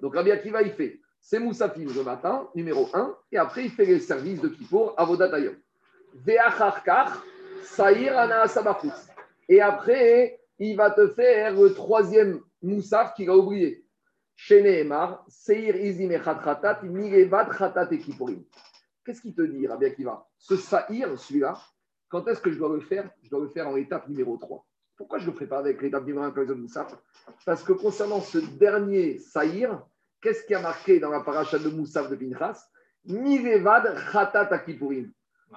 [0.02, 3.86] Donc Rabbi Akiva, il fait ses moussafim le matin, numéro 1, et après, il fait
[3.86, 5.56] les services de Kippour, Avodatayom.
[9.48, 13.86] Et après, il va te faire le troisième moussaf qu'il a oublié.
[19.06, 20.28] Qu'est-ce qu'il te dit, Rabbi Akiva?
[20.38, 21.58] Ce saïr, celui-là,
[22.10, 23.10] quand est-ce que je dois le faire?
[23.22, 24.66] Je dois le faire en étape numéro 3.
[24.98, 26.96] Pourquoi je ne le ferai pas avec l'étape numéro 1 comme les Moussaf
[27.46, 29.82] Parce que concernant ce dernier saïr,
[30.22, 32.68] qu'est-ce qui a marqué dans la paracha de Moussaf de Pinchas?
[33.06, 35.12] Mirevad Khatat Akipurim.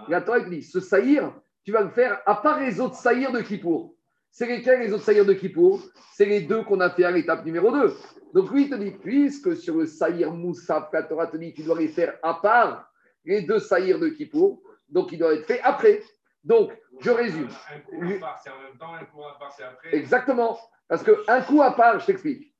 [0.08, 1.32] La Torah dit ce saïr,
[1.64, 3.94] tu vas le faire à part les autres saïrs de Kippour.
[4.30, 5.82] C'est lesquels les autres saïrs de Kippour?
[6.14, 7.92] C'est les deux qu'on a fait à l'étape numéro 2.
[8.34, 11.62] Donc lui, il te dit, puisque sur le saïr Moussaf, la Torah te dit, tu
[11.62, 12.90] dois les faire à part
[13.24, 16.02] les deux saïrs de Kippour, donc il doit être fait après.
[16.46, 17.48] Donc, je résume.
[17.70, 19.94] Un coup à part, c'est en même temps, un coup à part, c'est après.
[19.94, 20.56] Exactement.
[20.88, 22.54] Parce qu'un coup à part, je t'explique.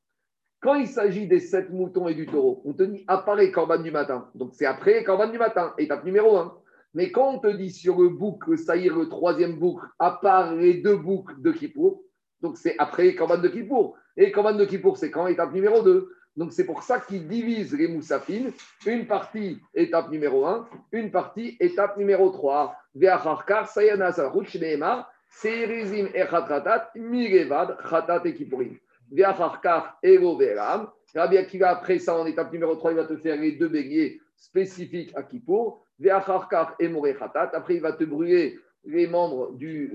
[0.61, 3.07] Quand il s'agit des sept moutons et du taureau, on te dit
[3.39, 4.28] les corbanes du matin.
[4.34, 6.59] Donc, c'est après les corbanes du matin, étape numéro un.
[6.95, 10.55] Mais quand on te dit sur le bouc, le saïr, le troisième bouc, à part
[10.55, 12.03] les deux boucs de Kippour,
[12.41, 13.97] donc c'est après les corbanes de Kippour.
[14.16, 15.28] Et les corbanes de Kippour, c'est quand?
[15.28, 16.11] Étape numéro 2.
[16.37, 18.53] Donc c'est pour ça qu'ils divisent les moussafines,
[18.84, 22.76] une partie étape numéro 1, une partie étape numéro 3.
[22.95, 28.78] Ve'acharkar sayana saruch neemar, seirizim echatratat, mirevad, chatat et kippurim.
[29.11, 30.91] Ve'acharkar ego ve'ram.
[31.14, 34.20] Rabbi Akiva, après ça, en étape numéro 3, il va te faire les deux béliers
[34.37, 35.82] spécifiques à Kippour.
[35.99, 37.51] Ve'acharkar emore chatat.
[37.55, 39.91] Après, il va te brûler les membres du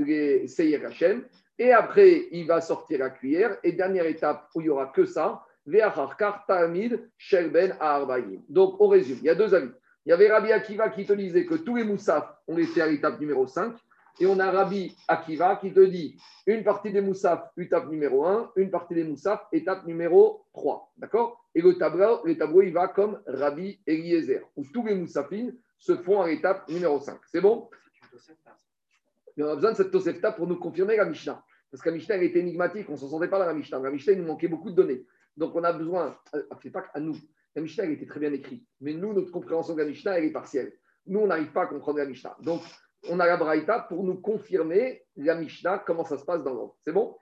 [0.48, 0.82] Seir.
[1.60, 3.58] Et après, il va sortir la cuillère.
[3.64, 5.44] Et dernière étape où il n'y aura que ça,
[8.50, 9.18] donc, on résume.
[9.22, 9.72] Il y a deux avis.
[10.06, 12.82] Il y avait Rabbi Akiva qui te disait que tous les moussafs, on les fait
[12.82, 13.76] à l'étape numéro 5.
[14.20, 18.52] Et on a Rabbi Akiva qui te dit une partie des moussafs, étape numéro 1,
[18.56, 20.92] une partie des moussafs, étape numéro 3.
[20.98, 21.46] D'accord?
[21.56, 25.96] Et le tableau, le tableau, il va comme Rabbi Eliezer, où tous les moussafines se
[25.96, 27.20] font à l'étape numéro 5.
[27.32, 27.70] C'est bon?
[29.38, 31.44] On a besoin de cette Tosefta pour nous confirmer la Mishnah.
[31.72, 33.80] Parce que la Mishnah, elle était énigmatique, on ne s'en sentait pas dans la Mishnah.
[33.80, 35.06] La Mishnah, il nous manquait beaucoup de données.
[35.38, 37.18] Donc, on a besoin, euh, c'est pas à nous.
[37.56, 38.68] La Mishnah, elle était très bien écrite.
[38.80, 40.74] Mais nous, notre compréhension de la Mishnah, elle est partielle.
[41.08, 42.38] Nous, on n'arrive pas à comprendre la Mishnah.
[42.42, 42.62] Donc,
[43.10, 46.78] on a la Braïta pour nous confirmer la Mishnah, comment ça se passe dans l'ordre.
[46.84, 47.18] C'est bon?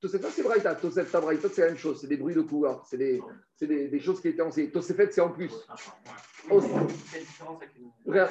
[0.00, 0.74] Tosefta, c'est Braïta.
[0.76, 2.00] Tosefta, Braïta, c'est la même chose.
[2.00, 2.86] C'est des bruits de couloir.
[2.86, 3.20] C'est des,
[3.60, 4.70] des, des choses qui étaient enseignées.
[4.70, 5.52] Tosefet, c'est en plus.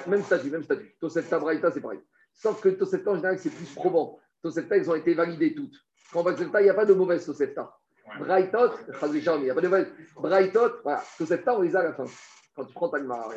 [0.08, 0.96] Même statut, même statut.
[1.00, 2.00] Tosefta, Braïta, c'est pareil.
[2.34, 4.18] Sauf que Tosefta, en général, c'est plus probant.
[4.42, 5.76] Tosefta, ils ont été validés toutes.
[6.14, 7.78] Quand on Tosefta, il n'y a pas de mauvaise Tosefta.
[8.20, 9.68] Braïtot, il n'y a pas de
[10.16, 11.03] voilà.
[11.16, 12.05] On les a à la fin.
[12.55, 13.30] Quand tu prends ta Gemara.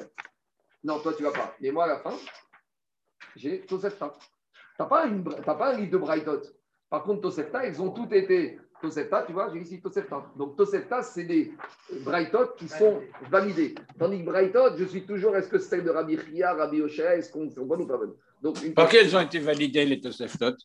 [0.82, 1.54] Non, toi, tu vas pas.
[1.60, 2.14] Mais moi, à la fin,
[3.36, 4.12] j'ai Tosefta.
[4.76, 6.42] Tu n'as pas, un livre de Braïtot.
[6.88, 8.58] Par contre, Tosefta, ils ont toutes été.
[8.80, 10.32] Tosefta, tu vois, j'ai ici Tosefta.
[10.36, 11.52] Donc, Tosefta, c'est des
[12.00, 13.74] Braïtot qui sont validés.
[13.98, 17.02] Tandis que Braïtot, je suis toujours, est-ce que c'est celle de Rabbi Chia, Rabbi Oshé,
[17.02, 20.00] est-ce qu'on sont bonnes ou pas bonnes Donc, Par qui elles ont été validées, les
[20.00, 20.56] Toseftot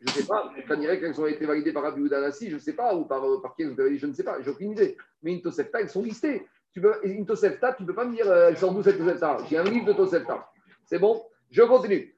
[0.00, 2.74] je ne sais pas, dirais qu'elles ont été validées par Rabbi Oudanassi, je ne sais
[2.74, 4.72] pas, ou par, par qui elles ont été validées, je ne sais pas, j'ai aucune
[4.72, 4.96] idée.
[5.22, 6.46] Mais une Tosefta, elles sont listées.
[6.72, 8.98] Tu peux, une Tosefta, tu ne peux pas me dire, euh, elle sort d'où cette
[8.98, 9.38] Tosefta?
[9.50, 10.50] J'ai un livre de Tosefta.
[10.84, 11.22] C'est bon?
[11.50, 12.14] Je continue.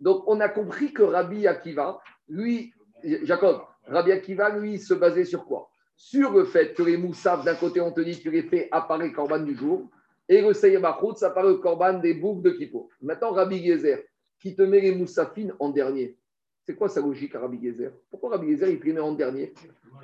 [0.00, 2.72] Donc, on a compris que Rabbi Akiva, lui,
[3.02, 5.68] Jacob, Rabbi Akiva, lui, se basait sur quoi?
[5.96, 9.14] Sur le fait que les moussafs, d'un côté, on te dit, tu les fais apparaître
[9.14, 9.90] corban du jour,
[10.28, 12.88] et le Seyem Achout, ça paraît le corban des boucles de Kippo.
[13.02, 14.04] Maintenant, Rabbi Yezer,
[14.38, 16.16] qui te met les moussafines en dernier.
[16.64, 19.54] C'est quoi sa logique à Rabbi Yezer Pourquoi Rabbi Yezer, il te met en dernier?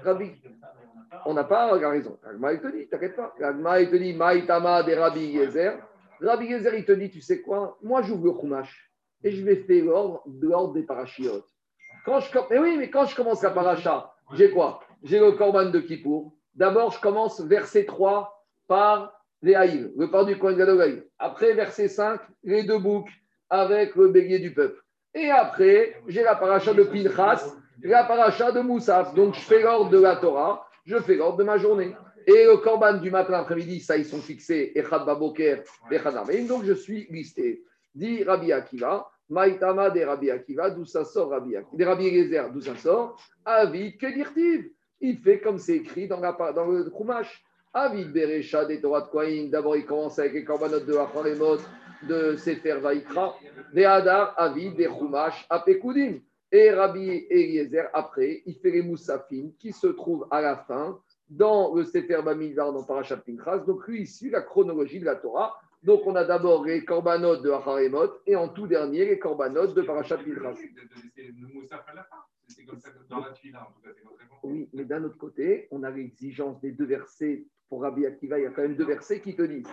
[0.04, 0.30] Rabbi,
[1.26, 2.18] on n'a pas raison.
[2.24, 3.34] Agma, il te dit, t'inquiète pas.
[3.42, 5.78] Agma, il te dit, Maïtama de Rabbi Yezer.
[6.20, 7.78] Rabbi Yezer, il te dit, tu sais quoi?
[7.82, 8.92] Moi, j'ouvre le Chumash
[9.24, 11.48] et je vais faire l'ordre de l'ordre des parachiotes.
[12.04, 14.80] Quand je, mais oui, mais quand je commence la paracha, j'ai quoi?
[15.02, 16.32] J'ai le Korban de Kippour.
[16.54, 21.06] D'abord, je commence verset 3 par les Haïl, le part du Gadol Haïl.
[21.18, 23.10] Après, verset 5, les deux boucs
[23.52, 24.82] avec le bélier du peuple.
[25.14, 29.14] Et après, j'ai la paracha de Pinchas, la paracha de Moussaf.
[29.14, 31.94] Donc, je fais l'ordre de la Torah, je fais l'ordre de ma journée.
[32.26, 36.46] Et le Korban du matin après-midi, ça, ils sont fixés, Echad Baboker, Echad Amen.
[36.46, 37.62] Donc, je suis listé.
[37.94, 42.50] Dit Rabbi Akiva, Maïtama des Rabbi Akiva, d'où ça sort Rabbi Akiva, des Rabbi Eliezer,
[42.50, 44.70] d'où ça sort Avid, que dire-t-il?
[45.02, 47.44] Il fait comme c'est écrit dans, la, dans le Chumash.
[47.74, 49.50] Avid Berecha des Torah de Kohanim.
[49.50, 51.58] D'abord, il commence avec les korbanot de Acharemot,
[52.08, 53.36] de Sefer Vaikra,
[53.72, 56.20] des Hadar, Avid, des Chumash, Apekudim.
[56.54, 61.00] Et Rabbi Eliezer, après, il fait les Moussafim qui se trouvent à la fin
[61.30, 63.60] dans le Sefer Bamidbar, dans Parashat Pinchas.
[63.60, 65.54] Donc, lui, il suit la chronologie de la Torah.
[65.82, 69.82] Donc, on a d'abord les korbanot de Acharemot et en tout dernier, les korbanot de
[69.82, 70.58] Parashat réponse.
[74.42, 77.46] Oui, mais d'un autre côté, on a l'exigence des deux versets.
[77.70, 79.66] Pour Rabbi Akiva, il y a quand même deux versets qui te disent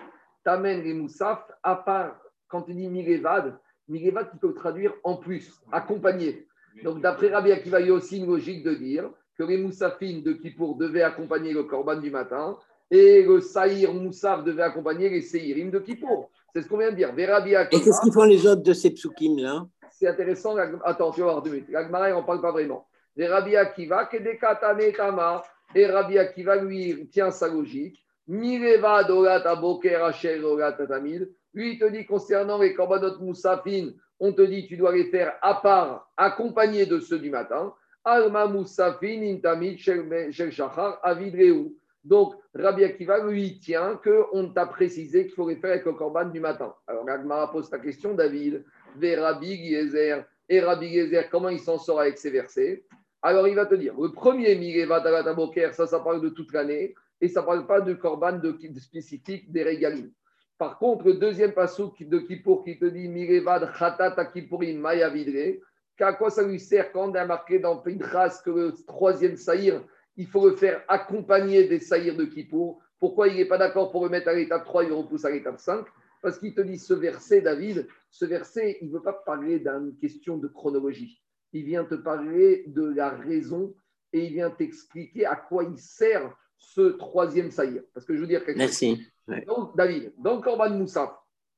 [0.44, 5.16] T'amènes les moussaf, à part quand tu dis Mirevad, Mirevad, tu peux le traduire en
[5.16, 6.48] plus, accompagné.
[6.84, 10.24] Donc, d'après Rabbi Akiva, il y a aussi une logique de dire que les moussafines
[10.24, 12.58] de Kippour devaient accompagner le korban du matin
[12.92, 16.30] et le saïr moussaf devait accompagner les séirim de Kippour.
[16.54, 17.14] C'est ce qu'on vient de dire.
[17.18, 19.66] Et qu'est-ce qu'ils font les autres de ces psukim là?
[19.92, 20.56] C'est intéressant.
[20.84, 21.70] Attends, tu vas voir deux minutes.
[21.70, 22.88] N'en parle pas vraiment.
[23.16, 25.44] Les Rabbi Akiva, Kedekatane Tama,
[25.76, 28.04] et Rabbi Akiva, lui, il tient sa logique.
[28.30, 31.28] Mireva dolat aboker asher dolat tamid.
[31.54, 35.34] Lui, il te dit concernant les korbanot moussafin, on te dit tu dois les faire
[35.42, 37.74] à part, accompagnés de ceux du matin.
[38.06, 41.74] Alma moussafin intamid shel shachar avidreu.
[42.04, 46.26] Donc, Rabbi Akiva, lui, tient qu'on t'a précisé qu'il faut les faire avec le korban
[46.26, 46.74] du matin.
[46.88, 48.64] Alors, la Gemara pose ta question, David
[48.96, 50.24] vers Rabbi Giezer.
[50.48, 52.86] Et Rabbi Giezer, comment il s'en sort avec ces versets?
[53.22, 56.54] Alors, il va te dire, le premier Mireva Talat Boker, ça, ça parle de toute
[56.54, 60.12] l'année, et ça ne parle pas de korban de, spécifique des régalim.
[60.58, 65.60] Par contre, le deuxième passouk de Kippour qui te dit Mirevad Khatat Kippurim Maya Vidre,
[65.98, 69.84] qu'à quoi ça lui sert quand on a marqué dans Pinchas que le troisième saïr,
[70.18, 72.82] il faut le faire accompagner des saïrs de Kippour?
[73.00, 75.30] Pourquoi il n'est pas d'accord pour le mettre à l'étape 3, il le repousse à
[75.30, 75.86] l'étape 5
[76.22, 79.96] Parce qu'il te dit ce verset, David, ce verset, il ne veut pas parler d'une
[80.00, 81.22] question de chronologie.
[81.54, 83.74] Il vient te parler de la raison
[84.12, 87.82] et il vient t'expliquer à quoi il sert ce troisième saïr.
[87.94, 88.82] Parce que je veux dire quelque chose.
[89.28, 89.46] Merci.
[89.48, 91.10] Donc, David, dans le Corban Moussaf,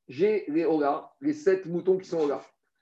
[0.08, 2.42] j'ai les Ola, les sept moutons qui sont Ola.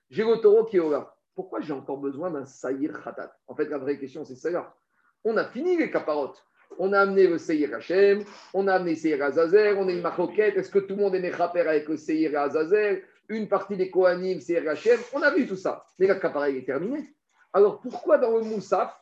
[0.09, 1.15] J'ai le taureau qui est Ola.
[1.33, 3.33] Pourquoi j'ai encore besoin d'un Saïr Khatat?
[3.47, 4.75] En fait, la vraie question, c'est celle-là.
[5.23, 6.43] On a fini les caparotes.
[6.77, 8.23] On a amené le Seir Hachem,
[8.53, 10.55] on a amené Seir Azazel, on a une maroquette.
[10.55, 13.03] Est-ce que tout le monde est Mechaper avec le Seir Azazel?
[13.27, 14.99] Une partie des Kohanim, Seir Hachem.
[15.13, 15.83] On a vu tout ça.
[15.97, 17.13] Mais la capara est terminée.
[17.53, 18.95] Alors pourquoi dans le Moussaf,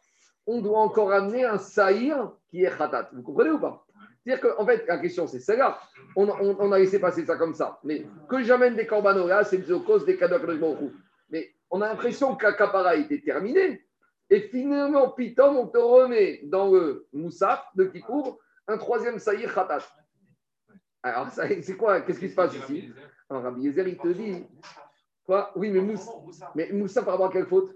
[0.47, 3.85] on doit encore amener un Saïr qui est Khatat Vous comprenez ou pas?
[4.23, 5.79] C'est-à-dire qu'en fait, la question, c'est celle-là.
[6.15, 7.79] On, a laissé passer ça comme ça.
[7.83, 10.91] Mais que j'amène des corbanolas, c'est à cause des Hu.
[11.29, 13.85] Mais On a l'impression que la était terminée.
[14.29, 19.83] Et finalement, Pitom, on te remet dans le Moussaf de Kikour un troisième Saïr Khatat.
[21.03, 22.01] Alors, c'est quoi?
[22.01, 22.91] Qu'est-ce qui se passe ici?
[23.29, 24.45] Alors, Rabbi Yezer, il te dit
[25.27, 25.51] Quoi?
[25.57, 26.11] Oui, mais Moussa,
[26.55, 27.75] mais Moussa par rapport à quelle faute?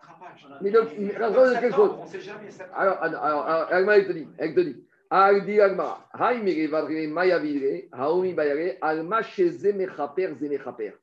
[0.00, 0.46] Rattrapage.
[0.60, 2.48] Mais donc, il rattrape de quelle faute On ne sait jamais.
[2.74, 7.08] Alors, alors, alors, alors, Agma, il te dit, elle te dit, Agdi Agma, Haïmire Vadre
[7.08, 10.94] Mayavire, Haomi Bayare, Alma Sheze Mechaper Zemechaper.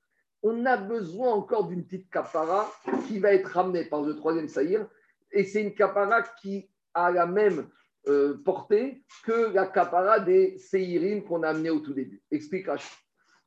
[0.41, 2.69] On a besoin encore d'une petite kapara
[3.07, 4.85] qui va être ramenée par le troisième saïr,
[5.31, 7.69] et c'est une kapara qui a la même
[8.07, 12.21] euh, portée que la kapara des seirim qu'on a amené au tout début.
[12.29, 12.93] Explique Rashi.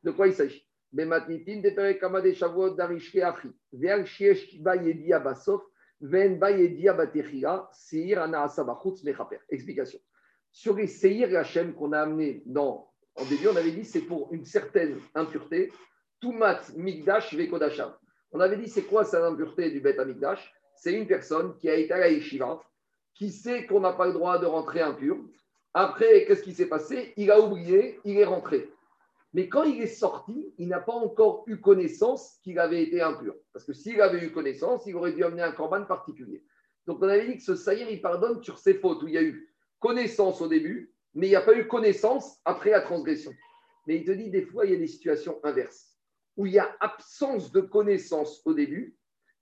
[0.02, 0.65] De quoi il s'agit?
[0.92, 3.20] Bematnitin de Perekama de Shavuot Darishke
[4.06, 4.60] Shiesh
[6.00, 6.38] Ven
[7.72, 8.46] Seir Ana
[9.04, 9.38] Mechaper.
[9.48, 9.98] Explication.
[10.52, 14.32] Sur les Seir Hachem qu'on a amené dans, en début, on avait dit c'est pour
[14.32, 15.72] une certaine impureté,
[16.20, 17.94] Tumat Migdash Vekodashav.
[18.32, 21.74] On avait dit c'est quoi cette impureté du Bet Amigdash C'est une personne qui a
[21.74, 22.60] été à la yeshiva,
[23.14, 25.16] qui sait qu'on n'a pas le droit de rentrer impur.
[25.72, 27.12] Après, qu'est-ce qui s'est passé?
[27.16, 28.70] Il a oublié, il est rentré.
[29.36, 33.34] Mais quand il est sorti, il n'a pas encore eu connaissance qu'il avait été impur.
[33.52, 36.42] Parce que s'il avait eu connaissance, il aurait dû amener un corban particulier.
[36.86, 39.18] Donc on avait dit que ce saïr, il pardonne sur ses fautes, où il y
[39.18, 43.30] a eu connaissance au début, mais il n'y a pas eu connaissance après la transgression.
[43.86, 45.98] Mais il te dit, des fois, il y a des situations inverses,
[46.38, 48.96] où il y a absence de connaissance au début,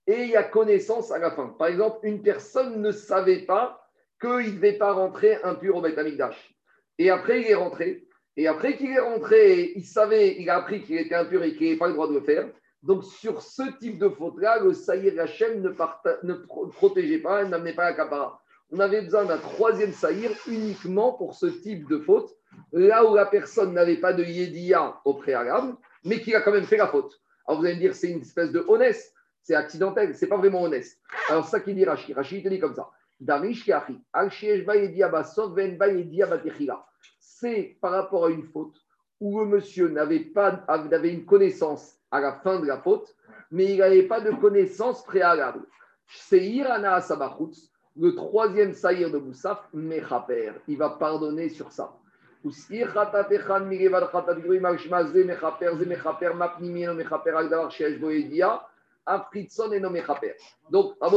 [0.07, 1.55] et il y a connaissance à la fin.
[1.57, 3.81] Par exemple, une personne ne savait pas
[4.19, 5.97] qu'il ne devait pas rentrer impur au Beth.
[6.97, 8.04] Et après, il est rentré.
[8.37, 11.67] Et après qu'il est rentré, il savait, il a appris qu'il était impur et qu'il
[11.67, 12.49] n'avait pas le droit de le faire.
[12.83, 16.33] Donc, sur ce type de faute-là, le Saïr Hachem ne,
[16.67, 18.41] protégeait pas, n'amenait pas la capara.
[18.71, 22.29] On avait besoin d'un troisième Saïr uniquement pour ce type de faute,
[22.73, 26.65] là où la personne n'avait pas de Yédia au préalable, mais qui a quand même
[26.65, 27.19] fait la faute.
[27.47, 30.63] Alors, vous allez me dire, c'est une espèce de honnête, c'est accidentel, c'est pas vraiment
[30.63, 30.85] honnête.
[31.29, 32.89] Alors, ça qui dit Rashi, il te dit comme ça.
[33.19, 35.87] Darish Keachi, Al Sheesh Ba Yedia Basov, Ven Ba.
[37.37, 38.81] C'est par rapport à une faute
[39.19, 43.13] où le monsieur n'avait pas avait une connaissance à la fin de la faute,
[43.51, 45.65] mais il n'avait pas de connaissance préalable.
[46.07, 51.93] Seir Ana Sabachutz, le troisième saïr de Moussaf, Mechaper, il va pardonner sur ça.
[60.71, 61.09] Donc, à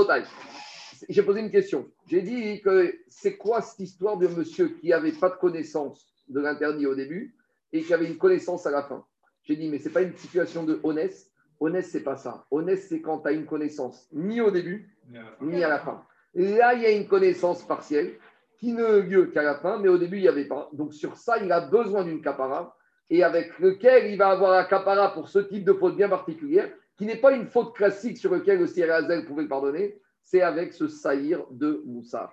[1.09, 1.89] j'ai posé une question.
[2.07, 6.41] J'ai dit que c'est quoi cette histoire de monsieur qui n'avait pas de connaissance de
[6.41, 7.35] l'interdit au début
[7.73, 9.05] et qui avait une connaissance à la fin?
[9.45, 11.27] J'ai dit, mais ce n'est pas une situation de honnête.
[11.61, 12.47] Honnête, c'est pas ça.
[12.51, 14.95] Honnête, c'est quand tu as une connaissance ni au début,
[15.41, 16.05] ni à la fin.
[16.35, 18.15] Là, il y a une connaissance partielle
[18.59, 20.69] qui ne lieu qu'à la fin, mais au début, il n'y avait pas.
[20.73, 22.77] Donc, sur ça, il a besoin d'une capara
[23.11, 26.70] et avec lequel il va avoir un capara pour ce type de faute bien particulière,
[26.97, 29.99] qui n'est pas une faute classique sur laquelle le Azel pouvait le pardonner,
[30.31, 32.31] c'est avec ce saïr de Moussa.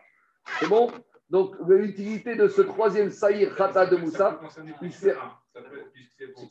[0.59, 0.91] C'est bon?
[1.29, 4.39] Donc, l'utilité de ce troisième saïr Khata de Moussa,
[4.81, 5.41] il sert-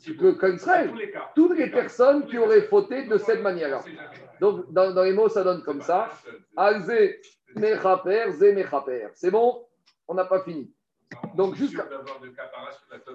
[0.02, 0.90] tu peux Israël.
[1.34, 3.82] toutes les personnes qui auraient fauté de cette manière-là.
[4.40, 6.08] Donc, dans, dans les mots, ça donne comme ça.
[9.14, 9.66] C'est bon?
[10.08, 10.72] On n'a pas fini.
[11.36, 11.54] Donc,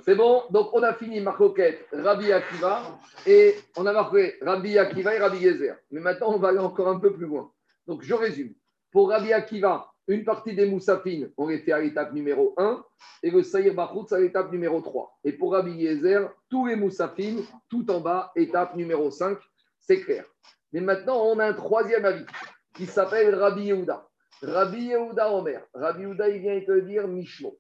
[0.02, 0.44] C'est bon?
[0.52, 5.40] Donc, on a fini Marcoquette, Rabbi Akiva, et on a marqué Rabbi Akiva et Rabbi
[5.40, 5.76] Gezer.
[5.92, 7.52] Mais maintenant, on va aller encore un peu plus loin.
[7.90, 8.54] Donc, je résume.
[8.92, 12.86] Pour Rabbi Akiva, une partie des moussafines, on les fait à l'étape numéro 1,
[13.24, 15.20] et le Saïr Bachoutz à l'étape numéro 3.
[15.24, 19.40] Et pour Rabbi Yezer, tous les moussafines, tout en bas, étape numéro 5,
[19.80, 20.24] c'est clair.
[20.72, 22.28] Mais maintenant, on a un troisième avis
[22.76, 24.08] qui s'appelle Rabbi Yehuda.
[24.44, 25.66] Rabbi Yehuda Omer.
[25.74, 27.58] Rabbi Yehuda, il vient te dire Mishmo.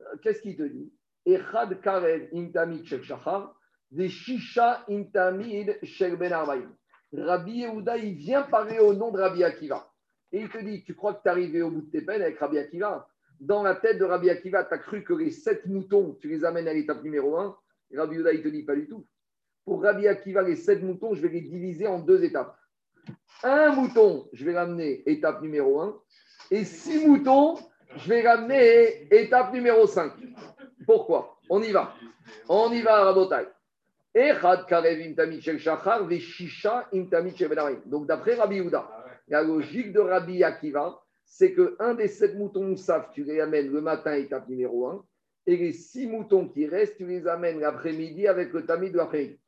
[0.00, 0.92] Euh, Qu'est-ce qu'il te dit?
[1.24, 3.54] Echad Karev Intamid Shel Shachar,
[3.92, 6.68] des Shisha Intamid Shel Ben Arbaïm.
[7.12, 9.90] Rabbi Yehuda, il vient parler au nom de Rabbi Akiva.
[10.32, 12.22] Et il te dit, tu crois que tu es arrivé au bout de tes peines
[12.22, 13.08] avec Rabbi Akiva?
[13.40, 16.44] Dans la tête de Rabbi Akiva, tu as cru que les sept moutons, tu les
[16.44, 17.56] amènes à l'étape numéro 1.
[17.94, 19.06] Rabbi Yehuda, il te dit pas du tout.
[19.64, 22.56] Pour Rabbi Akiva, les sept moutons, je vais les diviser en deux étapes.
[23.42, 25.96] Un mouton, je vais l'amener étape numéro 1.
[26.50, 27.56] Et six moutons,
[27.96, 30.12] je vais l'amener étape numéro 5.
[30.84, 31.38] Pourquoi?
[31.48, 31.94] On y va.
[32.48, 33.46] On y va Rabotai.
[37.86, 38.88] Donc d'après Rabbi Yehuda,
[39.28, 42.74] la logique de Rabbi Akiva, c'est que un des sept moutons
[43.12, 45.04] tu les amènes le matin, étape numéro 1,
[45.46, 49.38] et les six moutons qui restent, tu les amènes l'après-midi avec le tamis de l'après-midi.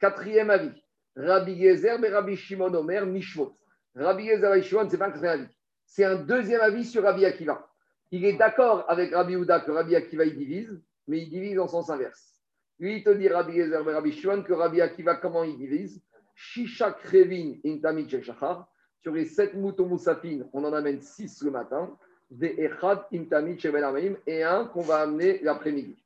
[0.00, 0.72] Quatrième avis,
[1.16, 3.56] Rabbi Gezer, mais Rabbi Shimon Omer, Mishmot.
[3.94, 5.54] Rabbi Gezer et Shimon, c'est pas un quatrième avis.
[5.86, 7.68] C'est un deuxième avis sur Rabbi Akiva.
[8.10, 11.68] Il est d'accord avec Rabbi Yehuda que Rabbi Akiva il divise, mais il divise en
[11.68, 12.33] sens inverse.
[12.78, 16.02] Lui, il te dit Rabbi Gezer, mais Rabbi Shimon, que Rabbi Akiva, comment il divise?
[16.34, 18.68] Shisha Krevin Intamit Shachar.
[19.00, 19.98] Sur les sept moutons
[20.52, 21.96] on en amène six le matin.
[22.30, 25.96] Des Echad Intamit Shebel Amaim et un qu'on va amener l'après-midi.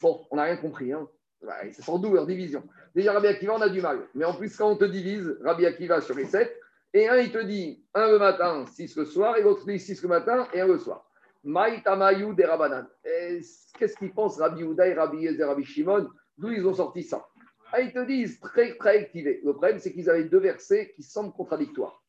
[0.00, 0.92] Bon, on n'a rien compris.
[0.92, 1.08] Hein.
[1.42, 2.62] Ouais, c'est sans doute leur division.
[2.94, 4.00] Déjà, Rabbi Akiva, on a du mal.
[4.14, 6.54] Mais en plus, quand on te divise Rabbi Akiva sur les sept,
[6.92, 10.00] et un, il te dit un le matin, six le soir, et l'autre dit six
[10.00, 11.10] le matin et un le soir.
[11.44, 12.86] Maïtamayu des Rabanan.
[13.02, 17.24] Qu'est-ce qu'ils pensent Rabbi Houda et Rabbi Yezer, Rabbi Shimon D'où ils ont sorti ça?
[17.72, 19.40] Ah, Ils te disent très, très activés.
[19.44, 22.02] Le problème, c'est qu'ils avaient deux versets qui semblent contradictoires.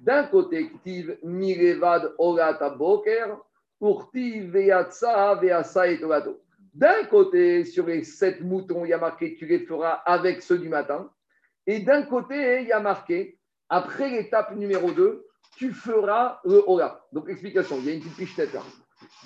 [0.00, 3.38] D'un côté, Ktiv Mirevad Orata Boker,
[5.86, 6.40] et Togato.
[6.74, 10.58] D'un côté, sur les sept moutons, il y a marqué tu les feras avec ceux
[10.58, 11.10] du matin.
[11.66, 13.38] Et d'un côté, il y a marqué
[13.68, 15.26] après l'étape numéro 2,
[15.56, 16.62] tu feras le.
[17.12, 18.62] Donc, explication, il y a une petite pichenette là.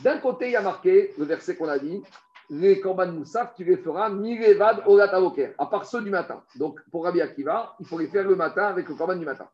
[0.03, 2.03] D'un côté, il y a marqué le verset qu'on a dit
[2.49, 6.43] les korban moussaf, tu les feras mirevad Ola Tavoker, à part ceux du matin.
[6.55, 9.49] Donc, pour Rabbi Akiva, il faut les faire le matin avec le korban du matin.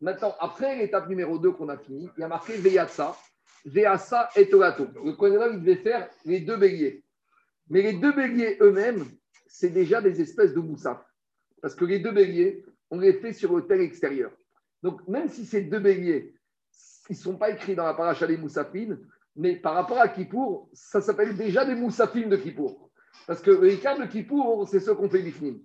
[0.00, 3.16] Maintenant, après l'étape numéro 2 qu'on a fini, il y a marqué Veyatsa,
[3.64, 4.88] Veyasa et Togato.
[5.04, 7.04] Le Kohen il devait faire les deux béliers.
[7.68, 9.04] Mais les deux béliers eux-mêmes,
[9.46, 10.98] c'est déjà des espèces de moussaf.
[11.60, 14.32] Parce que les deux béliers, on les fait sur le tel extérieur.
[14.82, 16.34] Donc, même si ces deux béliers,
[17.08, 18.98] ils ne sont pas écrits dans la paracha des moussafines,
[19.36, 22.90] mais par rapport à Kippour, ça s'appelle déjà des moussafines de Kippour.
[23.26, 25.60] Parce que les cas de Kippour, c'est ceux qu'on fait Bifnim.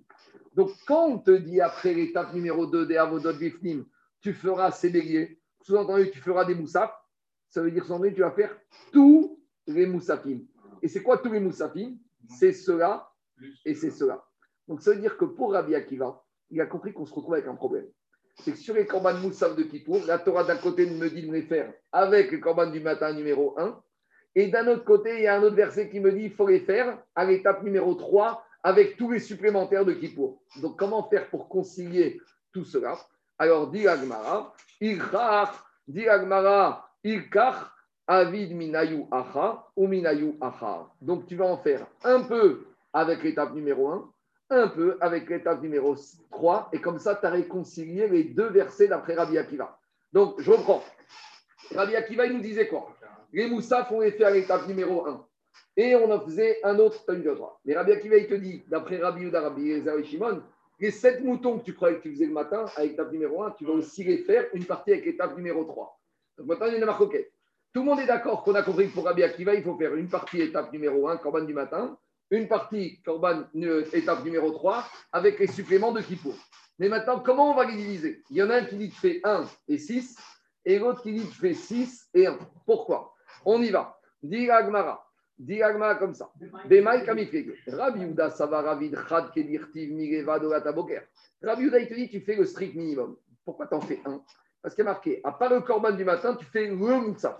[0.54, 3.86] Donc, quand on te dit après l'étape numéro 2 des Avodot Bifnim,
[4.22, 6.94] tu feras ces béliers, sous-entendu, tu feras des moussafs,
[7.50, 8.56] ça veut dire sous-entendu, tu vas faire
[8.92, 10.46] tous les moussafines.
[10.82, 12.00] Et c'est quoi tous les moussafines?
[12.30, 13.12] C'est cela
[13.66, 14.24] et c'est cela.
[14.68, 17.48] Donc, ça veut dire que pour Rabbi Akiva, il a compris qu'on se retrouve avec
[17.48, 17.88] un problème.
[18.44, 21.32] C'est que sur les corbanes moussaf de Kippour, la Torah d'un côté me dit de
[21.32, 23.82] les faire avec les corbanes du matin numéro 1,
[24.36, 26.48] et d'un autre côté, il y a un autre verset qui me dit qu'il faut
[26.48, 30.40] les faire à l'étape numéro 3 avec tous les supplémentaires de Kippour.
[30.62, 32.22] Donc, comment faire pour concilier
[32.54, 33.00] tout cela?
[33.40, 40.88] Alors, dit Agmara, dit Agmara, Ilkar, Avid minayu acha ou minayu acha.
[41.02, 44.14] Donc, tu vas en faire un peu avec l'étape numéro 1,
[44.50, 45.96] un peu avec l'étape numéro
[46.32, 49.80] 3, et comme ça, tu as réconcilié les deux versets d'après Rabbi Akiva.
[50.14, 50.84] Donc, je reprends.
[51.76, 52.96] Rabbi Akiva, il nous disait quoi?
[53.34, 55.26] Les moussafs, on les à l'étape numéro 1.
[55.76, 57.60] Et on en faisait un autre une de droit.
[57.66, 60.42] Mais Rabbi Akiva, il te dit, d'après Rabbi Yuda, Rabbi et Shimon,
[60.80, 63.52] les sept moutons que tu croyais que tu faisais le matin avec l'étape numéro 1,
[63.52, 66.00] tu vas aussi les faire une partie avec l'étape numéro 3.
[66.38, 67.02] Donc maintenant, il y a une marque
[67.74, 69.96] Tout le monde est d'accord qu'on a compris que pour Rabbi Akiva, il faut faire
[69.96, 71.98] une partie étape numéro 1, Corban du matin,
[72.32, 73.44] une partie Corban
[73.94, 76.36] étape numéro 3 avec les suppléments de Kippour.
[76.80, 78.96] Mais maintenant, comment on va les diviser Il y en a un qui dit que
[78.96, 80.18] tu fais 1 et 6
[80.66, 82.38] et l'autre qui dit que tu fais 6 et 1.
[82.66, 83.14] Pourquoi?
[83.46, 83.98] On y va.
[84.22, 85.04] Dit Agmara.
[85.40, 86.32] Dit Agmara comme ça.
[86.66, 87.56] Bemaï kamifeg.
[87.68, 90.40] Rabbi Uda Savaravid Chad Kedirtiv Mireva
[90.72, 91.04] Boker.
[91.42, 93.16] Rabbi il te dit tu fais le strict minimum.
[93.46, 94.22] Pourquoi tu en fais 1
[94.62, 97.40] Parce qu'il y a marqué, à part le Corban du matin, tu fais le Moussaf.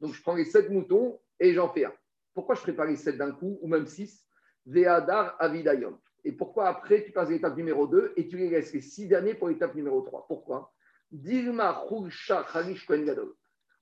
[0.00, 1.92] Donc je prends les 7 moutons et j'en fais un.
[2.34, 4.26] Pourquoi je prépare les 7 d'un coup, ou même 6
[4.66, 5.98] Veadar Avidayom.
[6.24, 9.08] Et pourquoi après, tu passes à l'étape numéro 2 et tu les laisses les 6
[9.08, 10.72] derniers pour l'étape numéro 3 Pourquoi?
[11.10, 11.84] Dilma.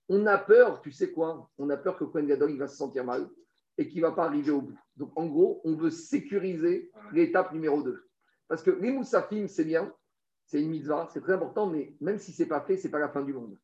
[0.08, 1.50] On a peur, tu sais quoi?
[1.58, 3.28] On a peur que Kohen Gadol il va se sentir mal
[3.78, 4.78] et qu'il ne va pas arriver au bout.
[4.96, 8.08] Donc en gros, on veut sécuriser l'étape numéro 2.
[8.48, 9.94] Parce que les c'est bien,
[10.44, 12.90] c'est une mitzvah, c'est très important, mais même si ce n'est pas fait, ce n'est
[12.90, 13.56] pas la fin du monde.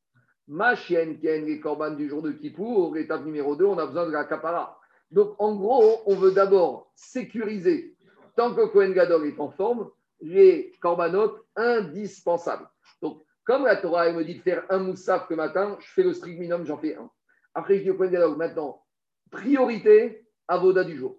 [0.48, 4.06] Ma chienne, Ken, les korban du jour de Kippour, l'étape numéro 2, on a besoin
[4.06, 4.78] de la kapara.
[5.10, 7.96] Donc, en gros, on veut d'abord sécuriser,
[8.36, 9.90] tant que Cohen Gadol est en forme,
[10.20, 12.68] les corbanotes indispensables.
[13.02, 16.02] Donc, comme la Torah elle me dit de faire un moussaf le matin, je fais
[16.02, 17.10] le strict minimum, j'en fais un.
[17.54, 18.84] Après, je dis au Cohen Gadol, maintenant,
[19.30, 21.18] priorité à Voda du jour.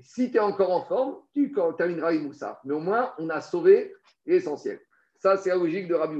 [0.00, 2.58] Si tu es encore en forme, tu termineras les moussaf.
[2.64, 3.94] Mais au moins, on a sauvé
[4.26, 4.80] l'essentiel.
[5.18, 6.16] Ça, c'est la logique de Rabbi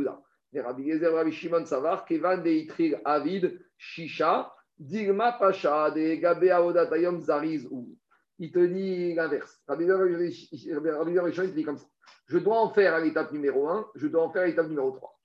[0.52, 0.66] Houda.
[0.66, 7.66] Rabbi Gezer, Rabbi Shimon Savar, Kevan de Avid, Shisha, Digma Pacha, de Gabe Aodatayom Zariz
[7.70, 7.97] ou.
[8.39, 9.62] Il te dit l'inverse.
[9.66, 11.86] Rabbi Gezer, il te dit comme ça.
[12.27, 14.90] Je dois en faire à l'étape numéro 1, je dois en faire à l'étape numéro
[14.90, 15.20] 3.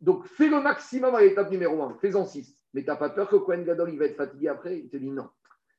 [0.00, 2.56] Donc, fais le maximum à l'étape numéro 1, fais-en 6.
[2.74, 4.78] Mais tu n'as pas peur que Cohen Gadol il va être fatigué après?
[4.78, 5.28] Il te dit non.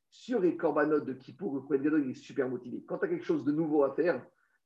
[0.10, 2.84] Sur les corbanotes de Kippour, le Gadol est super motivé.
[2.88, 4.26] Quand tu as quelque chose de nouveau à faire,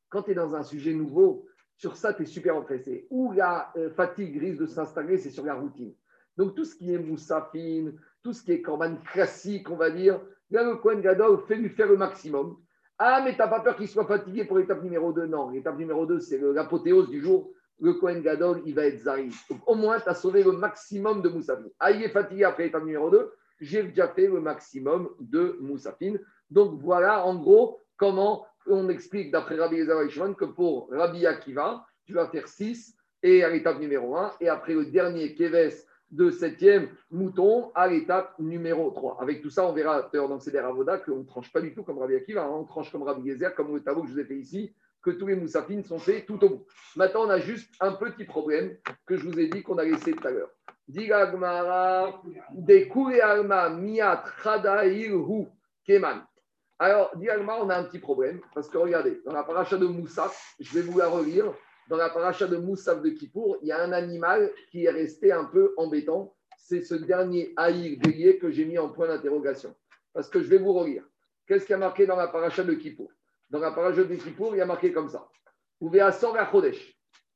[0.09, 1.45] quand tu es dans un sujet nouveau,
[1.81, 3.07] sur ça, tu es super empressé.
[3.09, 5.91] Où la euh, fatigue risque de s'installer, c'est sur la routine.
[6.37, 10.21] Donc, tout ce qui est moussafine, tout ce qui est corban classique, on va dire,
[10.51, 12.55] là, le Kohen Gadol fait lui faire le maximum.
[12.99, 15.75] Ah, mais tu n'as pas peur qu'il soit fatigué pour l'étape numéro 2 Non, l'étape
[15.79, 17.51] numéro 2, c'est l'apothéose du jour.
[17.79, 19.33] Le Kohen Gadol, il va être Zari.
[19.65, 21.71] Au moins, tu as sauvé le maximum de moussafine.
[21.79, 23.33] Ah, il est fatigué après l'étape numéro 2.
[23.59, 26.19] J'ai déjà fait le maximum de moussafine.
[26.51, 32.13] Donc, voilà, en gros, comment on explique d'après Rabbi Ezra que pour Rabbi Akiva, tu
[32.13, 34.33] vas faire 6 et à l'étape numéro 1.
[34.39, 39.21] Et après le dernier Keves de septième mouton à l'étape numéro 3.
[39.21, 40.61] Avec tout ça, on verra dans le Seder
[41.05, 42.51] qu'on ne tranche pas du tout comme Rabbi Akiva, hein.
[42.51, 45.11] on tranche comme Rabbi Gezer, comme le tableau que je vous ai fait ici, que
[45.11, 46.65] tous les moussafines sont faits tout au bout.
[46.95, 50.11] Maintenant, on a juste un petit problème que je vous ai dit qu'on a laissé
[50.11, 50.51] tout à l'heure.
[50.87, 52.21] Diga Gmara,
[53.23, 54.23] alma miat.
[56.81, 59.85] Alors, Diga Gmara, on a un petit problème parce que regardez, dans la paracha de
[59.85, 61.53] Moussaf, je vais vous la relire.
[61.87, 65.31] Dans la paracha de Moussaf de Kippour, il y a un animal qui est resté
[65.31, 66.35] un peu embêtant.
[66.57, 69.75] C'est ce dernier haïr bélier que j'ai mis en point d'interrogation.
[70.11, 71.03] Parce que je vais vous relire.
[71.45, 73.11] Qu'est-ce qui a marqué dans la paracha de Kippour?
[73.51, 75.29] Dans la paracha de Kippour, il y a marqué comme ça.
[75.79, 76.35] Vous verrez à Sor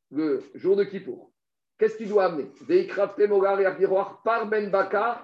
[0.10, 1.32] le jour de Kippour.
[1.78, 2.52] Qu'est-ce qu'il doit amener?
[4.24, 5.24] Par Ben Bakar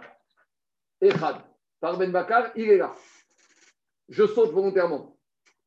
[1.01, 1.37] et Khad.
[1.79, 2.93] Par Ben Bakar, il est là.
[4.09, 5.17] Je saute volontairement.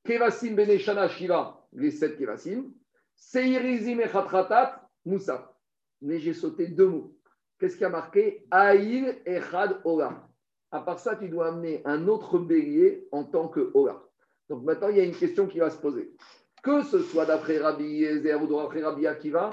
[0.05, 2.73] Kevasim Beneshana Shiva, les sept Kevasim.
[3.17, 5.57] Seirizim et Khatratat, Moussa.
[6.03, 7.17] Mais j'ai sauté deux mots.
[7.59, 8.47] Qu'est-ce qui a marqué?
[8.51, 10.29] Aïl et Khad Ola.
[10.71, 14.03] À part ça, tu dois amener un autre bélier en tant que Ola.
[14.49, 16.15] Donc maintenant, il y a une question qui va se poser.
[16.63, 19.51] Que ce soit d'après Rabbi Yezer ou d'après Rabbi Akiva,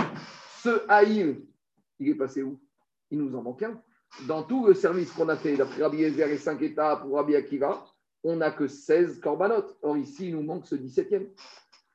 [0.62, 1.46] ce Haïl,
[2.00, 2.60] il est passé où?
[3.12, 3.82] Il nous en manque un.
[4.28, 7.36] Dans tout le service qu'on a fait, d'après Rabbi Yezer et 5 étapes pour Rabbi
[7.36, 7.86] Akiva,
[8.24, 9.78] on n'a que 16 corbanotes.
[9.82, 11.28] Or, ici, il nous manque ce 17e.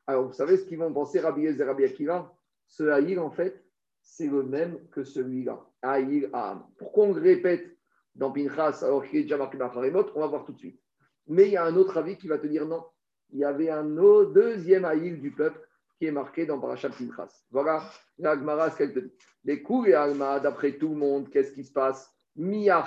[0.07, 2.32] Alors, vous savez ce qu'ils vont penser Rabbi et Rabbi Akiva?
[2.66, 3.65] Ce Haïl, en fait,
[4.01, 5.61] c'est le même que celui-là.
[5.82, 6.65] Haïl Aham.
[6.78, 7.77] Pourquoi on le répète
[8.15, 9.70] dans Pinchas alors qu'il est déjà marqué dans
[10.15, 10.81] On va voir tout de suite.
[11.27, 12.85] Mais il y a un autre avis qui va te dire non.
[13.31, 15.61] Il y avait un deuxième Haïl du peuple
[15.98, 17.44] qui est marqué dans Parashat Pinchas.
[17.51, 17.82] Voilà
[18.19, 19.12] la Gemara, ce qu'elle te dit.
[19.44, 22.12] Les coups et Alma, d'après tout le monde, qu'est-ce qui se passe?
[22.36, 22.85] Mia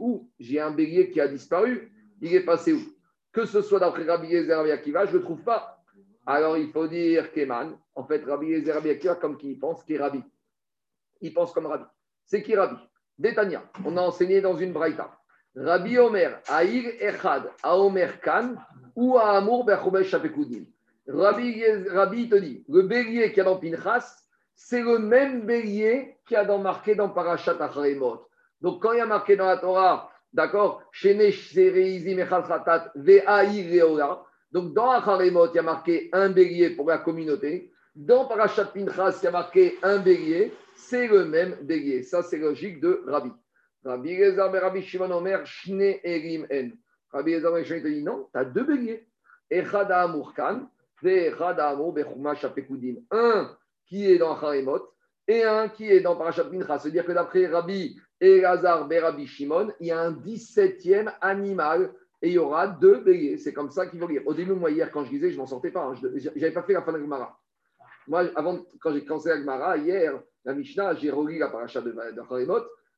[0.00, 0.28] où?
[0.38, 1.91] J'ai un bélier qui a disparu,
[2.22, 2.80] il est passé où?
[3.32, 5.82] Que ce soit d'après Rabbi Yezer Rabbi Akiva, je ne le trouve pas.
[6.24, 9.98] Alors il faut dire Keman, en fait, Rabbi Yezer Rabbi comme qui pense, qui est
[9.98, 10.22] Rabbi.
[11.20, 11.84] Il pense comme Rabbi.
[12.24, 12.76] C'est qui Rabbi?
[13.18, 15.10] Détania, on a enseigné dans une braïta.
[15.56, 18.54] Rabbi Omer, Aïr Echad, Aomer Kan,
[18.96, 20.64] ou Amour Bechomesh Shapekoudim.
[21.08, 24.22] Rabbi, Rabbi te dit, le bélier qu'il y a dans Pinchas,
[24.54, 28.28] c'est le même bélier qu'il y a dans, marqué dans Parashat Acharemot.
[28.60, 30.82] Donc quand il y a marqué dans la Torah, d'accord,
[34.52, 37.72] donc dans Acharemot, il y a marqué un bélier pour la communauté.
[37.94, 42.02] Dans Parashat Pinchas, il y a marqué un bélier, c'est le même bélier.
[42.02, 43.30] Ça, c'est logique de Rabbi.
[43.84, 46.70] Rabbi Rezar Rabbi Shimon Omer, Shne Erim En.
[47.12, 49.06] Rabbi Rezar te dit non, tu as deux béliers.
[49.50, 50.68] Echada Amurkan,
[53.10, 53.56] un
[53.86, 54.88] qui est dans Haremot
[55.28, 56.78] et un qui est dans Parashat Mincha.
[56.78, 61.92] C'est-à-dire que d'après Rabbi Elazar Rabbi Shimon, il y a un 17e animal
[62.22, 63.36] et il y aura deux béliers.
[63.36, 64.22] C'est comme ça qu'il faut lire.
[64.26, 65.84] Au début, moi, hier, quand je lisais, je m'en sortais pas.
[65.84, 65.94] Hein.
[65.94, 67.38] Je n'avais pas fait la fin de Gemara.
[68.06, 71.90] Moi, avant, quand j'ai commencé la Gemara, hier, la Mishnah, j'ai relu la paracha de,
[71.90, 72.22] de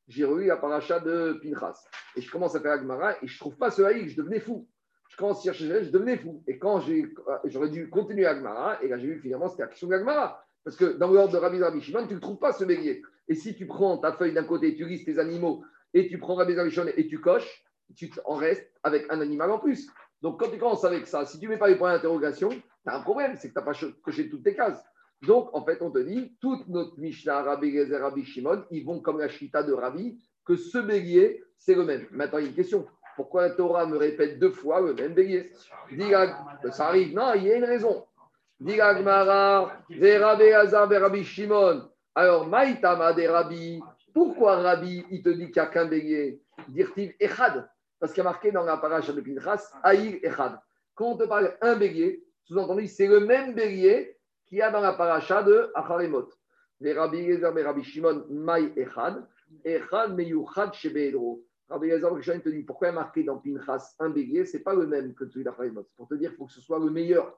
[0.07, 1.85] j'ai relu la paracha de Pinchas.
[2.17, 4.41] Et je commence à faire la Gemara et je trouve pas ce haïk, je devenais
[4.41, 4.69] fou
[5.15, 6.43] je commence à chercher, je devenais fou.
[6.49, 6.83] Et quand
[7.45, 10.45] j'aurais dû continuer Agmara, et là j'ai vu finalement c'était la question d'Agmara.
[10.65, 13.03] Parce que dans l'ordre de Rabbi Rabbi Shimon, tu ne trouves pas ce bélier.
[13.29, 15.65] Et si tu prends ta feuille d'un côté, tu listes tes animaux,
[15.95, 17.65] et tu prends Rabbi Shimon et tu coches,
[17.97, 19.89] tu en restes avec un animal en plus.
[20.23, 22.63] Donc quand tu commences avec ça, si tu ne mets pas les points d'interrogation, tu
[22.87, 24.83] as un problème, c'est que tu n'as pas coché toutes tes cases.
[25.23, 29.01] Donc en fait, on te dit, toute notre Mishnah, Rabbi Gezer, Rabbi Shimon, ils vont
[29.01, 32.07] comme la chita de Rabbi, que ce bélier, c'est le même.
[32.11, 32.87] Maintenant, il y a une question.
[33.17, 35.53] Pourquoi la Torah me répète deux fois le même bélier?
[36.73, 38.05] Ça arrive, non, il y a une raison.
[40.99, 41.89] Rabbi Shimon.
[42.17, 43.83] Alors, Maïtama de Rabbi,
[44.13, 47.69] pourquoi Rabbi, il te dit qu'il n'y a qu'un bélier Dire-t-il Echad?
[47.99, 50.59] Parce qu'il y a marqué dans la paracha de Pinchas, Aïr Echad.
[50.95, 54.17] Quand on te parle un bélier, sous-entendu, c'est le même bélier
[54.47, 56.29] qu'il y a dans la paracha de Acharemot.
[56.81, 59.27] Rabbi Rabbi Shimon, Maï Echad,
[59.65, 61.43] Echad Meyuchad Shebedro.
[61.69, 64.87] Rabbi Yazar te dit pourquoi il a marqué dans Pinchas un bélier, c'est pas le
[64.87, 65.85] même que celui d'Achaïmot.
[65.89, 67.37] C'est pour te dire qu'il faut que ce soit le meilleur.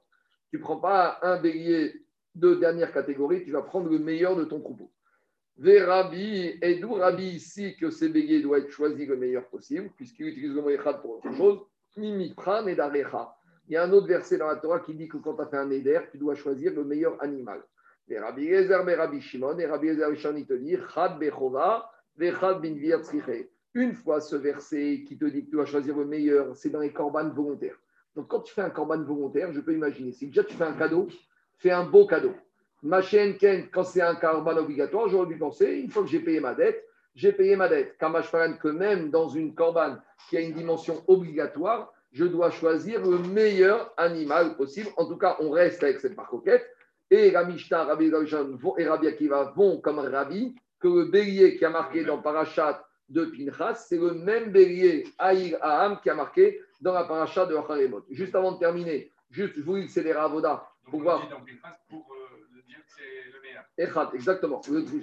[0.51, 2.05] Tu prends pas un bélier
[2.37, 4.91] de dernière catégorie, tu vas prendre le meilleur de ton troupeau.
[5.59, 9.91] Ve Rabbi, et d'où Rabbi ici que ces béliers doivent être choisis le meilleur possible,
[9.97, 11.61] puisqu'il utilise le mot Echad pour autre chose.
[11.97, 13.35] Mimipran et Darecha.
[13.69, 15.47] Il y a un autre verset dans la Torah qui dit que quand tu as
[15.47, 17.63] fait un éder, tu dois choisir le meilleur animal.
[18.07, 23.01] Ve Rabbi Yezer, Rabbi Shimon, et Rabbi Yezer il te dit Chad Bechova, Vechad Binvir
[23.77, 26.81] une fois ce verset qui te dit que tu vas choisir le meilleur, c'est dans
[26.81, 27.77] les corbanes volontaires.
[28.15, 30.73] Donc quand tu fais un corban volontaire, je peux imaginer, si déjà tu fais un
[30.73, 31.09] cadeau,
[31.59, 32.35] fais un beau cadeau.
[32.83, 33.37] Ma chaîne,
[33.73, 36.85] quand c'est un corban obligatoire, j'aurais dû penser, une fois que j'ai payé ma dette,
[37.15, 37.97] j'ai payé ma dette.
[37.99, 39.97] Kamashparan, que même dans une corban
[40.29, 44.89] qui a une dimension obligatoire, je dois choisir le meilleur animal possible.
[44.97, 46.67] En tout cas, on reste avec cette marcoquette.
[47.11, 48.11] et la Mishnah, Rabbi
[48.79, 53.25] et Rabbi Akiva vont comme Rabbi, que le bélier qui a marqué dans Parashat de
[53.25, 58.05] Pinchas, c'est le même bélier Aïr Aham qui a marqué dans la Parashat de Acharemot.
[58.11, 61.21] Juste avant de terminer, juste, je vous lis le Avoda pour voir.
[61.89, 63.65] pour euh, dire que c'est le meilleur.
[63.79, 64.61] Echad, exactement.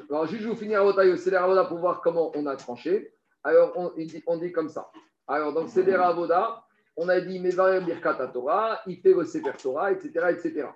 [0.09, 3.13] Alors, juste, je vous votre le Seder Avoda pour voir comment on a tranché.
[3.43, 4.89] Alors, on, dit, on dit comme ça.
[5.27, 5.67] Alors, dans le
[5.99, 6.63] Avoda,
[6.95, 10.67] on a dit Mevarer Birkat Torah, il fait le Sefer Torah, etc., etc.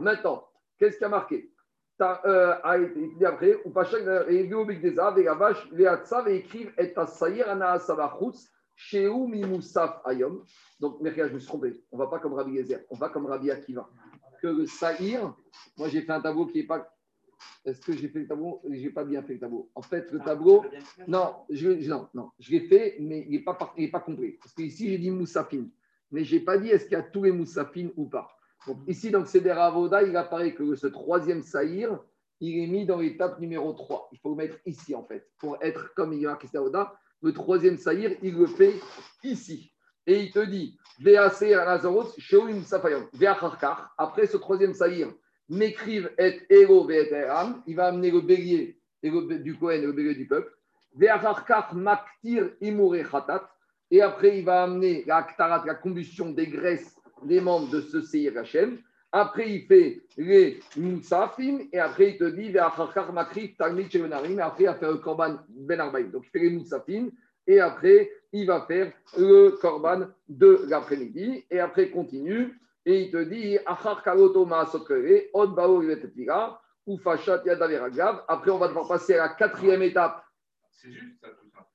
[0.00, 0.46] Maintenant,
[0.78, 1.50] qu'est-ce qui a marqué?
[2.00, 6.36] Euh, a été- après, ou Pachak, et Geo Bigdeza, et la vache, les Hatsav, et
[6.36, 7.78] écrivent Et Assaïr Ana
[8.76, 10.44] Sheu Mimoussaf Ayom.
[10.78, 11.72] Donc, Merkia, je me suis trompé.
[11.90, 13.88] On ne va pas comme Rabbi Gezer, on va comme Rabbi Akiva.
[14.40, 15.34] Que le Saïr,
[15.78, 16.92] moi j'ai fait un tableau qui n'est pas.
[17.64, 18.60] Est-ce que j'ai fait le tableau?
[18.64, 19.70] Je n'ai pas bien fait le tableau.
[19.74, 20.64] En fait, le tableau.
[21.08, 24.00] Non, je, non, non, je l'ai fait, mais il n'est pas, par- il est pas
[24.00, 24.38] complet.
[24.40, 25.70] Parce que ici, j'ai dit moussafine.
[26.10, 28.28] Mais je n'ai pas dit est-ce qu'il y a tous les moussafines ou pas.
[28.66, 31.98] Donc, ici, dans le Seder Avoda, il apparaît que ce troisième saïr,
[32.40, 34.10] il est mis dans l'étape numéro 3.
[34.12, 35.30] Il faut le mettre ici, en fait.
[35.38, 36.94] Pour être comme il y a Avoda,
[37.26, 38.74] le troisième saïr, il le fait
[39.24, 39.72] ici.
[40.06, 40.78] Et il te dit.
[43.98, 45.12] Après ce troisième saïr,
[45.48, 47.62] m'écrive et Eram.
[47.66, 50.52] Il va amener le bélier du Kohen et le bélier du peuple.
[53.90, 58.38] Et après, il va amener la la combustion des graisses des membres de ce Seir
[58.38, 58.78] Hachem.
[59.12, 61.60] Après, il fait les Moussafim.
[61.72, 64.38] Et après, il te dit Veacharkar Makrif Talmid Shevenarim.
[64.38, 66.10] Et après, il va faire le Korban Ben Arbaïm.
[66.10, 67.10] Donc, il fait les Moussafim.
[67.46, 71.46] Et après, il va faire le Korban de l'après-midi.
[71.50, 72.60] Et après, il continue.
[72.84, 78.24] Et il te dit Achar Karoto Maasokere, Od Bao Yetetira, ou Fashat Yadaveragav.
[78.28, 80.24] Après, on va devoir passer à la quatrième étape.
[80.70, 81.66] C'est juste ça, tout ça.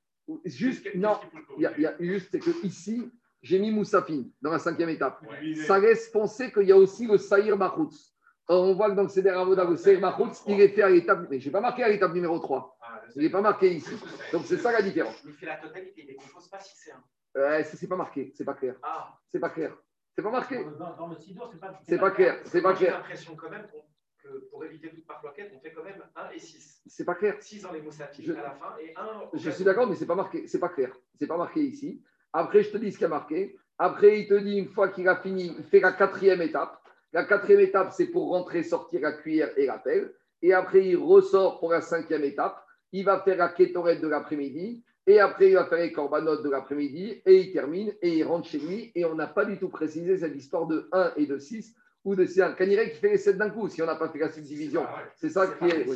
[0.46, 1.18] Juste, non,
[1.58, 3.10] il y a, il y a juste, c'est que ici,
[3.42, 5.20] j'ai mis Moussafine dans la cinquième étape.
[5.28, 5.54] Ouais.
[5.66, 8.14] Ça laisse penser qu'il y a aussi le Saïr Machoutz.
[8.48, 10.88] Or, on voit que dans le Seder Avoda, le Saïr Machoutz, il est fait à
[10.88, 12.76] l'étape, mais je n'ai pas marqué à l'étape numéro 3.
[12.82, 13.94] Ah, Il n'est pas marqué ici.
[14.32, 15.22] Donc, c'est ça la différence.
[15.24, 17.02] Il fait la totalité, il ne décompose pas si c'est un.
[17.36, 18.74] Euh, c'est pas marqué, c'est pas clair.
[18.82, 19.76] Ah, C'est pas clair.
[20.14, 20.64] C'est pas marqué.
[20.78, 21.80] Dans, dans le Sidour, c'est pas.
[21.88, 22.40] C'est pas clair.
[22.44, 22.98] C'est pas moi, j'ai clair.
[22.98, 23.84] l'impression quand même qu'on-
[24.22, 26.82] que pour éviter toute parloquette, on fait quand même 1 et 6.
[26.86, 27.36] C'est pas clair.
[27.40, 27.82] 6 dans les
[28.20, 29.30] Je- à la fin et 1.
[29.32, 30.94] Je suis d'accord, mais c'est pas marqué, c'est pas clair.
[31.18, 32.02] C'est pas marqué ici.
[32.32, 33.56] Après, je te dis ce qu'il y a marqué.
[33.78, 36.78] Après, il te dit une fois qu'il a fini, il fait la quatrième étape.
[37.12, 40.12] La quatrième étape, c'est pour rentrer, sortir la cuillère et la pelle.
[40.40, 42.64] Et après, il ressort pour la cinquième étape.
[42.92, 44.82] Il va faire la kétorette de l'après-midi.
[45.06, 47.22] Et après, il va faire les corbanotes de l'après-midi.
[47.26, 48.92] Et il termine et il rentre chez lui.
[48.94, 52.14] Et on n'a pas du tout précisé cette histoire de 1 et de 6 ou
[52.14, 52.42] de 6.
[52.56, 54.84] Caniret qui fait les 7 d'un coup, si on n'a pas fait la subdivision.
[55.16, 55.86] C'est ça qui est.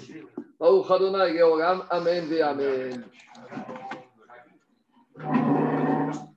[1.90, 3.04] Amen Amen.